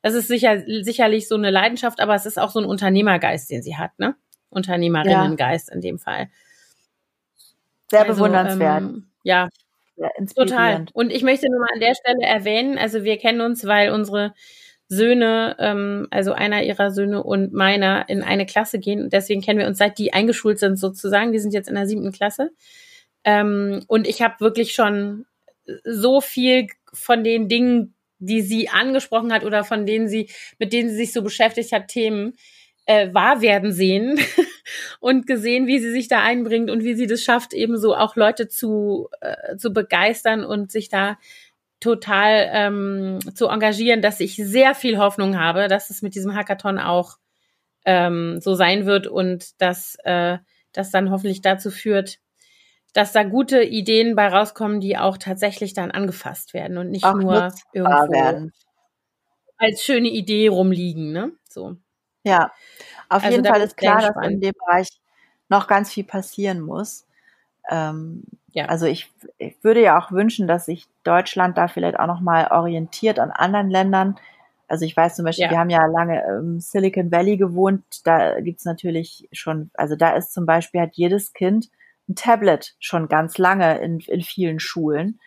das 0.00 0.14
ist 0.14 0.28
sicher, 0.28 0.62
sicherlich 0.82 1.28
so 1.28 1.34
eine 1.34 1.50
Leidenschaft, 1.50 2.00
aber 2.00 2.14
es 2.14 2.26
ist 2.26 2.38
auch 2.38 2.50
so 2.50 2.60
ein 2.60 2.64
Unternehmergeist, 2.64 3.50
den 3.50 3.62
sie 3.62 3.76
hat, 3.76 3.98
ne? 3.98 4.16
Unternehmerinnengeist 4.48 5.68
ja. 5.68 5.74
in 5.74 5.80
dem 5.80 5.98
Fall. 5.98 6.28
Sehr 7.90 8.00
also, 8.00 8.14
bewundernswert. 8.14 8.82
Ähm, 8.82 9.10
ja, 9.22 9.48
Total. 10.34 10.86
Und 10.94 11.10
ich 11.10 11.22
möchte 11.22 11.48
nur 11.48 11.60
mal 11.60 11.68
an 11.74 11.80
der 11.80 11.94
Stelle 11.94 12.26
erwähnen, 12.26 12.78
also 12.78 13.04
wir 13.04 13.18
kennen 13.18 13.40
uns, 13.40 13.66
weil 13.66 13.92
unsere 13.92 14.34
Söhne, 14.92 15.56
ähm, 15.58 16.06
also 16.10 16.32
einer 16.34 16.62
ihrer 16.64 16.90
Söhne 16.90 17.22
und 17.22 17.54
meiner, 17.54 18.10
in 18.10 18.22
eine 18.22 18.44
Klasse 18.44 18.78
gehen. 18.78 19.08
Deswegen 19.08 19.40
kennen 19.40 19.58
wir 19.58 19.66
uns, 19.66 19.78
seit 19.78 19.96
die 19.96 20.12
eingeschult 20.12 20.58
sind 20.58 20.78
sozusagen. 20.78 21.32
Die 21.32 21.38
sind 21.38 21.54
jetzt 21.54 21.70
in 21.70 21.76
der 21.76 21.86
siebten 21.86 22.12
Klasse. 22.12 22.50
Ähm, 23.24 23.84
und 23.86 24.06
ich 24.06 24.20
habe 24.20 24.34
wirklich 24.40 24.74
schon 24.74 25.24
so 25.82 26.20
viel 26.20 26.66
von 26.92 27.24
den 27.24 27.48
Dingen, 27.48 27.94
die 28.18 28.42
sie 28.42 28.68
angesprochen 28.68 29.32
hat 29.32 29.44
oder 29.44 29.64
von 29.64 29.86
denen 29.86 30.08
sie, 30.08 30.28
mit 30.58 30.74
denen 30.74 30.90
sie 30.90 30.96
sich 30.96 31.14
so 31.14 31.22
beschäftigt 31.22 31.72
hat, 31.72 31.88
Themen, 31.88 32.34
äh, 32.84 33.14
wahr 33.14 33.40
werden 33.40 33.72
sehen 33.72 34.20
und 35.00 35.26
gesehen, 35.26 35.66
wie 35.66 35.78
sie 35.78 35.90
sich 35.90 36.08
da 36.08 36.20
einbringt 36.22 36.68
und 36.68 36.84
wie 36.84 36.94
sie 36.94 37.06
das 37.06 37.22
schafft, 37.22 37.54
eben 37.54 37.78
so 37.78 37.96
auch 37.96 38.14
Leute 38.14 38.46
zu, 38.46 39.08
äh, 39.22 39.56
zu 39.56 39.72
begeistern 39.72 40.44
und 40.44 40.70
sich 40.70 40.90
da 40.90 41.16
total 41.82 42.48
ähm, 42.52 43.18
zu 43.34 43.48
engagieren, 43.48 44.02
dass 44.02 44.20
ich 44.20 44.36
sehr 44.36 44.74
viel 44.74 44.98
Hoffnung 44.98 45.38
habe, 45.38 45.66
dass 45.66 45.90
es 45.90 46.00
mit 46.00 46.14
diesem 46.14 46.34
Hackathon 46.34 46.78
auch 46.78 47.18
ähm, 47.84 48.40
so 48.40 48.54
sein 48.54 48.86
wird 48.86 49.08
und 49.08 49.60
dass 49.60 49.96
äh, 50.04 50.38
das 50.72 50.90
dann 50.90 51.10
hoffentlich 51.10 51.42
dazu 51.42 51.70
führt, 51.70 52.18
dass 52.92 53.12
da 53.12 53.24
gute 53.24 53.62
Ideen 53.62 54.14
bei 54.14 54.28
rauskommen, 54.28 54.80
die 54.80 54.96
auch 54.96 55.18
tatsächlich 55.18 55.74
dann 55.74 55.90
angefasst 55.90 56.54
werden 56.54 56.78
und 56.78 56.90
nicht 56.90 57.04
auch 57.04 57.14
nur 57.14 57.52
irgendwo 57.72 58.12
werden. 58.12 58.52
als 59.56 59.82
schöne 59.82 60.08
Idee 60.08 60.48
rumliegen, 60.48 61.12
ne? 61.12 61.32
So. 61.48 61.76
Ja, 62.22 62.52
auf 63.08 63.24
also 63.24 63.36
jeden 63.36 63.44
Fall 63.44 63.60
ist 63.60 63.76
klar, 63.76 64.00
dass 64.00 64.30
in 64.30 64.40
dem 64.40 64.52
Bereich 64.52 64.88
noch 65.48 65.66
ganz 65.66 65.92
viel 65.92 66.04
passieren 66.04 66.60
muss. 66.60 67.06
Ähm, 67.70 68.24
ja. 68.52 68.66
Also 68.66 68.86
ich, 68.86 69.10
ich 69.38 69.56
würde 69.62 69.82
ja 69.82 69.98
auch 69.98 70.12
wünschen, 70.12 70.46
dass 70.46 70.66
sich 70.66 70.86
Deutschland 71.04 71.56
da 71.56 71.68
vielleicht 71.68 71.98
auch 71.98 72.06
noch 72.06 72.20
mal 72.20 72.48
orientiert 72.50 73.18
an 73.18 73.30
anderen 73.30 73.70
Ländern. 73.70 74.16
Also 74.68 74.84
ich 74.84 74.96
weiß 74.96 75.16
zum 75.16 75.24
Beispiel, 75.24 75.46
ja. 75.46 75.50
wir 75.50 75.58
haben 75.58 75.70
ja 75.70 75.86
lange 75.86 76.22
im 76.38 76.60
Silicon 76.60 77.10
Valley 77.10 77.36
gewohnt, 77.36 77.82
da 78.04 78.40
gibt's 78.40 78.64
natürlich 78.64 79.28
schon, 79.32 79.70
also 79.74 79.96
da 79.96 80.10
ist 80.16 80.32
zum 80.32 80.46
Beispiel 80.46 80.80
hat 80.80 80.94
jedes 80.94 81.32
Kind 81.32 81.68
ein 82.08 82.14
Tablet 82.14 82.74
schon 82.78 83.08
ganz 83.08 83.38
lange 83.38 83.78
in, 83.78 84.00
in 84.00 84.22
vielen 84.22 84.60
Schulen. 84.60 85.20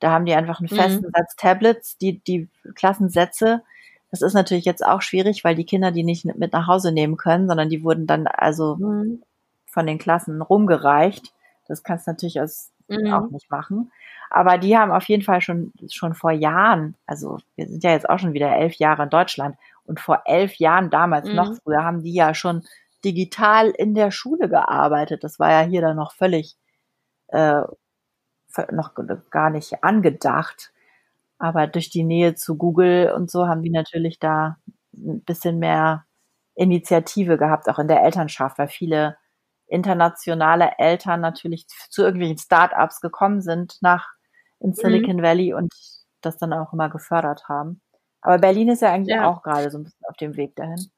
Da 0.00 0.10
haben 0.10 0.26
die 0.26 0.34
einfach 0.34 0.60
einen 0.60 0.68
mhm. 0.70 0.76
festen 0.76 1.06
mhm. 1.06 1.12
Satz 1.14 1.36
Tablets, 1.36 1.98
die, 1.98 2.18
die 2.20 2.48
Klassensätze. 2.74 3.62
Das 4.10 4.22
ist 4.22 4.34
natürlich 4.34 4.64
jetzt 4.64 4.84
auch 4.84 5.02
schwierig, 5.02 5.44
weil 5.44 5.54
die 5.54 5.64
Kinder 5.64 5.92
die 5.92 6.04
nicht 6.04 6.24
mit 6.24 6.52
nach 6.52 6.66
Hause 6.66 6.92
nehmen 6.92 7.16
können, 7.16 7.48
sondern 7.48 7.70
die 7.70 7.82
wurden 7.82 8.06
dann 8.06 8.26
also 8.26 8.76
mhm. 8.76 9.22
von 9.66 9.86
den 9.86 9.98
Klassen 9.98 10.42
rumgereicht. 10.42 11.32
Das 11.68 11.82
kannst 11.82 12.06
du 12.06 12.10
natürlich 12.12 12.40
als 12.40 12.72
mhm. 12.88 13.12
auch 13.12 13.30
nicht 13.30 13.50
machen. 13.50 13.92
Aber 14.30 14.58
die 14.58 14.76
haben 14.76 14.90
auf 14.90 15.04
jeden 15.04 15.22
Fall 15.22 15.40
schon, 15.40 15.72
schon 15.90 16.14
vor 16.14 16.32
Jahren, 16.32 16.96
also 17.06 17.38
wir 17.54 17.68
sind 17.68 17.84
ja 17.84 17.92
jetzt 17.92 18.08
auch 18.08 18.18
schon 18.18 18.32
wieder 18.32 18.56
elf 18.56 18.74
Jahre 18.74 19.04
in 19.04 19.10
Deutschland 19.10 19.56
und 19.84 20.00
vor 20.00 20.22
elf 20.24 20.56
Jahren 20.56 20.90
damals 20.90 21.28
noch 21.28 21.50
mhm. 21.50 21.58
früher 21.62 21.84
haben 21.84 22.02
die 22.02 22.14
ja 22.14 22.34
schon 22.34 22.62
digital 23.04 23.70
in 23.70 23.94
der 23.94 24.10
Schule 24.10 24.48
gearbeitet. 24.48 25.22
Das 25.22 25.38
war 25.38 25.50
ja 25.50 25.60
hier 25.60 25.80
dann 25.80 25.96
noch 25.96 26.12
völlig 26.12 26.56
äh, 27.28 27.62
noch 28.72 28.92
gar 29.30 29.50
nicht 29.50 29.84
angedacht. 29.84 30.72
Aber 31.38 31.66
durch 31.66 31.90
die 31.90 32.02
Nähe 32.02 32.34
zu 32.34 32.56
Google 32.56 33.12
und 33.14 33.30
so 33.30 33.46
haben 33.46 33.62
die 33.62 33.70
natürlich 33.70 34.18
da 34.18 34.56
ein 34.94 35.20
bisschen 35.20 35.58
mehr 35.58 36.06
Initiative 36.54 37.36
gehabt, 37.36 37.68
auch 37.68 37.78
in 37.78 37.88
der 37.88 38.02
Elternschaft, 38.02 38.58
weil 38.58 38.68
viele 38.68 39.18
internationale 39.66 40.72
Eltern 40.78 41.20
natürlich 41.20 41.66
zu 41.90 42.02
irgendwelchen 42.02 42.38
Start-ups 42.38 43.00
gekommen 43.00 43.40
sind 43.40 43.78
nach 43.80 44.08
in 44.60 44.70
mhm. 44.70 44.74
Silicon 44.74 45.16
mhm. 45.16 45.22
Valley 45.22 45.54
und 45.54 45.72
das 46.20 46.36
dann 46.38 46.52
auch 46.52 46.72
immer 46.72 46.88
gefördert 46.88 47.48
haben. 47.48 47.80
Aber 48.20 48.38
Berlin 48.38 48.68
ist 48.68 48.82
ja 48.82 48.92
eigentlich 48.92 49.14
ja. 49.16 49.28
auch 49.28 49.42
gerade 49.42 49.70
so 49.70 49.78
ein 49.78 49.84
bisschen 49.84 50.06
auf 50.08 50.16
dem 50.16 50.36
Weg 50.36 50.56
dahin. 50.56 50.90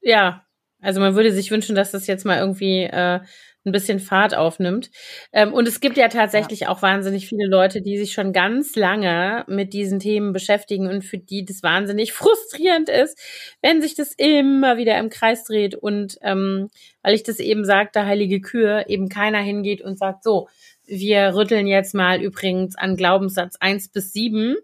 Ja, 0.00 0.45
also 0.80 1.00
man 1.00 1.14
würde 1.14 1.32
sich 1.32 1.50
wünschen, 1.50 1.74
dass 1.74 1.90
das 1.90 2.06
jetzt 2.06 2.24
mal 2.24 2.38
irgendwie 2.38 2.82
äh, 2.82 3.20
ein 3.66 3.72
bisschen 3.72 3.98
Fahrt 3.98 4.34
aufnimmt. 4.34 4.90
Ähm, 5.32 5.52
und 5.52 5.66
es 5.66 5.80
gibt 5.80 5.96
ja 5.96 6.08
tatsächlich 6.08 6.60
ja. 6.60 6.68
auch 6.68 6.82
wahnsinnig 6.82 7.26
viele 7.28 7.46
Leute, 7.48 7.82
die 7.82 7.98
sich 7.98 8.12
schon 8.12 8.32
ganz 8.32 8.76
lange 8.76 9.44
mit 9.48 9.72
diesen 9.72 9.98
Themen 9.98 10.32
beschäftigen 10.32 10.86
und 10.86 11.04
für 11.04 11.18
die 11.18 11.44
das 11.44 11.62
wahnsinnig 11.62 12.12
frustrierend 12.12 12.88
ist, 12.88 13.18
wenn 13.62 13.82
sich 13.82 13.94
das 13.94 14.12
immer 14.16 14.76
wieder 14.76 14.96
im 14.98 15.10
Kreis 15.10 15.44
dreht 15.44 15.74
und 15.74 16.16
ähm, 16.22 16.68
weil 17.02 17.14
ich 17.14 17.24
das 17.24 17.40
eben 17.40 17.64
sagte, 17.64 18.06
heilige 18.06 18.40
Kühe, 18.40 18.84
eben 18.88 19.08
keiner 19.08 19.40
hingeht 19.40 19.82
und 19.82 19.98
sagt, 19.98 20.22
so, 20.22 20.48
wir 20.86 21.34
rütteln 21.34 21.66
jetzt 21.66 21.94
mal 21.94 22.22
übrigens 22.22 22.76
an 22.76 22.96
Glaubenssatz 22.96 23.56
eins 23.58 23.88
bis 23.88 24.12
sieben 24.12 24.56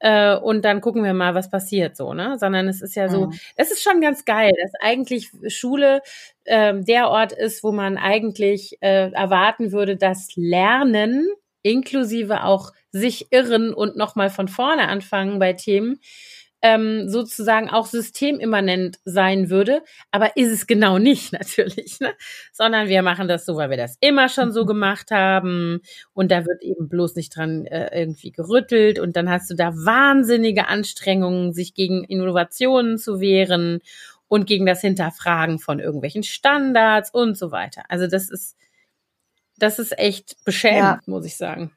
äh, 0.00 0.36
und 0.36 0.64
dann 0.64 0.80
gucken 0.80 1.04
wir 1.04 1.14
mal, 1.14 1.34
was 1.34 1.50
passiert 1.50 1.96
so, 1.96 2.12
ne? 2.12 2.36
Sondern 2.38 2.68
es 2.68 2.82
ist 2.82 2.94
ja 2.94 3.08
so, 3.08 3.26
mhm. 3.26 3.32
das 3.56 3.70
ist 3.70 3.82
schon 3.82 4.00
ganz 4.00 4.24
geil, 4.24 4.52
dass 4.62 4.72
eigentlich 4.80 5.30
Schule 5.48 6.02
ähm, 6.44 6.84
der 6.84 7.08
Ort 7.08 7.32
ist, 7.32 7.64
wo 7.64 7.72
man 7.72 7.96
eigentlich 7.96 8.76
äh, 8.80 9.10
erwarten 9.10 9.72
würde, 9.72 9.96
dass 9.96 10.28
Lernen 10.36 11.28
inklusive 11.62 12.44
auch 12.44 12.72
sich 12.92 13.26
irren 13.30 13.74
und 13.74 13.96
nochmal 13.96 14.30
von 14.30 14.48
vorne 14.48 14.88
anfangen 14.88 15.38
bei 15.38 15.52
Themen 15.52 16.00
ähm, 16.66 17.08
sozusagen 17.08 17.70
auch 17.70 17.86
systemimmanent 17.86 18.98
sein 19.04 19.50
würde. 19.50 19.82
Aber 20.10 20.36
ist 20.36 20.50
es 20.50 20.66
genau 20.66 20.98
nicht 20.98 21.32
natürlich, 21.32 22.00
ne? 22.00 22.12
sondern 22.52 22.88
wir 22.88 23.02
machen 23.02 23.28
das 23.28 23.46
so, 23.46 23.56
weil 23.56 23.70
wir 23.70 23.76
das 23.76 23.96
immer 24.00 24.28
schon 24.28 24.50
so 24.50 24.64
mhm. 24.64 24.66
gemacht 24.66 25.10
haben 25.12 25.80
und 26.12 26.32
da 26.32 26.44
wird 26.44 26.62
eben 26.62 26.88
bloß 26.88 27.14
nicht 27.14 27.36
dran 27.36 27.66
äh, 27.66 27.96
irgendwie 27.96 28.32
gerüttelt 28.32 28.98
und 28.98 29.14
dann 29.14 29.30
hast 29.30 29.48
du 29.48 29.54
da 29.54 29.72
wahnsinnige 29.76 30.66
Anstrengungen, 30.66 31.52
sich 31.52 31.74
gegen 31.74 32.02
Innovationen 32.02 32.98
zu 32.98 33.20
wehren 33.20 33.78
und 34.26 34.46
gegen 34.46 34.66
das 34.66 34.80
Hinterfragen 34.80 35.60
von 35.60 35.78
irgendwelchen 35.78 36.24
Standards 36.24 37.10
und 37.14 37.38
so 37.38 37.52
weiter. 37.52 37.84
Also 37.88 38.08
das 38.08 38.28
ist 38.28 38.56
das 39.58 39.78
ist 39.78 39.98
echt 39.98 40.44
beschämend, 40.44 40.82
ja. 40.82 41.00
muss 41.06 41.24
ich 41.24 41.36
sagen. 41.36 41.75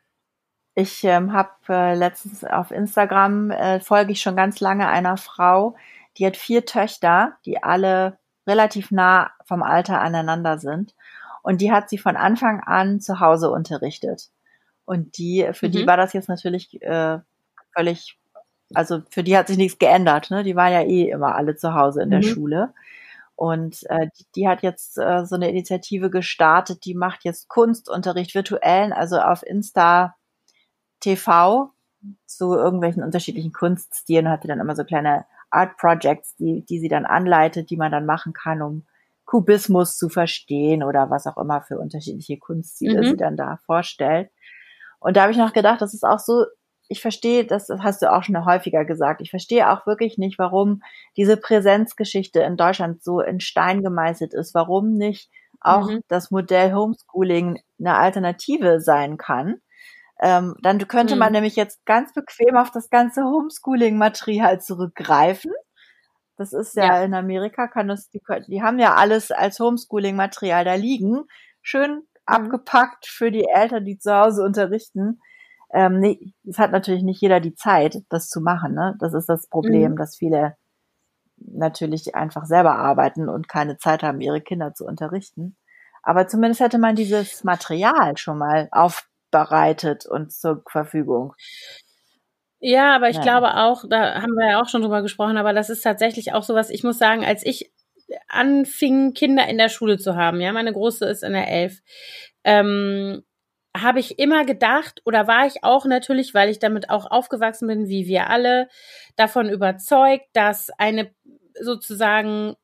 Ich 0.76 1.04
ähm, 1.04 1.34
habe 1.34 1.50
äh, 1.68 1.96
letztens 1.96 2.44
auf 2.44 2.72
Instagram 2.72 3.52
äh, 3.52 3.80
folge 3.80 4.12
ich 4.12 4.22
schon 4.22 4.36
ganz 4.36 4.60
lange 4.60 4.88
einer 4.88 5.18
Frau, 5.18 5.76
die 6.18 6.26
hat 6.26 6.38
vier 6.38 6.66
Töchter, 6.66 7.34
die 7.46 7.62
alle 7.64 8.18
relativ 8.48 8.92
nah 8.92 9.32
vom 9.46 9.64
Alter 9.64 10.02
aneinander 10.02 10.58
sind. 10.60 10.96
Und 11.44 11.62
die 11.62 11.72
hat 11.72 11.90
sie 11.90 11.98
von 11.98 12.16
Anfang 12.16 12.62
an 12.62 13.00
zu 13.00 13.20
Hause 13.20 13.50
unterrichtet. 13.50 14.30
Und 14.86 15.18
die, 15.18 15.48
für 15.54 15.68
mhm. 15.68 15.72
die 15.72 15.88
war 15.88 15.98
das 15.98 16.14
jetzt 16.14 16.30
natürlich 16.30 16.82
äh, 16.82 17.20
völlig, 17.74 18.18
also 18.74 19.02
für 19.10 19.24
die 19.24 19.38
hat 19.38 19.48
sich 19.48 19.58
nichts 19.58 19.80
geändert. 19.80 20.32
Ne? 20.32 20.44
Die 20.44 20.56
waren 20.56 20.74
ja 20.74 20.82
eh 20.82 21.10
immer 21.10 21.36
alle 21.36 21.56
zu 21.56 21.74
Hause 21.74 22.02
in 22.04 22.10
der 22.10 22.20
mhm. 22.20 22.24
Schule. 22.24 22.74
Und 23.36 23.90
äh, 23.90 24.08
die, 24.18 24.26
die 24.36 24.48
hat 24.50 24.64
jetzt 24.64 24.98
äh, 24.98 25.26
so 25.26 25.36
eine 25.36 25.50
Initiative 25.50 26.10
gestartet, 26.10 26.84
die 26.84 26.94
macht 26.94 27.24
jetzt 27.24 27.48
Kunstunterricht 27.48 28.36
virtuellen, 28.36 28.92
also 28.92 29.20
auf 29.20 29.44
Insta 29.44 30.16
TV 31.00 31.72
zu 32.26 32.54
irgendwelchen 32.56 33.04
unterschiedlichen 33.04 33.52
Kunststilen 33.52 34.28
und 34.28 34.32
hatte 34.32 34.48
dann 34.48 34.60
immer 34.60 34.76
so 34.76 34.84
kleine 34.84 35.26
Art 35.50 35.78
Projects, 35.78 36.36
die, 36.36 36.64
die 36.66 36.80
sie 36.80 36.90
dann 36.90 37.06
anleitet, 37.06 37.70
die 37.70 37.78
man 37.78 37.92
dann 37.92 38.06
machen 38.06 38.34
kann, 38.34 38.62
um 38.62 38.86
Kubismus 39.26 39.98
zu 39.98 40.10
verstehen 40.10 40.84
oder 40.84 41.10
was 41.10 41.28
auch 41.28 41.38
immer 41.38 41.62
für 41.62 41.78
unterschiedliche 41.80 42.38
Kunststile 42.38 43.02
mhm. 43.02 43.06
sie 43.06 43.18
dann 43.18 43.38
da 43.38 43.60
vorstellt. 43.66 44.30
Und 45.00 45.18
da 45.18 45.22
habe 45.22 45.32
ich 45.32 45.38
noch 45.38 45.54
gedacht, 45.54 45.82
das 45.82 45.94
ist 45.94 46.04
auch 46.04 46.20
so, 46.20 46.46
ich 46.88 47.02
verstehe, 47.02 47.46
das 47.46 47.70
hast 47.70 48.02
du 48.02 48.12
auch 48.12 48.24
schon 48.24 48.44
häufiger 48.46 48.86
gesagt, 48.86 49.22
ich 49.22 49.30
verstehe 49.30 49.70
auch 49.70 49.86
wirklich 49.86 50.18
nicht, 50.18 50.40
warum 50.40 50.82
diese 51.16 51.38
Präsenzgeschichte 51.38 52.42
in 52.42 52.58
Deutschland 52.58 53.04
so 53.04 53.22
in 53.22 53.40
Stein 53.40 53.84
gemeißelt 53.84 54.34
ist, 54.34 54.56
warum 54.56 54.94
nicht 54.94 55.30
auch 55.62 55.90
mhm. 55.90 56.02
das 56.08 56.32
Modell 56.32 56.74
Homeschooling 56.74 57.62
eine 57.80 57.96
Alternative 57.96 58.82
sein 58.82 59.18
kann 59.18 59.62
ähm, 60.22 60.56
dann 60.62 60.86
könnte 60.88 61.16
man 61.16 61.30
mhm. 61.30 61.36
nämlich 61.36 61.56
jetzt 61.56 61.86
ganz 61.86 62.14
bequem 62.14 62.58
auf 62.58 62.72
das 62.72 62.90
ganze 62.90 63.24
Homeschooling-Material 63.24 64.62
zurückgreifen. 64.62 65.52
Das 66.38 66.54
ist 66.54 66.76
ja, 66.76 66.86
ja, 66.86 67.04
in 67.04 67.14
Amerika, 67.14 67.68
kann 67.68 67.88
das, 67.88 68.10
die, 68.10 68.22
die 68.48 68.62
haben 68.62 68.80
ja 68.80 68.96
alles 68.96 69.32
als 69.32 69.60
Homeschooling-Material 69.60 70.66
da 70.66 70.76
liegen. 70.76 71.24
Schön 71.62 71.92
mhm. 71.92 72.04
abgepackt 72.26 73.08
für 73.08 73.32
die 73.32 73.48
Eltern, 73.48 73.86
die 73.86 73.98
zu 73.98 74.14
Hause 74.14 74.44
unterrichten. 74.44 75.22
Ähm, 75.72 76.00
nee, 76.00 76.34
es 76.48 76.58
hat 76.58 76.72
natürlich 76.72 77.04
nicht 77.04 77.22
jeder 77.22 77.40
die 77.40 77.56
Zeit, 77.56 78.04
das 78.10 78.30
zu 78.30 78.42
machen. 78.42 78.74
Ne? 78.74 78.96
Das 79.00 79.14
ist 79.14 79.30
das 79.30 79.48
Problem, 79.48 79.94
mhm. 79.94 79.98
dass 79.98 80.18
viele 80.18 80.56
natürlich 81.38 82.16
einfach 82.16 82.46
selber 82.46 82.76
arbeiten 82.76 83.30
und 83.30 83.48
keine 83.48 83.78
Zeit 83.78 84.04
haben, 84.04 84.20
ihre 84.20 84.42
Kinder 84.42 84.74
zu 84.74 84.86
unterrichten. 84.86 85.56
Aber 86.04 86.28
zumindest 86.28 86.62
hätte 86.62 86.78
man 86.78 86.96
dieses 86.96 87.44
Material 87.44 88.18
schon 88.18 88.38
mal 88.38 88.68
auf 88.72 89.09
bereitet 89.32 90.06
und 90.06 90.32
zur 90.32 90.64
Verfügung. 90.70 91.34
Ja, 92.60 92.96
aber 92.96 93.10
ich 93.10 93.16
ja. 93.18 93.22
glaube 93.22 93.56
auch, 93.56 93.86
da 93.90 94.22
haben 94.22 94.34
wir 94.34 94.52
ja 94.52 94.62
auch 94.62 94.68
schon 94.68 94.82
drüber 94.82 95.02
gesprochen, 95.02 95.38
aber 95.38 95.54
das 95.54 95.70
ist 95.70 95.82
tatsächlich 95.82 96.34
auch 96.34 96.44
sowas, 96.44 96.70
ich 96.70 96.84
muss 96.84 96.98
sagen, 96.98 97.24
als 97.24 97.46
ich 97.46 97.72
anfing, 98.28 99.14
Kinder 99.14 99.48
in 99.48 99.58
der 99.58 99.70
Schule 99.70 99.98
zu 99.98 100.16
haben, 100.16 100.42
ja, 100.42 100.52
meine 100.52 100.74
Große 100.74 101.06
ist 101.06 101.24
in 101.24 101.34
der 101.34 101.48
Elf, 101.48 101.80
ähm, 102.44 103.24
habe 103.78 104.00
ich 104.00 104.20
immer 104.20 104.46
gedacht 104.46 105.02
oder 105.06 105.28
war 105.28 105.46
ich 105.46 105.64
auch 105.64 105.86
natürlich, 105.86 106.34
weil 106.34 106.50
ich 106.50 106.60
damit 106.60 106.90
auch 106.90 107.10
aufgewachsen 107.10 107.68
bin, 107.68 107.88
wie 107.88 108.08
wir 108.08 108.30
alle, 108.30 108.68
davon 109.16 109.50
überzeugt, 109.50 110.26
dass 110.34 110.70
eine 110.78 111.14
sozusagen 111.60 112.56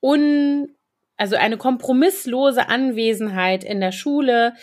un, 0.00 0.74
also 1.16 1.36
eine 1.36 1.56
kompromisslose 1.56 2.68
Anwesenheit 2.68 3.64
in 3.64 3.80
der 3.80 3.92
Schule 3.92 4.54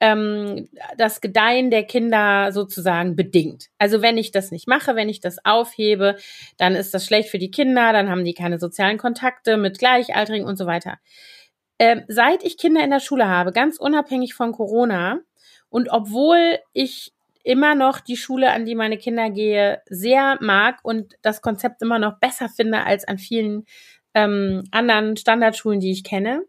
ähm, 0.00 0.68
das 0.96 1.20
Gedeihen 1.20 1.70
der 1.70 1.84
Kinder 1.84 2.52
sozusagen 2.52 3.16
bedingt. 3.16 3.68
Also 3.78 4.02
wenn 4.02 4.18
ich 4.18 4.32
das 4.32 4.50
nicht 4.50 4.68
mache, 4.68 4.96
wenn 4.96 5.08
ich 5.08 5.20
das 5.20 5.44
aufhebe, 5.44 6.16
dann 6.56 6.74
ist 6.74 6.94
das 6.94 7.06
schlecht 7.06 7.30
für 7.30 7.38
die 7.38 7.50
Kinder, 7.50 7.92
dann 7.92 8.10
haben 8.10 8.24
die 8.24 8.34
keine 8.34 8.58
sozialen 8.58 8.98
Kontakte 8.98 9.56
mit 9.56 9.78
Gleichaltrigen 9.78 10.46
und 10.46 10.56
so 10.56 10.66
weiter. 10.66 10.98
Ähm, 11.78 12.02
seit 12.08 12.44
ich 12.44 12.58
Kinder 12.58 12.84
in 12.84 12.90
der 12.90 13.00
Schule 13.00 13.28
habe, 13.28 13.52
ganz 13.52 13.78
unabhängig 13.78 14.34
von 14.34 14.52
Corona 14.52 15.20
und 15.68 15.88
obwohl 15.90 16.58
ich 16.72 17.12
immer 17.42 17.74
noch 17.74 18.00
die 18.00 18.16
Schule, 18.16 18.50
an 18.52 18.64
die 18.64 18.74
meine 18.74 18.96
Kinder 18.96 19.30
gehe, 19.30 19.82
sehr 19.86 20.38
mag 20.40 20.78
und 20.82 21.14
das 21.22 21.42
Konzept 21.42 21.82
immer 21.82 21.98
noch 21.98 22.18
besser 22.18 22.48
finde 22.48 22.84
als 22.84 23.06
an 23.06 23.18
vielen 23.18 23.64
ähm, 24.14 24.62
anderen 24.70 25.16
Standardschulen, 25.16 25.80
die 25.80 25.90
ich 25.90 26.04
kenne, 26.04 26.44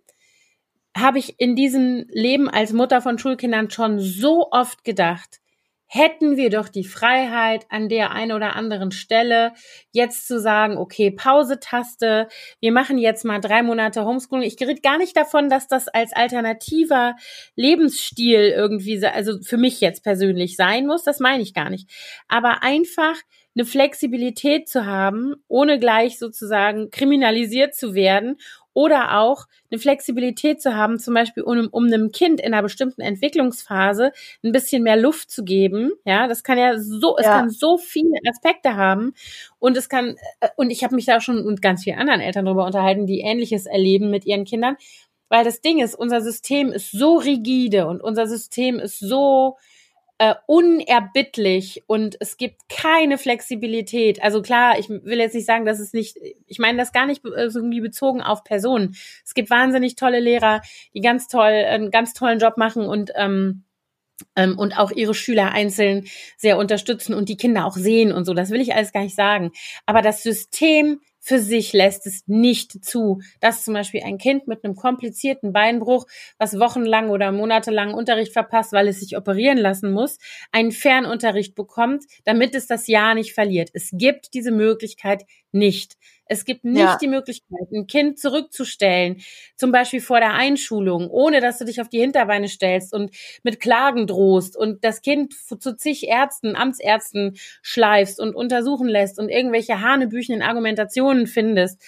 habe 0.96 1.20
ich 1.20 1.40
in 1.40 1.56
diesem 1.56 2.06
Leben 2.10 2.50
als 2.50 2.72
Mutter 2.72 3.02
von 3.02 3.20
Schulkindern 3.20 3.70
schon 3.70 4.00
so 4.00 4.50
oft 4.52 4.84
gedacht, 4.84 5.42
hätten 5.88 6.36
wir 6.36 6.50
doch 6.50 6.68
die 6.68 6.84
Freiheit 6.84 7.66
an 7.70 7.90
der 7.90 8.12
einen 8.12 8.32
oder 8.32 8.56
anderen 8.56 8.92
Stelle 8.92 9.54
jetzt 9.92 10.28
zu 10.28 10.40
sagen, 10.40 10.78
okay, 10.78 11.12
Pause-Taste, 11.12 12.28
wir 12.60 12.72
machen 12.72 12.98
jetzt 12.98 13.24
mal 13.24 13.40
drei 13.40 13.62
Monate 13.62 14.04
Homeschooling. 14.04 14.48
Ich 14.48 14.58
gerät 14.58 14.82
gar 14.82 14.98
nicht 14.98 15.16
davon, 15.16 15.48
dass 15.48 15.68
das 15.68 15.88
als 15.88 16.12
alternativer 16.14 17.16
Lebensstil 17.56 18.54
irgendwie, 18.56 19.06
also 19.06 19.40
für 19.42 19.58
mich 19.58 19.80
jetzt 19.80 20.04
persönlich 20.04 20.56
sein 20.56 20.88
muss, 20.88 21.04
das 21.04 21.20
meine 21.20 21.44
ich 21.44 21.54
gar 21.54 21.70
nicht. 21.70 21.90
Aber 22.28 22.64
einfach 22.64 23.16
eine 23.56 23.66
Flexibilität 23.66 24.68
zu 24.68 24.86
haben, 24.86 25.36
ohne 25.48 25.80
gleich 25.80 26.20
sozusagen 26.20 26.90
kriminalisiert 26.90 27.74
zu 27.74 27.94
werden 27.94 28.38
oder 28.76 29.18
auch 29.20 29.48
eine 29.72 29.80
Flexibilität 29.80 30.62
zu 30.62 30.76
haben, 30.76 31.00
zum 31.00 31.14
Beispiel 31.14 31.42
um, 31.42 31.70
um 31.72 31.86
einem 31.86 32.12
Kind 32.12 32.42
in 32.42 32.54
einer 32.54 32.62
bestimmten 32.62 33.02
Entwicklungsphase 33.02 34.12
ein 34.44 34.52
bisschen 34.52 34.84
mehr 34.84 34.98
Luft 34.98 35.32
zu 35.32 35.44
geben. 35.44 35.94
Ja, 36.04 36.28
das 36.28 36.44
kann 36.44 36.58
ja 36.58 36.78
so, 36.78 37.18
es 37.18 37.26
ja. 37.26 37.40
kann 37.40 37.50
so 37.50 37.78
viele 37.78 38.20
Aspekte 38.30 38.76
haben 38.76 39.14
und 39.60 39.78
es 39.78 39.90
kann 39.90 40.18
äh, 40.42 40.50
und 40.58 40.70
ich 40.70 40.84
habe 40.84 40.94
mich 40.94 41.06
da 41.06 41.22
schon 41.22 41.44
mit 41.46 41.62
ganz 41.62 41.86
vielen 41.86 41.98
anderen 41.98 42.20
Eltern 42.20 42.46
darüber 42.46 42.66
unterhalten, 42.66 43.08
die 43.08 43.22
Ähnliches 43.22 43.66
erleben 43.66 44.12
mit 44.12 44.26
ihren 44.26 44.44
Kindern, 44.44 44.76
weil 45.30 45.46
das 45.46 45.62
Ding 45.62 45.82
ist, 45.82 45.96
unser 45.96 46.22
System 46.22 46.74
ist 46.74 46.92
so 46.92 47.16
rigide 47.16 47.88
und 47.88 48.02
unser 48.02 48.28
System 48.28 48.78
ist 48.80 49.00
so 49.00 49.56
äh, 50.18 50.36
unerbittlich 50.48 51.84
und 51.88 52.16
es 52.20 52.38
gibt 52.38 52.70
keine 52.70 53.18
Flexibilität. 53.18 54.24
Also 54.24 54.42
klar, 54.42 54.80
ich 54.80 54.90
will 54.90 55.20
jetzt 55.20 55.36
nicht 55.36 55.46
sagen, 55.46 55.66
dass 55.66 55.80
es 55.80 55.92
nicht, 55.92 56.18
ich 56.48 56.60
meine 56.60 56.78
das 56.78 56.94
gar 56.94 57.06
nicht 57.06 57.26
äh, 57.26 57.50
irgendwie 57.54 57.82
bezogen 57.82 58.22
auf 58.22 58.44
Personen. 58.44 58.96
Es 59.26 59.34
gibt 59.34 59.50
wahnsinnig 59.50 59.96
tolle 59.96 60.22
Lehrer, 60.22 60.62
die 60.94 61.02
ganz 61.02 61.28
toll, 61.28 61.42
einen 61.42 61.92
ganz 61.92 62.14
tollen 62.14 62.40
Job 62.40 62.58
machen 62.58 62.86
und 62.86 63.12
ähm, 63.16 63.66
ähm, 64.38 64.58
und 64.58 64.80
auch 64.80 64.92
ihre 64.92 65.14
Schüler 65.14 65.52
einzeln 65.52 66.06
sehr 66.38 66.58
unterstützen 66.58 67.14
und 67.14 67.28
die 67.28 67.36
Kinder 67.36 67.66
auch 67.66 67.76
sehen 67.76 68.14
und 68.14 68.24
so. 68.24 68.34
Das 68.34 68.50
will 68.50 68.62
ich 68.62 68.74
alles 68.74 68.94
gar 68.94 69.04
nicht 69.04 69.16
sagen. 69.16 69.52
Aber 69.86 70.02
das 70.02 70.24
System 70.24 71.02
für 71.26 71.40
sich 71.40 71.74
lässt 71.74 72.06
es 72.06 72.22
nicht 72.28 72.86
zu, 72.86 73.20
dass 73.40 73.66
zum 73.66 73.74
Beispiel 73.74 74.04
ein 74.04 74.20
Kind 74.20 74.48
mit 74.48 74.64
einem 74.64 74.76
komplizierten 74.76 75.54
Beinbruch, 75.54 76.06
was 76.38 76.60
wochenlang 76.60 77.10
oder 77.10 77.32
monatelang 77.32 77.96
Unterricht 77.96 78.32
verpasst, 78.32 78.74
weil 78.74 78.88
es 78.88 79.00
sich 79.00 79.18
operieren 79.18 79.58
lassen 79.58 79.92
muss, 79.92 80.20
einen 80.52 80.72
Fernunterricht 80.72 81.56
bekommt, 81.56 82.04
damit 82.26 82.54
es 82.54 82.68
das 82.68 82.86
Jahr 82.86 83.16
nicht 83.16 83.34
verliert. 83.34 83.72
Es 83.74 83.90
gibt 83.92 84.36
diese 84.36 84.52
Möglichkeit 84.52 85.24
nicht. 85.52 85.96
Es 86.28 86.44
gibt 86.44 86.64
nicht 86.64 86.80
ja. 86.80 86.98
die 87.00 87.08
Möglichkeit, 87.08 87.72
ein 87.72 87.86
Kind 87.86 88.20
zurückzustellen, 88.20 89.22
zum 89.56 89.72
Beispiel 89.72 90.02
vor 90.02 90.20
der 90.20 90.34
Einschulung, 90.34 91.10
ohne 91.10 91.40
dass 91.40 91.60
du 91.60 91.66
dich 91.66 91.82
auf 91.82 91.90
die 91.90 92.00
Hinterbeine 92.00 92.48
stellst 92.48 92.94
und 92.94 93.16
mit 93.44 93.60
Klagen 93.60 94.08
drohst 94.08 94.58
und 94.58 94.84
das 94.84 95.02
Kind 95.02 95.34
zu 95.34 95.76
zig 95.76 96.08
Ärzten, 96.08 96.56
Amtsärzten 96.56 97.38
schleifst 97.62 98.20
und 98.20 98.36
untersuchen 98.36 98.88
lässt 98.88 99.20
und 99.20 99.30
irgendwelche 99.30 99.82
hanebüchenden 99.82 100.42
Argumentationen 100.42 101.28
findest, 101.28 101.80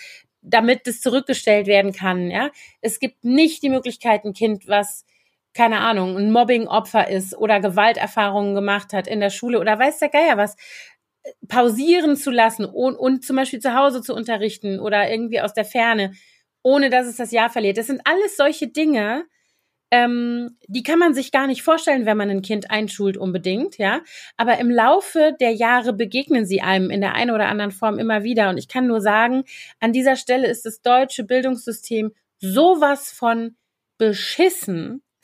damit 0.41 0.88
es 0.88 1.01
zurückgestellt 1.01 1.66
werden 1.66 1.91
kann. 1.91 2.30
Ja, 2.30 2.51
es 2.82 2.99
gibt 2.99 3.24
nicht 3.26 3.64
die 3.64 3.70
Möglichkeit, 3.70 4.24
ein 4.24 4.34
Kind, 4.34 4.68
was 4.68 5.03
keine 5.58 5.80
Ahnung, 5.80 6.16
ein 6.18 6.32
Mobbing-Opfer 6.32 7.10
ist 7.10 7.36
oder 7.36 7.60
Gewalterfahrungen 7.60 8.53
gemacht 8.53 8.93
hat 8.93 9.08
in 9.08 9.20
der 9.20 9.32
Schule 9.32 9.60
oder 9.60 9.80
weiß 9.80 9.97
der 9.97 10.10
Geier 10.10 10.38
was, 10.38 10.55
pausieren 11.47 12.15
zu 12.15 12.32
lassen 12.32 12.65
und, 12.65 12.95
und 12.95 13.25
zum 13.25 13.36
Beispiel 13.36 13.59
zu 13.59 13.73
Hause 13.73 14.01
zu 14.01 14.13
unterrichten 14.13 14.80
oder 14.80 15.09
irgendwie 15.09 15.41
aus 15.41 15.53
der 15.53 15.65
Ferne, 15.65 16.13
ohne 16.63 16.89
dass 16.89 17.07
es 17.07 17.17
das 17.17 17.32
Jahr 17.32 17.49
verliert. 17.49 17.78
Das 17.78 17.88
sind 17.88 18.01
alles 18.05 18.38
solche 18.38 18.67
Dinge, 18.67 19.25
ähm, 19.89 20.57
die 20.67 20.84
kann 20.84 20.99
man 20.99 21.13
sich 21.13 21.32
gar 21.32 21.47
nicht 21.47 21.63
vorstellen, 21.63 22.05
wenn 22.05 22.17
man 22.17 22.30
ein 22.30 22.41
Kind 22.41 22.69
einschult 22.71 23.15
unbedingt, 23.15 23.78
ja. 23.78 24.01
Aber 24.36 24.59
im 24.59 24.69
Laufe 24.69 25.34
der 25.39 25.51
Jahre 25.51 25.93
begegnen 25.93 26.45
sie 26.45 26.61
einem 26.61 26.89
in 26.89 26.99
der 26.99 27.15
einen 27.15 27.32
oder 27.32 27.47
anderen 27.47 27.71
Form 27.71 27.97
immer 27.97 28.23
wieder. 28.23 28.49
Und 28.49 28.57
ich 28.57 28.67
kann 28.67 28.88
nur 28.88 28.99
sagen, 28.99 29.43
an 29.80 29.93
dieser 29.93 30.17
Stelle 30.17 30.47
ist 30.47 30.65
das 30.65 30.82
deutsche 30.82 31.23
Bildungssystem 31.23 32.13
sowas 32.39 33.11
von 33.11 33.55
beschissen. 33.97 35.03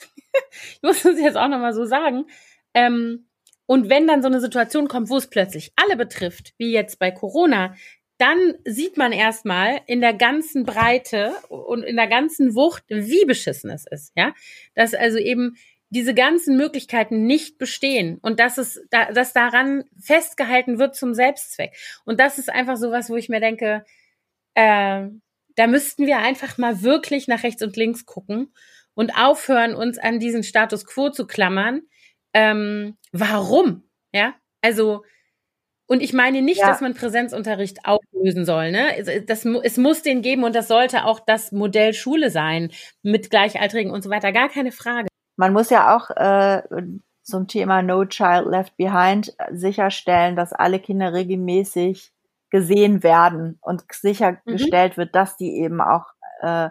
ich 0.72 0.82
muss 0.82 1.04
es 1.04 1.20
jetzt 1.20 1.36
auch 1.36 1.48
nochmal 1.48 1.74
so 1.74 1.84
sagen. 1.84 2.24
Ähm, 2.72 3.26
und 3.66 3.88
wenn 3.88 4.06
dann 4.06 4.22
so 4.22 4.28
eine 4.28 4.40
Situation 4.40 4.88
kommt, 4.88 5.08
wo 5.10 5.16
es 5.16 5.28
plötzlich 5.28 5.72
alle 5.76 5.96
betrifft, 5.96 6.54
wie 6.58 6.72
jetzt 6.72 6.98
bei 6.98 7.10
Corona, 7.10 7.74
dann 8.18 8.54
sieht 8.64 8.96
man 8.96 9.12
erstmal 9.12 9.80
in 9.86 10.00
der 10.00 10.14
ganzen 10.14 10.64
Breite 10.64 11.32
und 11.48 11.82
in 11.82 11.96
der 11.96 12.06
ganzen 12.06 12.54
Wucht, 12.54 12.84
wie 12.88 13.24
beschissen 13.24 13.70
es 13.70 13.86
ist, 13.90 14.12
ja. 14.16 14.32
Dass 14.74 14.94
also 14.94 15.18
eben 15.18 15.56
diese 15.90 16.14
ganzen 16.14 16.56
Möglichkeiten 16.56 17.24
nicht 17.26 17.58
bestehen 17.58 18.18
und 18.20 18.40
dass 18.40 18.58
es, 18.58 18.82
dass 18.90 19.32
daran 19.32 19.84
festgehalten 20.00 20.78
wird 20.78 20.96
zum 20.96 21.14
Selbstzweck. 21.14 21.72
Und 22.04 22.20
das 22.20 22.38
ist 22.38 22.50
einfach 22.50 22.76
sowas, 22.76 23.10
wo 23.10 23.16
ich 23.16 23.28
mir 23.28 23.40
denke, 23.40 23.84
äh, 24.54 25.06
da 25.56 25.66
müssten 25.66 26.06
wir 26.06 26.18
einfach 26.18 26.58
mal 26.58 26.82
wirklich 26.82 27.28
nach 27.28 27.42
rechts 27.44 27.62
und 27.62 27.76
links 27.76 28.06
gucken 28.06 28.52
und 28.94 29.16
aufhören, 29.16 29.74
uns 29.74 29.98
an 29.98 30.18
diesen 30.18 30.42
Status 30.42 30.84
quo 30.84 31.10
zu 31.10 31.26
klammern, 31.26 31.82
ähm, 32.34 32.96
warum? 33.12 33.82
Ja, 34.12 34.34
also 34.60 35.02
und 35.86 36.00
ich 36.00 36.12
meine 36.12 36.40
nicht, 36.40 36.60
ja. 36.60 36.68
dass 36.68 36.80
man 36.80 36.94
Präsenzunterricht 36.94 37.84
auflösen 37.84 38.44
soll. 38.44 38.70
Ne? 38.70 39.22
Das, 39.26 39.44
es 39.44 39.76
muss 39.76 40.02
den 40.02 40.22
geben 40.22 40.44
und 40.44 40.54
das 40.54 40.68
sollte 40.68 41.04
auch 41.04 41.20
das 41.20 41.52
Modell 41.52 41.92
Schule 41.92 42.30
sein 42.30 42.70
mit 43.02 43.30
Gleichaltrigen 43.30 43.90
und 43.90 44.02
so 44.02 44.08
weiter. 44.08 44.32
Gar 44.32 44.48
keine 44.48 44.72
Frage. 44.72 45.08
Man 45.36 45.52
muss 45.52 45.68
ja 45.68 45.94
auch 45.94 46.10
äh, 46.10 46.62
zum 47.22 47.48
Thema 47.48 47.82
No 47.82 48.04
Child 48.06 48.46
Left 48.46 48.76
Behind 48.76 49.34
sicherstellen, 49.50 50.36
dass 50.36 50.52
alle 50.52 50.78
Kinder 50.78 51.12
regelmäßig 51.12 52.12
gesehen 52.50 53.02
werden 53.02 53.58
und 53.60 53.84
sichergestellt 53.90 54.92
mhm. 54.92 54.96
wird, 54.96 55.14
dass 55.14 55.36
die 55.36 55.58
eben 55.58 55.80
auch 55.80 56.06
äh, 56.40 56.70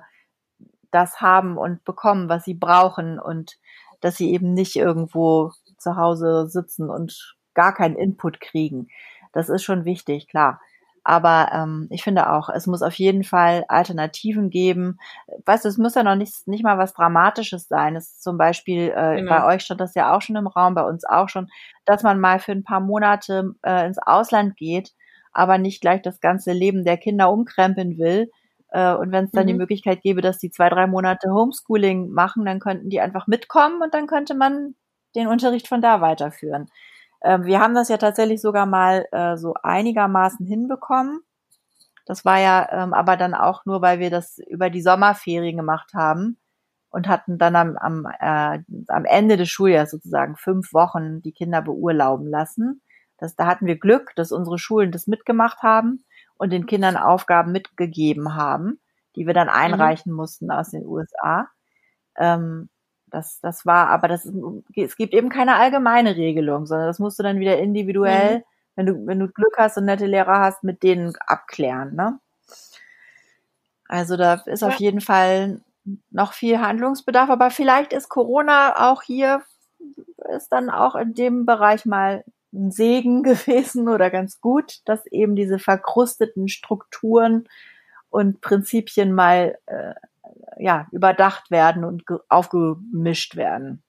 das 0.91 1.22
haben 1.22 1.57
und 1.57 1.84
bekommen, 1.84 2.30
was 2.30 2.45
sie 2.45 2.53
brauchen 2.53 3.20
und 3.20 3.57
dass 4.04 4.18
sie 4.18 4.32
eben 4.32 4.54
nicht 4.54 4.76
irgendwo 4.76 5.51
zu 5.78 5.95
Hause 5.95 6.47
sitzen 6.47 6.89
und 6.89 7.36
gar 7.54 7.74
keinen 7.74 7.95
Input 7.95 8.41
kriegen. 8.41 8.88
Das 9.32 9.49
ist 9.49 9.64
schon 9.64 9.86
wichtig, 9.86 10.28
klar. 10.28 10.60
Aber 11.06 11.51
ähm, 11.54 11.88
ich 11.89 12.04
finde 12.04 12.30
auch, 12.32 12.49
es 12.49 12.68
muss 12.68 12.82
auf 12.82 12.93
jeden 12.95 13.24
Fall 13.24 13.66
Alternativen 13.68 14.49
geben. 14.49 14.99
Weißt 15.45 15.66
du, 15.66 15.70
es 15.70 15.78
muss 15.78 15.95
ja 15.95 16.04
noch 16.04 16.16
nicht, 16.16 16.47
nicht 16.47 16.64
mal 16.64 16.78
was 16.78 16.93
Dramatisches 16.93 17.68
sein. 17.68 17.95
Es 17.95 18.06
ist 18.06 18.24
zum 18.24 18.38
Beispiel, 18.38 18.93
äh, 18.95 19.18
genau. 19.18 19.30
bei 19.30 19.56
euch 19.56 19.64
stand 19.64 19.82
das 19.82 19.95
ja 19.95 20.16
auch 20.16 20.22
schon 20.22 20.38
im 20.38 20.47
Raum, 20.47 20.76
bei 20.76 20.84
uns 20.84 21.04
auch 21.06 21.28
schon, 21.28 21.49
dass 21.86 22.04
man 22.04 22.20
mal 22.20 22.39
für 22.39 22.54
ein 22.54 22.64
paar 22.64 22.80
Monate 22.80 23.54
äh, 23.64 23.86
ins 23.86 23.99
Ausland 23.99 24.56
geht, 24.56 24.93
aber 25.34 25.58
nicht 25.58 25.82
gleich 25.82 26.01
das 26.01 26.22
ganze 26.22 26.54
Leben 26.54 26.86
der 26.86 26.97
Kinder 26.97 27.32
umkrempeln 27.32 27.97
will, 27.97 28.30
äh, 28.74 28.93
und 28.95 29.11
wenn 29.11 29.26
es 29.26 29.32
dann 29.32 29.43
mhm. 29.43 29.49
die 29.49 29.53
Möglichkeit 29.53 30.01
gäbe, 30.01 30.21
dass 30.21 30.39
die 30.39 30.49
zwei, 30.49 30.67
drei 30.67 30.88
Monate 30.88 31.32
Homeschooling 31.32 32.09
machen, 32.09 32.43
dann 32.43 32.59
könnten 32.59 32.89
die 32.89 32.99
einfach 32.99 33.28
mitkommen 33.28 33.82
und 33.82 33.93
dann 33.93 34.07
könnte 34.07 34.34
man 34.34 34.76
den 35.15 35.28
Unterricht 35.28 35.67
von 35.67 35.80
da 35.80 36.01
weiterführen. 36.01 36.69
Ähm, 37.24 37.45
wir 37.45 37.59
haben 37.59 37.76
das 37.76 37.89
ja 37.89 37.97
tatsächlich 37.97 38.41
sogar 38.41 38.65
mal 38.65 39.05
äh, 39.11 39.38
so 39.38 39.53
einigermaßen 39.61 40.45
hinbekommen. 40.47 41.21
Das 42.07 42.26
war 42.26 42.39
ja 42.39 42.67
ähm, 42.71 42.93
aber 42.93 43.15
dann 43.15 43.36
auch 43.36 43.65
nur, 43.65 43.82
weil 43.84 43.99
wir 43.99 44.09
das 44.09 44.39
über 44.49 44.71
die 44.71 44.82
Sommerferien 44.82 45.55
gemacht 45.55 45.93
haben 45.93 46.39
und 46.89 47.07
hatten 47.07 47.38
dann 47.38 47.55
am, 47.55 47.78
am, 47.78 48.07
äh, 48.19 48.59
am 48.88 49.05
Ende 49.05 49.38
des 49.38 49.49
Schuljahres 49.49 49.91
sozusagen 49.91 50.36
fünf 50.36 50.74
Wochen 50.74 51.21
die 51.21 51.32
Kinder 51.32 51.61
beurlauben 51.61 52.28
lassen. 52.28 52.82
Das, 53.19 53.36
da 53.36 53.45
hatten 53.45 53.67
wir 53.67 53.78
Glück, 53.78 54.13
dass 54.15 54.32
unsere 54.32 54.57
Schulen 54.57 54.91
das 54.91 55.05
mitgemacht 55.05 55.61
haben 55.61 56.03
und 56.43 56.49
den 56.49 56.65
Kindern 56.65 56.97
Aufgaben 56.97 57.53
mitgegeben 57.53 58.35
haben, 58.35 58.79
die 59.15 59.25
wir 59.25 59.33
dann 59.33 59.47
mhm. 59.47 59.53
einreichen 59.53 60.11
mhm. 60.11 60.17
mussten 60.17 60.51
aus 60.51 60.71
den 60.71 60.85
USA. 60.85 61.47
Ähm, 62.17 62.69
das, 63.07 63.39
das 63.39 63.65
war, 63.65 63.87
aber 63.87 64.09
das, 64.09 64.29
es 64.75 64.97
gibt 64.97 65.13
eben 65.13 65.29
keine 65.29 65.55
allgemeine 65.55 66.17
Regelung, 66.17 66.65
sondern 66.65 66.87
das 66.87 66.99
musst 66.99 67.17
du 67.17 67.23
dann 67.23 67.39
wieder 67.39 67.57
individuell, 67.59 68.39
mhm. 68.39 68.43
wenn 68.75 68.85
du, 68.85 69.07
wenn 69.07 69.19
du 69.19 69.29
Glück 69.29 69.55
hast 69.57 69.77
und 69.77 69.85
nette 69.85 70.05
Lehrer 70.05 70.39
hast, 70.41 70.65
mit 70.65 70.83
denen 70.83 71.13
abklären, 71.25 71.95
ne? 71.95 72.19
Also 73.87 74.17
da 74.17 74.35
ist 74.45 74.61
ja. 74.61 74.67
auf 74.67 74.75
jeden 74.75 74.99
Fall 74.99 75.61
noch 76.09 76.33
viel 76.33 76.59
Handlungsbedarf, 76.59 77.29
aber 77.29 77.51
vielleicht 77.51 77.93
ist 77.93 78.09
Corona 78.09 78.91
auch 78.91 79.01
hier, 79.01 79.43
ist 80.35 80.49
dann 80.49 80.69
auch 80.69 80.95
in 80.95 81.13
dem 81.13 81.45
Bereich 81.45 81.85
mal 81.85 82.25
ein 82.54 82.72
Segen 82.72 83.24
gewesen 83.24 83.89
oder 83.89 84.10
ganz 84.10 84.41
gut, 84.41 84.80
dass 84.86 85.06
eben 85.08 85.36
diese 85.36 85.60
verkrusteten 85.60 86.47
Strukturen 86.47 87.47
und 88.10 88.41
Prinzipien 88.41 89.14
mal 89.14 89.58
äh, 89.66 89.93
ja 90.58 90.88
überdacht 90.91 91.49
werden 91.51 91.84
und 91.84 92.04
aufgemischt 92.30 93.36
werden. 93.36 93.84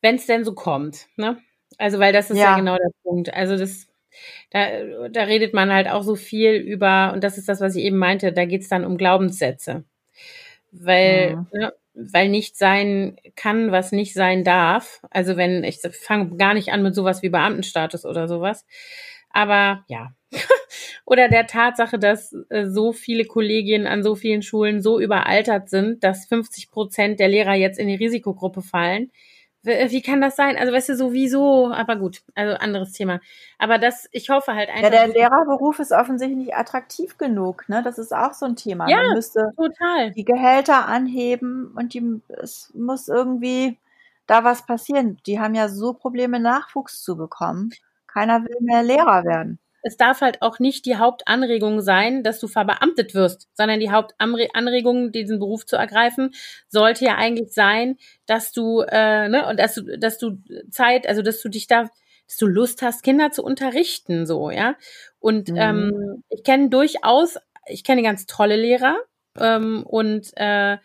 Wenn 0.00 0.16
es 0.16 0.26
denn 0.26 0.44
so 0.44 0.54
kommt, 0.54 1.06
ne? 1.16 1.38
Also 1.78 1.98
weil 1.98 2.12
das 2.12 2.30
ist 2.30 2.38
ja. 2.38 2.52
ja 2.52 2.56
genau 2.56 2.76
der 2.76 2.90
Punkt. 3.02 3.32
Also 3.32 3.56
das 3.56 3.88
da, 4.50 5.08
da 5.10 5.22
redet 5.22 5.54
man 5.54 5.72
halt 5.72 5.88
auch 5.88 6.02
so 6.02 6.14
viel 6.14 6.52
über, 6.52 7.12
und 7.12 7.22
das 7.24 7.38
ist 7.38 7.48
das, 7.48 7.60
was 7.60 7.76
ich 7.76 7.84
eben 7.84 7.98
meinte, 7.98 8.32
da 8.32 8.44
geht 8.44 8.62
es 8.62 8.68
dann 8.68 8.84
um 8.84 8.96
Glaubenssätze. 8.96 9.84
Weil, 10.72 11.36
mhm. 11.36 11.46
ne, 11.52 11.72
weil 11.98 12.28
nicht 12.28 12.56
sein 12.56 13.16
kann, 13.34 13.72
was 13.72 13.92
nicht 13.92 14.14
sein 14.14 14.44
darf. 14.44 15.02
Also 15.10 15.36
wenn, 15.36 15.64
ich 15.64 15.80
fange 15.92 16.36
gar 16.36 16.54
nicht 16.54 16.70
an 16.70 16.82
mit 16.82 16.94
sowas 16.94 17.22
wie 17.22 17.28
Beamtenstatus 17.28 18.04
oder 18.04 18.28
sowas. 18.28 18.64
Aber 19.30 19.84
ja. 19.88 20.12
oder 21.04 21.28
der 21.28 21.46
Tatsache, 21.46 21.98
dass 21.98 22.34
äh, 22.50 22.66
so 22.66 22.92
viele 22.92 23.24
Kolleginnen 23.24 23.86
an 23.86 24.02
so 24.02 24.14
vielen 24.14 24.42
Schulen 24.42 24.82
so 24.82 25.00
überaltert 25.00 25.70
sind, 25.70 26.04
dass 26.04 26.26
50 26.26 26.70
Prozent 26.70 27.20
der 27.20 27.28
Lehrer 27.28 27.54
jetzt 27.54 27.78
in 27.78 27.88
die 27.88 27.94
Risikogruppe 27.94 28.62
fallen. 28.62 29.10
Wie 29.68 30.02
kann 30.02 30.20
das 30.20 30.36
sein? 30.36 30.56
Also 30.56 30.72
weißt 30.72 30.90
du, 30.90 30.96
sowieso, 30.96 31.72
aber 31.72 31.96
gut, 31.96 32.22
also 32.34 32.56
anderes 32.56 32.92
Thema. 32.92 33.20
Aber 33.58 33.78
das, 33.78 34.08
ich 34.12 34.30
hoffe 34.30 34.54
halt 34.54 34.68
einfach. 34.68 34.82
Ja, 34.84 34.90
der 34.90 35.08
Lehrerberuf 35.08 35.78
ist 35.78 35.92
offensichtlich 35.92 36.38
nicht 36.38 36.56
attraktiv 36.56 37.18
genug, 37.18 37.68
ne? 37.68 37.82
Das 37.82 37.98
ist 37.98 38.14
auch 38.14 38.32
so 38.34 38.46
ein 38.46 38.56
Thema. 38.56 38.88
Ja, 38.88 38.98
Man 38.98 39.14
müsste 39.14 39.52
total. 39.56 40.12
die 40.12 40.24
Gehälter 40.24 40.86
anheben 40.86 41.72
und 41.76 41.94
die, 41.94 42.20
es 42.28 42.72
muss 42.74 43.08
irgendwie 43.08 43.78
da 44.26 44.44
was 44.44 44.66
passieren. 44.66 45.18
Die 45.26 45.40
haben 45.40 45.54
ja 45.54 45.68
so 45.68 45.92
Probleme, 45.94 46.40
Nachwuchs 46.40 47.02
zu 47.02 47.16
bekommen. 47.16 47.70
Keiner 48.06 48.42
will 48.44 48.56
mehr 48.60 48.82
Lehrer 48.82 49.24
werden 49.24 49.58
es 49.82 49.96
darf 49.96 50.20
halt 50.20 50.42
auch 50.42 50.58
nicht 50.58 50.86
die 50.86 50.96
Hauptanregung 50.96 51.80
sein, 51.80 52.22
dass 52.22 52.40
du 52.40 52.48
verbeamtet 52.48 53.14
wirst, 53.14 53.48
sondern 53.54 53.80
die 53.80 53.90
Hauptanregung, 53.90 55.12
diesen 55.12 55.38
Beruf 55.38 55.66
zu 55.66 55.76
ergreifen, 55.76 56.34
sollte 56.68 57.04
ja 57.04 57.16
eigentlich 57.16 57.52
sein, 57.52 57.96
dass 58.26 58.52
du, 58.52 58.80
äh, 58.80 59.28
ne, 59.28 59.46
und 59.46 59.58
dass 59.58 59.74
du, 59.74 59.98
dass 59.98 60.18
du 60.18 60.38
Zeit, 60.70 61.06
also 61.06 61.22
dass 61.22 61.40
du 61.40 61.48
dich 61.48 61.66
da, 61.66 61.88
dass 62.26 62.36
du 62.36 62.46
Lust 62.46 62.82
hast, 62.82 63.02
Kinder 63.02 63.30
zu 63.30 63.42
unterrichten, 63.42 64.26
so, 64.26 64.50
ja. 64.50 64.74
Und 65.20 65.48
mhm. 65.48 65.56
ähm, 65.56 66.24
ich 66.28 66.42
kenne 66.42 66.68
durchaus, 66.70 67.38
ich 67.66 67.84
kenne 67.84 68.02
ganz 68.02 68.26
tolle 68.26 68.56
Lehrer 68.56 68.98
ähm, 69.38 69.84
und 69.84 70.30
äh, 70.36 70.78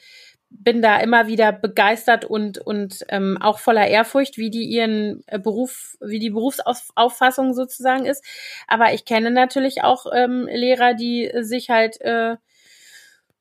bin 0.60 0.82
da 0.82 0.98
immer 1.00 1.28
wieder 1.28 1.52
begeistert 1.52 2.26
und 2.26 2.58
und 2.60 3.06
ähm, 3.10 3.38
auch 3.42 3.60
voller 3.60 3.88
Ehrfurcht, 3.88 4.38
wie 4.38 4.50
die 4.50 4.64
ihren 4.64 5.24
äh, 5.28 5.40
Beruf, 5.40 5.98
wie 6.00 6.20
die 6.20 6.30
Berufsauffassung 6.30 7.54
sozusagen 7.54 8.06
ist. 8.06 8.24
Aber 8.68 8.94
ich 8.94 9.06
kenne 9.06 9.32
natürlich 9.32 9.84
auch 9.84 10.06
ähm, 10.14 10.48
Lehrer, 10.52 10.94
die 10.94 11.32
sich 11.42 11.70
halt, 11.70 12.00
äh, 12.02 12.38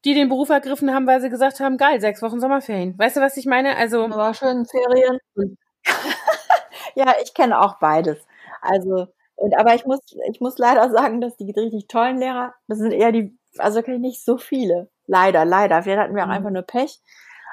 die 0.05 0.15
den 0.15 0.29
Beruf 0.29 0.49
ergriffen 0.51 0.93
haben, 0.93 1.07
weil 1.07 1.21
sie 1.21 1.31
gesagt 1.31 1.61
haben, 1.61 1.77
geil, 1.77 2.01
sechs 2.01 2.23
Wochen 2.23 2.41
Sommerferien. 2.41 2.99
Weißt 2.99 3.17
du, 3.17 3.21
was 3.21 3.37
ich 3.37 3.47
meine? 3.47 3.77
Also 3.77 4.11
war 4.11 4.35
schön 4.35 4.67
Ferien. 4.67 5.19
ja, 6.95 7.15
ich 7.23 7.35
kenne 7.35 7.61
auch 7.61 7.79
beides. 7.79 8.19
Also 8.61 9.09
und 9.37 9.57
aber 9.59 9.75
ich 9.75 9.85
muss 9.87 10.01
ich 10.31 10.41
muss 10.41 10.59
leider 10.59 10.91
sagen, 10.91 11.21
dass 11.21 11.37
die 11.37 11.51
richtig 11.51 11.89
tollen 11.89 12.19
Lehrer, 12.19 12.55
das 12.69 12.79
sind 12.79 12.93
eher 12.93 13.13
die, 13.13 13.37
also 13.59 13.83
kenne 13.83 13.97
ich 13.97 14.03
nicht 14.03 14.25
so 14.25 14.39
viele. 14.39 14.89
Leider, 15.07 15.45
leider. 15.45 15.85
Wir 15.85 15.99
hatten 15.99 16.15
wir 16.15 16.23
auch 16.23 16.27
mhm. 16.27 16.33
einfach 16.33 16.51
nur 16.51 16.63
Pech. 16.63 17.01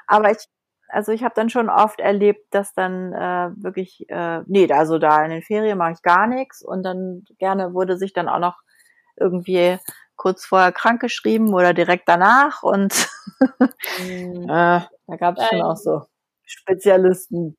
Aber 0.07 0.31
ich, 0.31 0.37
also 0.87 1.11
ich 1.11 1.23
habe 1.23 1.35
dann 1.35 1.49
schon 1.49 1.69
oft 1.69 1.99
erlebt, 1.99 2.53
dass 2.53 2.73
dann 2.73 3.13
äh, 3.13 3.51
wirklich, 3.63 4.09
äh, 4.09 4.41
nee, 4.47 4.71
also 4.71 4.97
da 4.97 5.23
in 5.23 5.31
den 5.31 5.41
Ferien 5.41 5.77
mache 5.77 5.93
ich 5.93 6.01
gar 6.01 6.27
nichts 6.27 6.63
und 6.63 6.83
dann 6.83 7.23
gerne 7.37 7.73
wurde 7.73 7.97
sich 7.97 8.13
dann 8.13 8.29
auch 8.29 8.39
noch 8.39 8.57
irgendwie 9.17 9.77
kurz 10.15 10.45
vorher 10.45 10.71
krank 10.71 11.01
geschrieben 11.01 11.53
oder 11.53 11.73
direkt 11.73 12.07
danach 12.07 12.63
und 12.63 13.07
mhm. 13.99 14.43
äh, 14.49 14.81
da 14.81 15.15
gab 15.17 15.37
es 15.37 15.47
schon 15.47 15.61
auch 15.61 15.77
so 15.77 16.03
Spezialisten, 16.45 17.57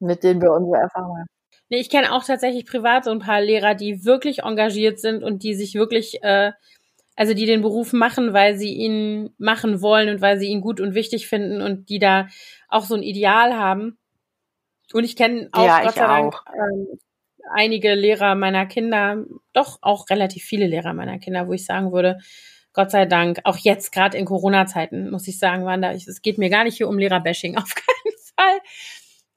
mit 0.00 0.22
denen 0.22 0.42
wir 0.42 0.52
unsere 0.52 0.82
Erfahrungen 0.82 1.26
Nee, 1.70 1.80
ich 1.80 1.90
kenne 1.90 2.12
auch 2.12 2.24
tatsächlich 2.24 2.64
privat 2.66 3.04
so 3.04 3.10
ein 3.10 3.18
paar 3.18 3.42
Lehrer, 3.42 3.74
die 3.74 4.04
wirklich 4.04 4.42
engagiert 4.42 4.98
sind 5.00 5.22
und 5.22 5.42
die 5.42 5.54
sich 5.54 5.74
wirklich 5.74 6.22
äh, 6.22 6.52
also 7.18 7.34
die 7.34 7.46
den 7.46 7.62
Beruf 7.62 7.92
machen, 7.92 8.32
weil 8.32 8.56
sie 8.56 8.72
ihn 8.74 9.30
machen 9.38 9.82
wollen 9.82 10.08
und 10.08 10.20
weil 10.20 10.38
sie 10.38 10.46
ihn 10.46 10.60
gut 10.60 10.80
und 10.80 10.94
wichtig 10.94 11.26
finden 11.26 11.60
und 11.60 11.88
die 11.88 11.98
da 11.98 12.28
auch 12.68 12.84
so 12.84 12.94
ein 12.94 13.02
Ideal 13.02 13.54
haben. 13.54 13.98
Und 14.92 15.02
ich 15.02 15.16
kenne 15.16 15.48
auch 15.50 15.66
ja, 15.66 15.82
Gott 15.82 15.94
sei 15.94 16.06
Dank 16.06 16.36
ähm, 16.54 16.86
einige 17.52 17.94
Lehrer 17.94 18.36
meiner 18.36 18.66
Kinder, 18.66 19.24
doch 19.52 19.78
auch 19.82 20.08
relativ 20.10 20.44
viele 20.44 20.68
Lehrer 20.68 20.94
meiner 20.94 21.18
Kinder, 21.18 21.48
wo 21.48 21.52
ich 21.54 21.66
sagen 21.66 21.92
würde, 21.92 22.18
Gott 22.72 22.92
sei 22.92 23.04
Dank, 23.04 23.40
auch 23.42 23.56
jetzt 23.56 23.90
gerade 23.90 24.16
in 24.16 24.24
Corona-Zeiten, 24.24 25.10
muss 25.10 25.26
ich 25.26 25.40
sagen, 25.40 25.64
waren 25.64 25.82
da, 25.82 25.90
es 25.90 26.22
geht 26.22 26.38
mir 26.38 26.50
gar 26.50 26.62
nicht 26.62 26.76
hier 26.76 26.88
um 26.88 26.98
Lehrerbashing, 26.98 27.56
auf 27.58 27.74
keinen 27.74 28.14
Fall. 28.36 28.60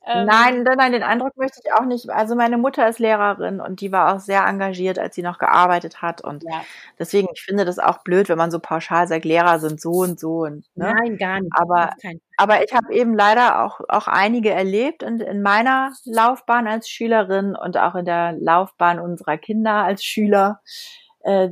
Ähm, 0.04 0.26
nein, 0.26 0.64
nein, 0.64 0.94
den 0.94 1.04
Eindruck 1.04 1.38
möchte 1.38 1.62
ich 1.64 1.72
auch 1.74 1.86
nicht. 1.86 2.10
Also 2.10 2.36
meine 2.36 2.58
Mutter 2.58 2.90
ist 2.90 2.98
Lehrerin 2.98 3.60
und 3.62 3.82
die 3.82 3.92
war 3.92 4.16
auch 4.16 4.20
sehr 4.20 4.46
engagiert, 4.46 4.98
als 4.98 5.14
sie 5.14 5.22
noch 5.22 5.38
gearbeitet 5.38 6.02
hat. 6.02 6.24
Und 6.24 6.44
ja. 6.44 6.64
deswegen, 6.98 7.28
ich 7.34 7.44
finde 7.44 7.66
das 7.66 7.78
auch 7.78 8.00
blöd, 8.00 8.28
wenn 8.28 8.38
man 8.38 8.50
so 8.50 8.60
pauschal 8.60 9.08
sagt, 9.08 9.26
Lehrer 9.26 9.60
sind 9.60 9.80
so 9.80 9.92
und 9.92 10.20
so. 10.20 10.40
Und, 10.40 10.66
ne? 10.76 10.92
Nein, 10.96 11.18
gar 11.18 11.40
nicht. 11.40 11.54
Aber, 11.56 11.92
aber 12.38 12.64
ich 12.64 12.74
habe 12.74 12.92
eben 12.94 13.14
leider 13.14 13.64
auch, 13.64 13.80
auch 13.90 14.08
einige 14.08 14.50
erlebt 14.50 15.04
in, 15.04 15.20
in 15.20 15.44
meiner 15.44 15.94
Laufbahn 16.06 16.68
als 16.68 16.90
Schülerin 16.90 17.56
und 17.56 17.78
auch 17.78 17.94
in 17.94 18.06
der 18.06 18.34
Laufbahn 18.34 19.00
unserer 19.00 19.38
Kinder 19.38 19.84
als 19.84 20.04
Schüler, 20.04 20.62
äh, 21.20 21.50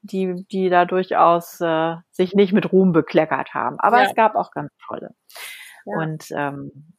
die, 0.00 0.46
die 0.50 0.70
da 0.70 0.86
durchaus 0.86 1.60
äh, 1.60 1.96
sich 2.12 2.32
nicht 2.34 2.54
mit 2.54 2.72
Ruhm 2.72 2.92
bekleckert 2.92 3.52
haben. 3.52 3.78
Aber 3.78 4.00
ja. 4.00 4.08
es 4.08 4.14
gab 4.14 4.36
auch 4.36 4.52
ganz 4.52 4.70
tolle. 4.86 5.10
Ja. 5.84 5.98
Und 5.98 6.24
ähm, 6.30 6.94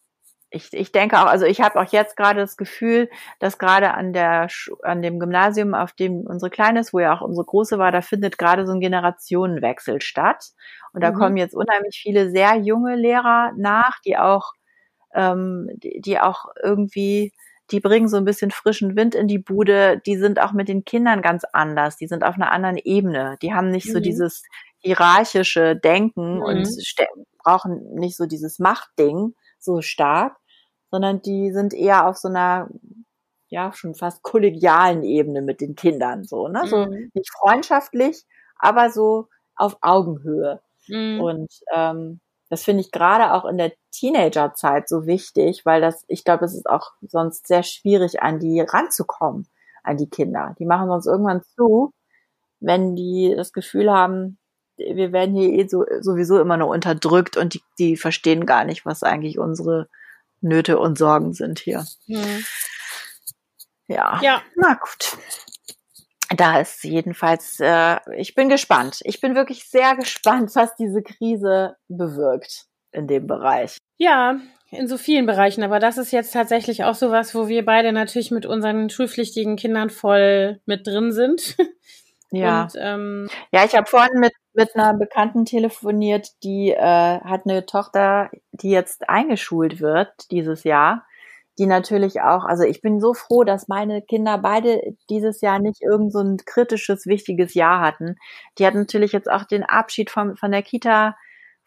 ich, 0.52 0.74
ich 0.74 0.92
denke 0.92 1.20
auch, 1.20 1.26
also 1.26 1.46
ich 1.46 1.62
habe 1.62 1.80
auch 1.80 1.92
jetzt 1.92 2.18
gerade 2.18 2.40
das 2.40 2.58
Gefühl, 2.58 3.10
dass 3.40 3.60
gerade 3.60 3.94
an 3.94 4.14
der 4.14 4.48
an 4.82 5.02
dem 5.02 5.20
Gymnasium, 5.20 5.74
auf 5.76 5.94
dem 5.94 6.22
unsere 6.22 6.50
Kleine 6.50 6.80
ist, 6.80 6.94
wo 6.94 7.00
ja 7.00 7.16
auch 7.16 7.22
unsere 7.22 7.46
Große 7.46 7.78
war, 7.78 7.92
da 7.92 8.02
findet 8.02 8.38
gerade 8.38 8.66
so 8.66 8.74
ein 8.74 8.80
Generationenwechsel 8.80 10.02
statt. 10.02 10.46
Und 10.94 11.04
da 11.04 11.12
mhm. 11.12 11.16
kommen 11.16 11.38
jetzt 11.38 11.54
unheimlich 11.54 12.00
viele 12.02 12.32
sehr 12.32 12.56
junge 12.56 12.96
Lehrer 12.96 13.52
nach, 13.58 14.00
die 14.04 14.18
auch, 14.18 14.54
ähm, 15.14 15.70
die, 15.76 16.02
die 16.02 16.20
auch 16.20 16.46
irgendwie, 16.64 17.32
die 17.70 17.80
bringen 17.80 18.08
so 18.08 18.18
ein 18.18 18.26
bisschen 18.26 18.50
frischen 18.50 18.96
Wind 18.96 19.14
in 19.14 19.28
die 19.28 19.38
Bude. 19.38 20.02
Die 20.08 20.18
sind 20.18 20.40
auch 20.40 20.54
mit 20.54 20.68
den 20.68 20.84
Kindern 20.84 21.22
ganz 21.22 21.44
anders. 21.54 21.98
Die 21.98 22.08
sind 22.08 22.24
auf 22.24 22.36
einer 22.36 22.52
anderen 22.52 22.78
Ebene. 22.78 23.38
Die 23.44 23.54
haben 23.54 23.70
nicht 23.70 23.88
mhm. 23.88 23.94
so 23.94 24.00
dieses 24.00 24.44
hierarchische 24.80 25.76
Denken 25.76 26.38
mhm. 26.38 26.42
und 26.42 26.68
brauchen 27.44 27.94
nicht 27.94 28.18
so 28.18 28.26
dieses 28.26 28.58
Machtding 28.58 29.36
so 29.64 29.82
stark, 29.82 30.38
sondern 30.92 31.22
die 31.22 31.52
sind 31.52 31.74
eher 31.74 32.08
auf 32.08 32.18
so 32.18 32.28
einer 32.28 32.70
ja 33.50 33.72
schon 33.74 33.96
fast 33.96 34.22
kollegialen 34.24 35.04
Ebene 35.04 35.42
mit 35.42 35.62
den 35.62 35.76
Kindern 35.76 36.24
so, 36.24 36.48
ne? 36.48 36.68
So 36.68 36.86
mhm. 36.86 37.12
nicht 37.14 37.32
freundschaftlich, 37.38 38.26
aber 38.58 38.90
so 38.92 39.28
auf 39.56 39.78
Augenhöhe. 39.82 40.62
Mhm. 40.88 41.22
Und 41.22 41.54
ähm, 41.74 42.22
das 42.50 42.64
finde 42.64 42.82
ich 42.82 42.92
gerade 42.92 43.34
auch 43.34 43.46
in 43.46 43.58
der 43.58 43.74
Teenagerzeit 43.92 44.90
so 44.90 45.06
wichtig, 45.06 45.66
weil 45.66 45.82
das, 45.82 46.04
ich 46.08 46.24
glaube, 46.24 46.46
es 46.46 46.56
ist 46.56 46.68
auch 46.68 46.92
sonst 47.02 47.48
sehr 47.48 47.64
schwierig, 47.64 48.22
an 48.22 48.40
die 48.40 48.62
ranzukommen, 48.62 49.48
an 49.84 49.98
die 49.98 50.10
Kinder. 50.10 50.56
Die 50.58 50.66
machen 50.66 50.88
sonst 50.90 51.06
irgendwann 51.06 51.44
zu, 51.56 51.94
wenn 52.60 52.96
die 52.96 53.34
das 53.36 53.54
Gefühl 53.54 53.92
haben, 53.92 54.39
wir 54.80 55.12
werden 55.12 55.36
hier 55.36 55.50
eh 55.50 55.68
so, 55.68 55.86
sowieso 56.00 56.40
immer 56.40 56.58
nur 56.58 56.70
unterdrückt 56.70 57.38
und 57.38 57.54
die, 57.56 57.62
die 57.78 57.98
verstehen 57.98 58.46
gar 58.46 58.66
nicht, 58.66 58.86
was 58.86 59.04
eigentlich 59.04 59.38
unsere 59.38 59.90
Nöte 60.42 60.80
und 60.80 60.98
Sorgen 60.98 61.34
sind 61.34 61.60
hier. 61.60 61.86
Mhm. 62.08 62.46
Ja. 63.88 64.20
ja. 64.22 64.42
Na 64.56 64.76
gut. 64.76 65.18
Da 66.36 66.60
ist 66.60 66.84
jedenfalls, 66.84 67.60
äh, 67.60 67.98
ich 68.16 68.36
bin 68.36 68.50
gespannt. 68.50 69.00
Ich 69.04 69.20
bin 69.20 69.36
wirklich 69.36 69.68
sehr 69.68 69.96
gespannt, 69.96 70.52
was 70.56 70.76
diese 70.76 71.02
Krise 71.02 71.76
bewirkt 71.88 72.66
in 72.92 73.08
dem 73.08 73.26
Bereich. 73.26 73.78
Ja, 73.98 74.40
in 74.72 74.88
so 74.88 74.98
vielen 74.98 75.26
Bereichen, 75.26 75.64
aber 75.64 75.80
das 75.80 75.98
ist 75.98 76.12
jetzt 76.12 76.32
tatsächlich 76.32 76.84
auch 76.84 76.94
so 76.94 77.10
was, 77.10 77.34
wo 77.34 77.48
wir 77.48 77.66
beide 77.66 77.92
natürlich 77.92 78.30
mit 78.30 78.46
unseren 78.46 78.92
schulpflichtigen 78.92 79.56
Kindern 79.56 79.90
voll 79.90 80.62
mit 80.66 80.86
drin 80.86 81.12
sind. 81.12 81.58
Ja. 82.32 82.64
Und, 82.64 82.74
ähm, 82.78 83.30
ja, 83.52 83.66
ich 83.66 83.76
habe 83.76 83.90
vorhin 83.90 84.20
mit, 84.20 84.34
mit 84.54 84.76
einer 84.76 84.94
Bekannten 84.94 85.46
telefoniert, 85.46 86.30
die 86.44 86.72
äh, 86.72 87.20
hat 87.22 87.42
eine 87.46 87.66
Tochter, 87.66 88.30
die 88.52 88.72
jetzt 88.72 89.10
eingeschult 89.10 89.80
wird 89.80 90.32
dieses 90.32 90.64
Jahr. 90.64 91.06
Die 91.58 91.66
natürlich 91.66 92.22
auch, 92.22 92.46
also 92.46 92.64
ich 92.64 92.82
bin 92.82 93.02
so 93.02 93.14
froh, 93.14 93.44
dass 93.44 93.68
meine 93.68 94.02
Kinder 94.02 94.38
beide 94.38 94.82
dieses 95.10 95.42
Jahr 95.42 95.60
nicht 95.60 95.82
irgend 95.82 96.14
so 96.14 96.20
ein 96.20 96.38
kritisches, 96.38 97.06
wichtiges 97.06 97.54
Jahr 97.54 97.82
hatten. 97.82 98.16
Die 98.58 98.66
hat 98.66 98.76
natürlich 98.76 99.12
jetzt 99.12 99.30
auch 99.30 99.44
den 99.44 99.64
Abschied 99.64 100.10
von, 100.10 100.38
von 100.38 100.52
der 100.52 100.64
Kita 100.64 101.16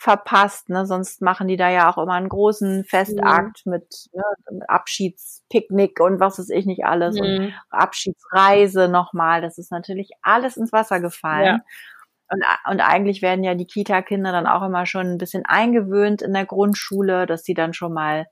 verpasst. 0.02 0.68
Ne? 0.68 0.84
Sonst 0.84 1.22
machen 1.22 1.46
die 1.46 1.56
da 1.56 1.70
ja 1.70 1.88
auch 1.88 1.96
immer 2.02 2.14
einen 2.14 2.28
großen 2.28 2.84
Festakt 2.84 3.64
mhm. 3.64 3.72
mit 3.72 4.08
ne, 4.12 4.64
Abschiedspicknick 4.66 6.00
und 6.00 6.18
was 6.18 6.38
weiß 6.40 6.50
ich 6.50 6.66
nicht 6.66 6.84
alles 6.84 7.14
mhm. 7.14 7.20
und 7.20 7.54
Abschiedsreise 7.70 8.88
nochmal. 8.88 9.42
Das 9.42 9.58
ist 9.58 9.70
natürlich 9.70 10.10
alles 10.22 10.56
ins 10.56 10.72
Wasser 10.72 11.00
gefallen. 11.00 11.44
Ja. 11.44 11.60
Und, 12.32 12.44
und 12.70 12.80
eigentlich 12.80 13.22
werden 13.22 13.44
ja 13.44 13.54
die 13.54 13.66
Kita-Kinder 13.66 14.32
dann 14.32 14.46
auch 14.46 14.62
immer 14.62 14.86
schon 14.86 15.06
ein 15.06 15.18
bisschen 15.18 15.44
eingewöhnt 15.44 16.22
in 16.22 16.32
der 16.32 16.46
Grundschule, 16.46 17.26
dass 17.26 17.44
sie 17.44 17.54
dann 17.54 17.74
schon 17.74 17.92
mal 17.92 18.26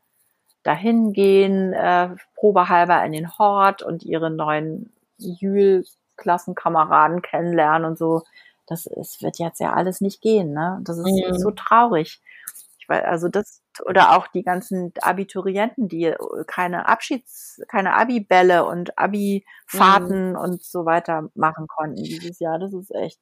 dahin 0.62 1.12
gehen, 1.12 1.72
äh, 1.72 2.10
probehalber 2.34 3.04
in 3.04 3.12
den 3.12 3.38
Hort 3.38 3.82
und 3.82 4.04
ihre 4.04 4.30
neuen 4.30 4.92
Jül-Klassenkameraden 5.18 7.22
kennenlernen 7.22 7.84
und 7.84 7.98
so 7.98 8.22
das 8.70 8.86
es 8.86 9.20
wird 9.20 9.38
jetzt 9.38 9.60
ja 9.60 9.72
alles 9.72 10.00
nicht 10.00 10.22
gehen, 10.22 10.52
ne? 10.52 10.80
Das 10.84 10.96
ist, 10.96 11.04
mhm. 11.04 11.34
ist 11.34 11.42
so 11.42 11.50
traurig. 11.50 12.22
Ich 12.78 12.88
weil 12.88 13.02
also 13.02 13.28
das 13.28 13.62
oder 13.84 14.16
auch 14.16 14.28
die 14.28 14.42
ganzen 14.42 14.92
Abiturienten, 15.00 15.88
die 15.88 16.14
keine 16.46 16.88
Abschieds, 16.88 17.60
keine 17.68 17.94
Abi-Bälle 17.94 18.64
und 18.64 18.96
Abi-Fahrten 18.98 20.30
mhm. 20.30 20.36
und 20.36 20.62
so 20.62 20.86
weiter 20.86 21.28
machen 21.34 21.66
konnten 21.66 22.02
dieses 22.02 22.38
Jahr. 22.38 22.58
Das 22.58 22.72
ist 22.72 22.94
echt 22.94 23.18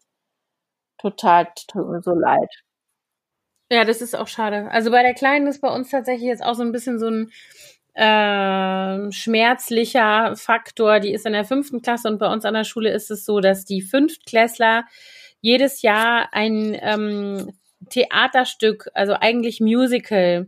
total, 0.99 1.49
so 2.01 2.15
leid. 2.15 2.51
Ja, 3.71 3.85
das 3.85 4.01
ist 4.01 4.17
auch 4.17 4.29
schade. 4.29 4.71
Also 4.71 4.91
bei 4.91 5.03
der 5.03 5.15
Kleinen 5.15 5.47
ist 5.47 5.61
bei 5.61 5.69
uns 5.69 5.91
tatsächlich 5.91 6.27
jetzt 6.29 6.43
auch 6.43 6.55
so 6.55 6.63
ein 6.63 6.73
bisschen 6.73 6.99
so 6.99 7.09
ein 7.09 7.31
äh, 7.95 9.13
schmerzlicher 9.13 10.37
Faktor. 10.37 11.01
Die 11.01 11.13
ist 11.13 11.27
in 11.27 11.33
der 11.35 11.45
fünften 11.45 11.83
Klasse 11.83 12.09
und 12.09 12.19
bei 12.19 12.33
uns 12.33 12.45
an 12.45 12.55
der 12.55 12.65
Schule 12.65 12.91
ist 12.91 13.11
es 13.11 13.25
so, 13.27 13.41
dass 13.41 13.65
die 13.65 13.83
Fünftklässler 13.83 14.85
jedes 15.41 15.83
Jahr 15.83 16.29
ein 16.33 16.77
ähm, 16.81 17.53
Theaterstück, 17.91 18.89
also 18.95 19.15
eigentlich 19.15 19.61
Musical, 19.61 20.47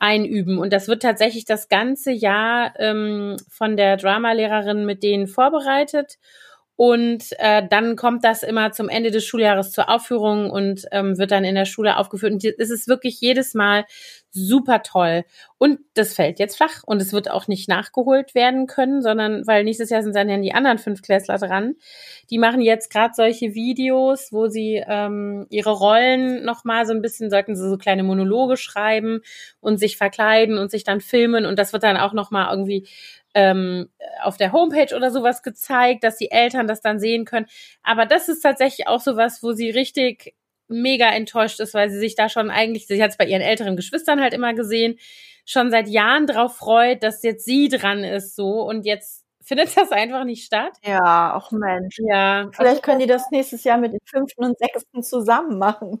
einüben. 0.00 0.58
Und 0.58 0.72
das 0.72 0.88
wird 0.88 1.02
tatsächlich 1.02 1.44
das 1.44 1.68
ganze 1.68 2.12
Jahr 2.12 2.74
ähm, 2.78 3.36
von 3.50 3.76
der 3.76 3.96
Dramalehrerin 3.96 4.84
mit 4.84 5.02
denen 5.02 5.26
vorbereitet. 5.26 6.18
Und 6.78 7.24
äh, 7.40 7.66
dann 7.68 7.96
kommt 7.96 8.22
das 8.22 8.44
immer 8.44 8.70
zum 8.70 8.88
Ende 8.88 9.10
des 9.10 9.26
Schuljahres 9.26 9.72
zur 9.72 9.88
Aufführung 9.88 10.48
und 10.48 10.84
ähm, 10.92 11.18
wird 11.18 11.32
dann 11.32 11.42
in 11.42 11.56
der 11.56 11.64
Schule 11.64 11.96
aufgeführt. 11.96 12.32
Und 12.32 12.44
es 12.44 12.70
ist 12.70 12.86
wirklich 12.86 13.20
jedes 13.20 13.52
Mal 13.52 13.84
super 14.30 14.82
toll. 14.82 15.24
Und 15.58 15.80
das 15.94 16.14
fällt 16.14 16.38
jetzt 16.38 16.56
flach 16.56 16.82
und 16.86 17.02
es 17.02 17.12
wird 17.12 17.30
auch 17.30 17.48
nicht 17.48 17.68
nachgeholt 17.68 18.34
werden 18.34 18.66
können, 18.66 19.02
sondern 19.02 19.46
weil 19.46 19.64
nächstes 19.64 19.90
Jahr 19.90 20.02
sind 20.02 20.14
dann 20.14 20.28
ja 20.28 20.36
die 20.38 20.54
anderen 20.54 20.78
Fünftklässler 20.78 21.38
dran. 21.38 21.74
Die 22.30 22.38
machen 22.38 22.60
jetzt 22.60 22.90
gerade 22.92 23.14
solche 23.14 23.54
Videos, 23.54 24.32
wo 24.32 24.48
sie 24.48 24.82
ähm, 24.86 25.46
ihre 25.50 25.72
Rollen 25.72 26.44
nochmal 26.44 26.86
so 26.86 26.92
ein 26.92 27.02
bisschen, 27.02 27.30
sollten 27.30 27.56
sie 27.56 27.68
so 27.68 27.78
kleine 27.78 28.02
Monologe 28.02 28.56
schreiben 28.56 29.20
und 29.60 29.78
sich 29.78 29.96
verkleiden 29.96 30.58
und 30.58 30.70
sich 30.70 30.84
dann 30.84 31.00
filmen. 31.00 31.46
Und 31.46 31.58
das 31.58 31.72
wird 31.72 31.82
dann 31.82 31.96
auch 31.96 32.12
nochmal 32.12 32.50
irgendwie 32.50 32.86
ähm, 33.34 33.88
auf 34.22 34.36
der 34.36 34.52
Homepage 34.52 34.94
oder 34.94 35.10
sowas 35.10 35.42
gezeigt, 35.42 36.04
dass 36.04 36.16
die 36.16 36.30
Eltern 36.30 36.66
das 36.66 36.80
dann 36.80 36.98
sehen 36.98 37.24
können. 37.24 37.46
Aber 37.82 38.06
das 38.06 38.28
ist 38.28 38.40
tatsächlich 38.40 38.86
auch 38.88 39.00
sowas, 39.00 39.42
wo 39.42 39.52
sie 39.52 39.70
richtig 39.70 40.34
mega 40.68 41.10
enttäuscht 41.10 41.60
ist, 41.60 41.74
weil 41.74 41.90
sie 41.90 41.98
sich 41.98 42.14
da 42.14 42.28
schon 42.28 42.50
eigentlich, 42.50 42.86
sie 42.86 43.02
hat 43.02 43.10
es 43.10 43.16
bei 43.16 43.26
ihren 43.26 43.42
älteren 43.42 43.76
Geschwistern 43.76 44.20
halt 44.20 44.34
immer 44.34 44.54
gesehen, 44.54 44.98
schon 45.44 45.70
seit 45.70 45.88
Jahren 45.88 46.26
drauf 46.26 46.56
freut, 46.56 47.02
dass 47.02 47.22
jetzt 47.22 47.44
sie 47.44 47.68
dran 47.68 48.04
ist 48.04 48.36
so 48.36 48.62
und 48.62 48.84
jetzt 48.84 49.24
findet 49.48 49.76
das 49.76 49.90
einfach 49.90 50.24
nicht 50.24 50.44
statt. 50.44 50.72
Ja, 50.84 51.34
auch 51.34 51.50
Mensch. 51.50 51.96
Ja. 51.98 52.50
Vielleicht 52.52 52.82
können 52.82 53.00
die 53.00 53.06
das 53.06 53.30
nächstes 53.30 53.64
Jahr 53.64 53.78
mit 53.78 53.92
den 53.92 54.00
fünften 54.04 54.44
und 54.44 54.58
sechsten 54.58 55.02
zusammen 55.02 55.58
machen. 55.58 56.00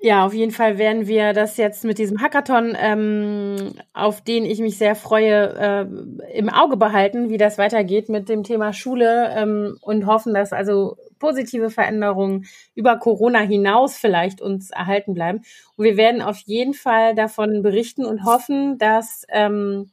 Ja, 0.00 0.24
auf 0.24 0.32
jeden 0.32 0.50
Fall 0.50 0.78
werden 0.78 1.06
wir 1.06 1.34
das 1.34 1.58
jetzt 1.58 1.84
mit 1.84 1.98
diesem 1.98 2.20
Hackathon, 2.20 2.74
ähm, 2.78 3.74
auf 3.92 4.22
den 4.22 4.44
ich 4.46 4.58
mich 4.58 4.78
sehr 4.78 4.96
freue, 4.96 5.54
äh, 5.58 6.38
im 6.38 6.48
Auge 6.48 6.78
behalten, 6.78 7.28
wie 7.28 7.36
das 7.36 7.58
weitergeht 7.58 8.08
mit 8.08 8.28
dem 8.28 8.42
Thema 8.42 8.72
Schule 8.72 9.30
ähm, 9.36 9.76
und 9.82 10.06
hoffen, 10.06 10.32
dass 10.32 10.52
also 10.52 10.96
positive 11.20 11.70
Veränderungen 11.70 12.46
über 12.74 12.98
Corona 12.98 13.38
hinaus 13.38 13.96
vielleicht 13.96 14.40
uns 14.40 14.70
erhalten 14.70 15.14
bleiben. 15.14 15.42
Und 15.76 15.84
wir 15.84 15.96
werden 15.96 16.22
auf 16.22 16.38
jeden 16.46 16.74
Fall 16.74 17.14
davon 17.14 17.62
berichten 17.62 18.04
und 18.04 18.24
hoffen, 18.24 18.78
dass 18.78 19.24
ähm, 19.28 19.92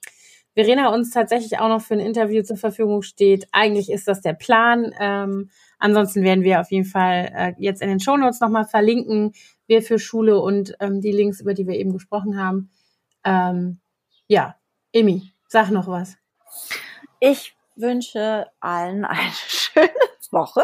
Verena 0.56 0.92
uns 0.92 1.12
tatsächlich 1.12 1.60
auch 1.60 1.68
noch 1.70 1.82
für 1.82 1.94
ein 1.94 2.00
Interview 2.00 2.42
zur 2.42 2.58
Verfügung 2.58 3.04
steht. 3.04 3.48
Eigentlich 3.52 3.92
ist 3.92 4.08
das 4.08 4.22
der 4.22 4.34
Plan. 4.34 4.92
Ähm, 5.00 5.52
ansonsten 5.78 6.24
werden 6.24 6.44
wir 6.44 6.60
auf 6.60 6.72
jeden 6.72 6.86
Fall 6.86 7.32
äh, 7.36 7.54
jetzt 7.60 7.84
in 7.84 7.90
den 7.90 8.00
Shownotes 8.00 8.40
nochmal 8.40 8.66
verlinken, 8.66 9.34
wir 9.68 9.84
für 9.84 10.00
Schule 10.00 10.40
und 10.42 10.76
ähm, 10.80 11.00
die 11.00 11.12
Links, 11.12 11.42
über 11.42 11.54
die 11.54 11.68
wir 11.68 11.76
eben 11.76 11.94
gesprochen 11.94 12.42
haben. 12.42 12.72
Ähm, 13.24 13.80
ja, 14.28 14.56
Emi, 14.94 15.32
sag 15.48 15.70
noch 15.70 15.88
was. 15.88 16.18
Ich 17.20 17.56
wünsche 17.76 18.48
allen 18.60 19.06
eine 19.06 19.32
schöne 19.48 19.90
Woche. 20.32 20.64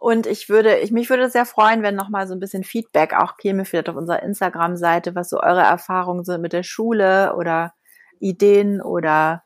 Und 0.00 0.26
ich 0.26 0.48
würde, 0.48 0.78
ich, 0.78 0.92
mich 0.92 1.10
würde 1.10 1.28
sehr 1.28 1.44
freuen, 1.44 1.82
wenn 1.82 1.94
nochmal 1.94 2.26
so 2.26 2.32
ein 2.32 2.40
bisschen 2.40 2.64
Feedback 2.64 3.12
auch 3.12 3.36
käme, 3.36 3.66
vielleicht 3.66 3.90
auf 3.90 3.96
unserer 3.96 4.22
Instagram-Seite, 4.22 5.14
was 5.14 5.28
so 5.28 5.38
eure 5.40 5.60
Erfahrungen 5.60 6.24
sind 6.24 6.40
mit 6.40 6.54
der 6.54 6.62
Schule 6.62 7.36
oder 7.36 7.74
Ideen 8.18 8.80
oder 8.80 9.42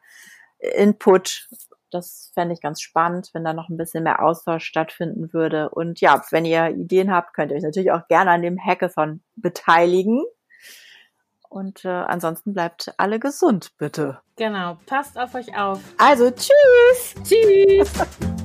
Input. 0.60 1.48
Das 1.90 2.30
fände 2.34 2.54
ich 2.54 2.60
ganz 2.60 2.80
spannend, 2.80 3.30
wenn 3.32 3.42
da 3.42 3.52
noch 3.52 3.68
ein 3.68 3.76
bisschen 3.76 4.04
mehr 4.04 4.22
Austausch 4.22 4.64
stattfinden 4.64 5.32
würde. 5.32 5.70
Und 5.70 6.00
ja, 6.00 6.22
wenn 6.30 6.44
ihr 6.44 6.68
Ideen 6.68 7.12
habt, 7.12 7.34
könnt 7.34 7.50
ihr 7.50 7.56
euch 7.56 7.64
natürlich 7.64 7.90
auch 7.90 8.06
gerne 8.06 8.30
an 8.30 8.42
dem 8.42 8.58
Hackathon 8.64 9.24
beteiligen. 9.34 10.22
Und 11.48 11.84
äh, 11.84 11.88
ansonsten 11.88 12.54
bleibt 12.54 12.94
alle 12.96 13.18
gesund, 13.18 13.72
bitte. 13.76 14.20
Genau, 14.36 14.78
passt 14.86 15.18
auf 15.18 15.34
euch 15.34 15.56
auf. 15.56 15.80
Also 15.98 16.30
tschüss. 16.30 17.14
Tschüss. 17.24 17.92